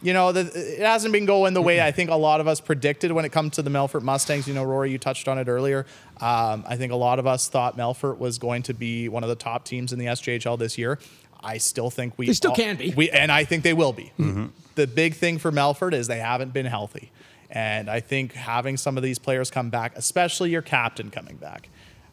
you 0.00 0.12
know, 0.12 0.30
the, 0.30 0.40
it 0.40 0.80
hasn't 0.80 1.12
been 1.12 1.26
going 1.26 1.54
the 1.54 1.62
way 1.62 1.80
I 1.80 1.90
think 1.90 2.10
a 2.10 2.14
lot 2.14 2.40
of 2.40 2.46
us 2.46 2.60
predicted 2.60 3.10
when 3.10 3.24
it 3.24 3.32
comes 3.32 3.54
to 3.54 3.62
the 3.62 3.70
Melfort 3.70 4.02
Mustangs. 4.02 4.46
You 4.46 4.54
know, 4.54 4.62
Rory, 4.62 4.92
you 4.92 4.98
touched 4.98 5.26
on 5.26 5.38
it 5.38 5.48
earlier. 5.48 5.86
Um, 6.20 6.64
I 6.68 6.76
think 6.76 6.92
a 6.92 6.96
lot 6.96 7.18
of 7.18 7.26
us 7.26 7.48
thought 7.48 7.76
Melfort 7.76 8.18
was 8.18 8.38
going 8.38 8.62
to 8.64 8.74
be 8.74 9.08
one 9.08 9.24
of 9.24 9.28
the 9.28 9.34
top 9.34 9.64
teams 9.64 9.92
in 9.92 9.98
the 9.98 10.06
SJHL 10.06 10.58
this 10.58 10.78
year. 10.78 10.98
I 11.40 11.58
still 11.58 11.90
think 11.90 12.14
we 12.16 12.26
they 12.26 12.32
still 12.32 12.50
all, 12.50 12.56
can 12.56 12.76
be. 12.76 12.92
We 12.96 13.10
and 13.10 13.32
I 13.32 13.44
think 13.44 13.62
they 13.64 13.72
will 13.72 13.92
be. 13.92 14.12
Mm-hmm. 14.18 14.46
The 14.74 14.86
big 14.86 15.14
thing 15.14 15.38
for 15.38 15.50
Melfort 15.50 15.94
is 15.94 16.06
they 16.06 16.18
haven't 16.18 16.52
been 16.52 16.66
healthy. 16.66 17.10
And 17.50 17.88
I 17.88 18.00
think 18.00 18.32
having 18.32 18.76
some 18.76 18.96
of 18.96 19.02
these 19.02 19.18
players 19.18 19.50
come 19.50 19.70
back, 19.70 19.92
especially 19.96 20.50
your 20.50 20.62
captain 20.62 21.10
coming 21.10 21.36
back, 21.36 21.70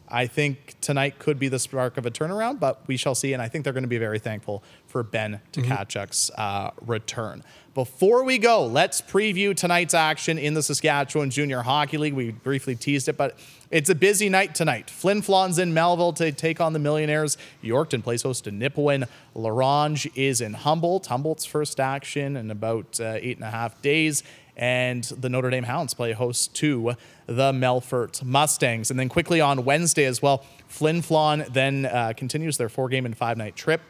I 0.08 0.26
think 0.26 0.74
tonight 0.80 1.18
could 1.18 1.38
be 1.38 1.48
the 1.48 1.58
spark 1.58 1.96
of 1.96 2.06
a 2.06 2.10
turnaround, 2.10 2.60
but 2.60 2.82
we 2.86 2.96
shall 2.96 3.14
see. 3.14 3.32
And 3.32 3.42
I 3.42 3.48
think 3.48 3.64
they're 3.64 3.72
going 3.72 3.82
to 3.82 3.88
be 3.88 3.98
very 3.98 4.18
thankful 4.18 4.62
for 4.86 5.02
Ben 5.02 5.40
Tkachuk's 5.52 6.30
mm-hmm. 6.30 6.40
uh, 6.40 6.70
return. 6.86 7.42
Before 7.74 8.24
we 8.24 8.38
go, 8.38 8.64
let's 8.64 9.02
preview 9.02 9.54
tonight's 9.54 9.92
action 9.92 10.38
in 10.38 10.54
the 10.54 10.62
Saskatchewan 10.62 11.28
Junior 11.28 11.60
Hockey 11.60 11.98
League. 11.98 12.14
We 12.14 12.30
briefly 12.30 12.74
teased 12.74 13.08
it, 13.08 13.18
but 13.18 13.38
it's 13.70 13.90
a 13.90 13.94
busy 13.94 14.30
night 14.30 14.54
tonight. 14.54 14.88
Flin 14.88 15.20
Flon's 15.20 15.58
in 15.58 15.74
Melville 15.74 16.14
to 16.14 16.32
take 16.32 16.60
on 16.60 16.72
the 16.72 16.78
Millionaires. 16.78 17.36
Yorkton 17.62 18.02
plays 18.02 18.22
host 18.22 18.44
to 18.44 18.50
Nipawin. 18.50 19.06
La 19.34 19.50
Ronge 19.50 20.08
is 20.14 20.40
in 20.40 20.54
Humboldt. 20.54 21.06
Humboldt's 21.06 21.44
first 21.44 21.78
action 21.78 22.36
in 22.36 22.50
about 22.50 22.98
uh, 22.98 23.18
eight 23.20 23.36
and 23.36 23.44
a 23.44 23.50
half 23.50 23.82
days 23.82 24.22
and 24.56 25.04
the 25.04 25.28
Notre 25.28 25.50
Dame 25.50 25.64
Hounds 25.64 25.94
play 25.94 26.12
host 26.12 26.54
to 26.56 26.94
the 27.26 27.52
Melfort 27.52 28.24
Mustangs. 28.24 28.90
And 28.90 28.98
then 28.98 29.08
quickly 29.08 29.40
on 29.40 29.64
Wednesday 29.64 30.04
as 30.04 30.22
well, 30.22 30.44
Flin 30.66 31.02
Flon 31.02 31.52
then 31.52 31.86
uh, 31.86 32.12
continues 32.16 32.56
their 32.56 32.68
four 32.68 32.88
game 32.88 33.04
and 33.04 33.16
five 33.16 33.36
night 33.36 33.56
trip 33.56 33.80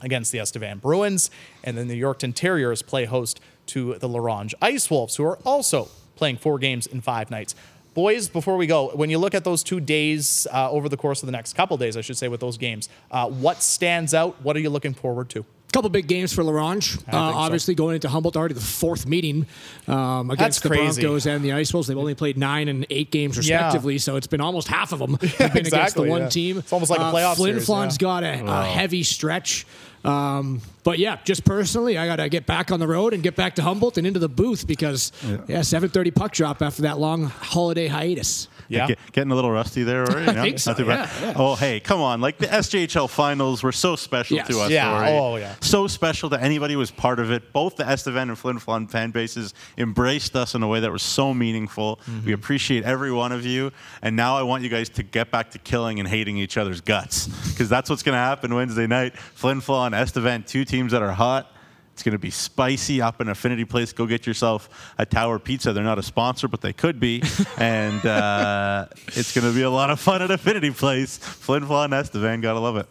against 0.00 0.32
the 0.32 0.38
Estevan 0.38 0.78
Bruins. 0.78 1.30
And 1.64 1.76
then 1.76 1.88
the 1.88 2.00
Yorkton 2.00 2.34
Terriers 2.34 2.82
play 2.82 3.04
host 3.04 3.40
to 3.66 3.94
the 3.94 4.08
La 4.08 4.20
Ronge 4.20 4.54
Ice 4.62 4.90
Wolves, 4.90 5.16
who 5.16 5.24
are 5.24 5.38
also 5.44 5.88
playing 6.14 6.36
four 6.36 6.58
games 6.58 6.86
in 6.86 7.00
five 7.00 7.30
nights. 7.30 7.54
Boys, 7.94 8.28
before 8.28 8.58
we 8.58 8.66
go, 8.66 8.90
when 8.90 9.08
you 9.08 9.18
look 9.18 9.34
at 9.34 9.44
those 9.44 9.62
two 9.62 9.80
days 9.80 10.46
uh, 10.52 10.70
over 10.70 10.88
the 10.88 10.98
course 10.98 11.22
of 11.22 11.26
the 11.26 11.32
next 11.32 11.54
couple 11.54 11.78
days, 11.78 11.96
I 11.96 12.02
should 12.02 12.18
say, 12.18 12.28
with 12.28 12.40
those 12.40 12.58
games, 12.58 12.90
uh, 13.10 13.26
what 13.26 13.62
stands 13.62 14.12
out? 14.12 14.40
What 14.42 14.54
are 14.54 14.60
you 14.60 14.68
looking 14.68 14.92
forward 14.92 15.30
to? 15.30 15.46
Couple 15.72 15.90
big 15.90 16.06
games 16.06 16.32
for 16.32 16.42
La 16.42 16.52
Ronge. 16.52 16.96
Uh, 17.12 17.16
obviously, 17.16 17.74
so. 17.74 17.78
going 17.78 17.96
into 17.96 18.08
Humboldt 18.08 18.36
already 18.36 18.54
the 18.54 18.60
fourth 18.60 19.06
meeting 19.06 19.46
um, 19.88 20.30
against 20.30 20.62
the 20.62 20.68
Broncos 20.68 21.26
and 21.26 21.44
the 21.44 21.52
Ice 21.52 21.72
Wolves. 21.72 21.88
They've 21.88 21.98
only 21.98 22.14
played 22.14 22.38
nine 22.38 22.68
and 22.68 22.86
eight 22.88 23.10
games 23.10 23.36
respectively, 23.36 23.94
yeah. 23.94 24.00
so 24.00 24.16
it's 24.16 24.28
been 24.28 24.40
almost 24.40 24.68
half 24.68 24.92
of 24.92 25.00
them 25.00 25.18
yeah, 25.22 25.48
been 25.48 25.58
exactly, 25.58 25.78
against 25.78 25.96
the 25.96 26.02
one 26.02 26.22
yeah. 26.22 26.28
team. 26.28 26.58
It's 26.58 26.72
almost 26.72 26.90
like 26.90 27.00
a 27.00 27.04
uh, 27.04 27.12
playoff 27.12 27.32
uh, 27.32 27.34
Flin 27.34 27.54
series. 27.54 27.66
Flon's 27.66 27.98
got 27.98 28.22
a, 28.22 28.46
a, 28.46 28.64
heavy 28.64 29.02
stretch. 29.02 29.66
Um, 30.04 30.62
but 30.84 30.98
yeah, 31.00 31.18
just 31.24 31.44
personally, 31.44 31.98
I 31.98 32.06
got 32.06 32.16
to 32.16 32.28
get 32.28 32.46
back 32.46 32.70
on 32.70 32.78
the 32.78 32.86
road 32.86 33.12
and 33.12 33.22
get 33.22 33.34
back 33.34 33.56
to 33.56 33.62
Humboldt 33.62 33.98
and 33.98 34.06
into 34.06 34.20
the 34.20 34.28
booth 34.28 34.66
because 34.66 35.10
yeah, 35.48 35.60
7:30 35.60 36.14
puck 36.14 36.32
drop 36.32 36.62
after 36.62 36.82
that 36.82 36.98
long 36.98 37.24
holiday 37.24 37.88
hiatus. 37.88 38.48
Yeah, 38.68 38.88
Get, 38.88 38.98
getting 39.12 39.30
a 39.30 39.34
little 39.34 39.50
rusty 39.50 39.82
there, 39.82 40.04
right? 40.06 40.28
I 40.28 40.42
think 40.42 40.58
so. 40.58 40.74
Yeah, 40.78 41.08
yeah, 41.20 41.32
Oh, 41.36 41.54
hey, 41.54 41.80
come 41.80 42.00
on! 42.00 42.20
Like 42.20 42.38
the 42.38 42.46
SJHL 42.46 43.08
finals 43.08 43.62
were 43.62 43.72
so 43.72 43.96
special 43.96 44.36
yes. 44.36 44.48
to 44.48 44.60
us. 44.60 44.70
Yeah. 44.70 45.08
Oh, 45.10 45.36
yeah. 45.36 45.54
So 45.60 45.86
special 45.86 46.30
to 46.30 46.40
anybody 46.40 46.74
who 46.74 46.78
was 46.78 46.90
part 46.90 47.18
of 47.18 47.30
it. 47.30 47.52
Both 47.52 47.76
the 47.76 47.88
Estevan 47.88 48.28
and 48.28 48.38
Flin 48.38 48.58
Flon 48.58 48.90
fan 48.90 49.10
bases 49.10 49.54
embraced 49.78 50.36
us 50.36 50.54
in 50.54 50.62
a 50.62 50.68
way 50.68 50.80
that 50.80 50.90
was 50.90 51.02
so 51.02 51.32
meaningful. 51.32 51.96
Mm-hmm. 51.96 52.26
We 52.26 52.32
appreciate 52.32 52.84
every 52.84 53.12
one 53.12 53.32
of 53.32 53.44
you, 53.44 53.72
and 54.02 54.16
now 54.16 54.36
I 54.36 54.42
want 54.42 54.62
you 54.62 54.68
guys 54.68 54.88
to 54.90 55.02
get 55.02 55.30
back 55.30 55.50
to 55.52 55.58
killing 55.58 56.00
and 56.00 56.08
hating 56.08 56.36
each 56.36 56.56
other's 56.56 56.80
guts 56.80 57.28
because 57.50 57.68
that's 57.68 57.90
what's 57.90 58.02
going 58.02 58.14
to 58.14 58.18
happen 58.18 58.54
Wednesday 58.54 58.86
night. 58.86 59.16
Flin 59.16 59.60
Flon, 59.60 59.92
Estevan, 59.98 60.42
two 60.44 60.64
teams 60.64 60.92
that 60.92 61.02
are 61.02 61.12
hot. 61.12 61.52
It's 61.96 62.02
going 62.02 62.12
to 62.12 62.18
be 62.18 62.28
spicy 62.28 63.00
up 63.00 63.22
in 63.22 63.28
Affinity 63.30 63.64
Place. 63.64 63.94
Go 63.94 64.04
get 64.04 64.26
yourself 64.26 64.92
a 64.98 65.06
Tower 65.06 65.38
Pizza. 65.38 65.72
They're 65.72 65.82
not 65.82 65.98
a 65.98 66.02
sponsor, 66.02 66.46
but 66.46 66.60
they 66.60 66.74
could 66.74 67.00
be. 67.00 67.22
and 67.56 68.04
uh, 68.04 68.84
it's 69.06 69.34
going 69.34 69.48
to 69.50 69.54
be 69.54 69.62
a 69.62 69.70
lot 69.70 69.88
of 69.88 69.98
fun 69.98 70.20
at 70.20 70.30
Affinity 70.30 70.72
Place. 70.72 71.16
Flin 71.16 71.64
Flon 71.64 71.94
Estevan, 71.94 72.42
gotta 72.42 72.60
love 72.60 72.76
it. 72.76 72.86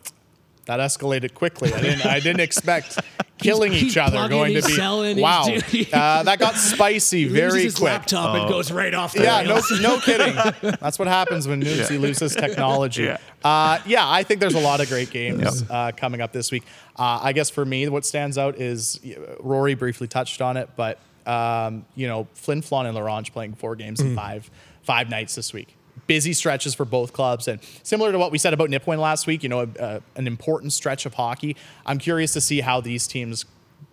That 0.65 0.79
escalated 0.79 1.35
quickly. 1.35 1.71
I 1.73 1.79
didn't. 1.79 2.05
I 2.05 2.19
didn't 2.19 2.39
expect 2.39 2.97
killing 3.37 3.71
he's, 3.71 3.83
each 3.83 3.87
he's 3.89 3.97
other 3.97 4.27
going 4.27 4.55
to 4.55 4.61
be. 4.63 4.73
Selling, 4.73 5.19
wow, 5.19 5.43
uh, 5.43 6.23
that 6.23 6.39
got 6.39 6.55
spicy 6.55 7.27
very 7.27 7.63
his 7.63 7.75
quick. 7.75 7.91
Laptop 7.91 8.33
oh. 8.33 8.41
and 8.41 8.49
goes 8.49 8.71
right 8.71 8.93
off. 8.93 9.13
The 9.13 9.23
yeah, 9.23 9.43
no, 9.43 9.61
no 9.79 9.99
kidding. 9.99 10.35
That's 10.81 10.97
what 10.97 11.07
happens 11.07 11.47
when 11.47 11.59
Newsy 11.59 11.95
yeah. 11.95 11.99
loses 11.99 12.35
technology. 12.35 13.03
Yeah. 13.03 13.17
Uh, 13.43 13.79
yeah, 13.85 14.09
I 14.09 14.23
think 14.23 14.39
there's 14.39 14.55
a 14.55 14.59
lot 14.59 14.81
of 14.81 14.89
great 14.89 15.11
games 15.11 15.61
yep. 15.61 15.69
uh, 15.69 15.91
coming 15.91 16.21
up 16.21 16.31
this 16.33 16.51
week. 16.51 16.63
Uh, 16.97 17.19
I 17.21 17.33
guess 17.33 17.51
for 17.51 17.63
me, 17.63 17.87
what 17.87 18.03
stands 18.03 18.37
out 18.37 18.59
is 18.59 18.99
Rory 19.39 19.75
briefly 19.75 20.07
touched 20.07 20.41
on 20.41 20.57
it, 20.57 20.69
but 20.75 20.99
um, 21.27 21.85
you 21.95 22.07
know, 22.07 22.27
Flin 22.33 22.61
Flon 22.61 22.85
and 22.85 22.95
La 22.95 23.01
Ronge 23.01 23.31
playing 23.31 23.53
four 23.53 23.75
games 23.75 23.99
mm. 23.99 24.07
in 24.07 24.15
five 24.15 24.49
five 24.81 25.11
nights 25.11 25.35
this 25.35 25.53
week 25.53 25.77
busy 26.07 26.33
stretches 26.33 26.73
for 26.73 26.85
both 26.85 27.13
clubs. 27.13 27.47
And 27.47 27.59
similar 27.83 28.11
to 28.11 28.17
what 28.17 28.31
we 28.31 28.37
said 28.37 28.53
about 28.53 28.69
Nipawin 28.69 28.99
last 28.99 29.27
week, 29.27 29.43
you 29.43 29.49
know, 29.49 29.61
a, 29.61 29.67
a, 29.79 30.01
an 30.15 30.27
important 30.27 30.73
stretch 30.73 31.05
of 31.05 31.13
hockey. 31.13 31.55
I'm 31.85 31.97
curious 31.97 32.33
to 32.33 32.41
see 32.41 32.61
how 32.61 32.81
these 32.81 33.07
teams 33.07 33.45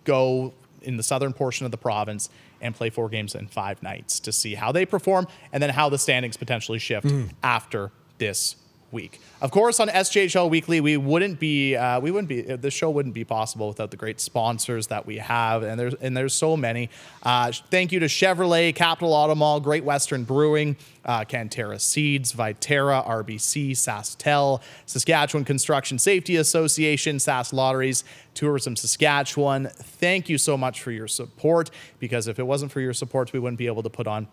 go 0.03 0.53
in 0.81 0.97
the 0.97 1.03
southern 1.03 1.33
portion 1.33 1.65
of 1.65 1.71
the 1.71 1.77
province 1.77 2.29
and 2.61 2.75
play 2.75 2.89
four 2.89 3.09
games 3.09 3.35
in 3.35 3.47
five 3.47 3.81
nights 3.83 4.19
to 4.21 4.31
see 4.31 4.55
how 4.55 4.71
they 4.71 4.85
perform 4.85 5.27
and 5.51 5.61
then 5.61 5.69
how 5.69 5.89
the 5.89 5.97
standings 5.97 6.37
potentially 6.37 6.79
shift 6.79 7.07
mm. 7.07 7.29
after 7.41 7.91
this 8.17 8.55
week. 8.93 9.19
Of 9.41 9.51
course, 9.51 9.79
on 9.79 9.89
SJHL 9.89 10.49
Weekly, 10.49 10.79
we 10.79 10.95
wouldn't 10.95 11.39
be 11.39 11.75
uh, 11.75 11.99
we 11.99 12.11
wouldn't 12.11 12.29
be 12.29 12.41
the 12.41 12.71
show 12.71 12.89
wouldn't 12.89 13.15
be 13.15 13.25
possible 13.25 13.67
without 13.67 13.91
the 13.91 13.97
great 13.97 14.21
sponsors 14.21 14.87
that 14.87 15.05
we 15.05 15.17
have, 15.17 15.63
and 15.63 15.77
there's 15.79 15.95
and 15.95 16.15
there's 16.15 16.33
so 16.33 16.55
many. 16.55 16.89
Uh, 17.23 17.51
thank 17.69 17.91
you 17.91 17.99
to 17.99 18.05
Chevrolet, 18.05 18.73
Capital 18.73 19.11
Auto 19.11 19.35
Mall, 19.35 19.59
Great 19.59 19.83
Western 19.83 20.23
Brewing, 20.23 20.77
uh, 21.03 21.25
Canterra 21.25 21.81
Seeds, 21.81 22.31
Viterra, 22.31 23.05
RBC, 23.05 23.71
SaskTel, 23.71 24.61
Saskatchewan 24.85 25.43
Construction 25.43 25.99
Safety 25.99 26.37
Association, 26.37 27.17
Sask 27.17 27.51
Lotteries, 27.51 28.03
Tourism 28.33 28.75
Saskatchewan. 28.75 29.69
Thank 29.75 30.29
you 30.29 30.37
so 30.37 30.55
much 30.55 30.81
for 30.81 30.91
your 30.91 31.07
support, 31.07 31.71
because 31.99 32.27
if 32.27 32.39
it 32.39 32.43
wasn't 32.43 32.71
for 32.71 32.79
your 32.79 32.93
support, 32.93 33.33
we 33.33 33.39
wouldn't 33.39 33.59
be 33.59 33.67
able 33.67 33.83
to 33.83 33.89
put 33.89 34.07
on 34.07 34.27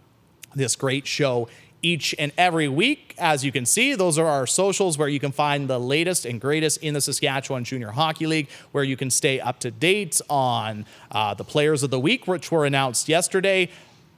this 0.54 0.76
great 0.76 1.06
show 1.06 1.48
each 1.82 2.14
and 2.18 2.32
every 2.36 2.68
week. 2.68 3.14
As 3.18 3.44
you 3.44 3.52
can 3.52 3.66
see, 3.66 3.94
those 3.94 4.18
are 4.18 4.26
our 4.26 4.46
socials 4.46 4.98
where 4.98 5.08
you 5.08 5.20
can 5.20 5.32
find 5.32 5.68
the 5.68 5.78
latest 5.78 6.24
and 6.24 6.40
greatest 6.40 6.82
in 6.82 6.94
the 6.94 7.00
Saskatchewan 7.00 7.64
Junior 7.64 7.90
Hockey 7.90 8.26
League, 8.26 8.48
where 8.72 8.84
you 8.84 8.96
can 8.96 9.10
stay 9.10 9.40
up 9.40 9.58
to 9.60 9.70
date 9.70 10.20
on 10.28 10.86
uh, 11.10 11.34
the 11.34 11.44
players 11.44 11.82
of 11.82 11.90
the 11.90 12.00
week, 12.00 12.26
which 12.26 12.50
were 12.50 12.66
announced 12.66 13.08
yesterday. 13.08 13.68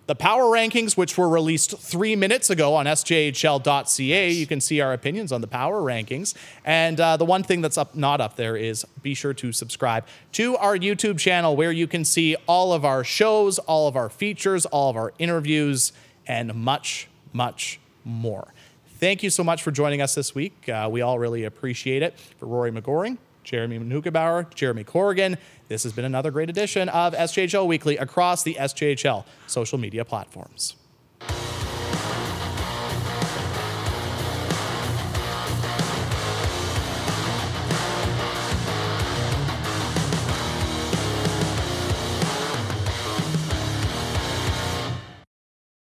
The 0.07 0.17
power 0.17 0.43
rankings, 0.43 0.97
which 0.97 1.17
were 1.17 1.29
released 1.29 1.79
three 1.79 2.17
minutes 2.17 2.51
ago 2.51 2.75
on 2.75 2.87
sjhl.ca, 2.87 4.31
you 4.31 4.47
can 4.49 4.61
see 4.61 4.81
our 4.81 4.93
opinions 4.93 5.31
on 5.31 5.41
the 5.41 5.47
power 5.47 5.81
rankings. 5.81 6.35
And 6.65 7.01
uh, 7.01 7.17
the 7.17 7.25
one 7.25 7.45
thing 7.45 7.61
that's 7.61 7.79
up, 7.79 7.95
not 7.95 8.21
up 8.21 8.35
there 8.35 8.57
is 8.57 8.85
be 9.01 9.15
sure 9.15 9.33
to 9.35 9.53
subscribe 9.53 10.05
to 10.33 10.57
our 10.57 10.77
YouTube 10.77 11.19
channel 11.19 11.55
where 11.55 11.71
you 11.71 11.87
can 11.87 12.05
see 12.05 12.35
all 12.49 12.73
of 12.73 12.85
our 12.85 13.05
shows, 13.05 13.61
all 13.61 13.87
of 13.87 13.95
our 13.97 14.09
features, 14.09 14.67
all 14.67 14.91
of 14.91 14.97
our 14.97 15.13
interviews, 15.21 15.93
and 16.27 16.53
much, 16.55 17.09
much 17.33 17.81
more. 18.05 18.53
Thank 18.99 19.23
you 19.23 19.31
so 19.31 19.43
much 19.43 19.63
for 19.63 19.71
joining 19.71 20.01
us 20.01 20.15
this 20.15 20.35
week. 20.35 20.69
Uh, 20.69 20.89
we 20.91 21.01
all 21.01 21.19
really 21.19 21.45
appreciate 21.45 22.03
it. 22.03 22.19
For 22.39 22.47
Rory 22.47 22.71
McGoran, 22.71 23.19
Jeremy 23.43 23.79
Neugebauer, 23.79 24.53
Jeremy 24.55 24.85
Corrigan, 24.85 25.39
this 25.69 25.83
has 25.83 25.93
been 25.93 26.05
another 26.05 26.31
great 26.31 26.51
edition 26.51 26.89
of 26.89 27.15
SJHL 27.15 27.67
Weekly 27.67 27.97
across 27.97 28.43
the 28.43 28.55
SJHL 28.55 29.25
social 29.47 29.79
media 29.79 30.05
platforms. 30.05 30.77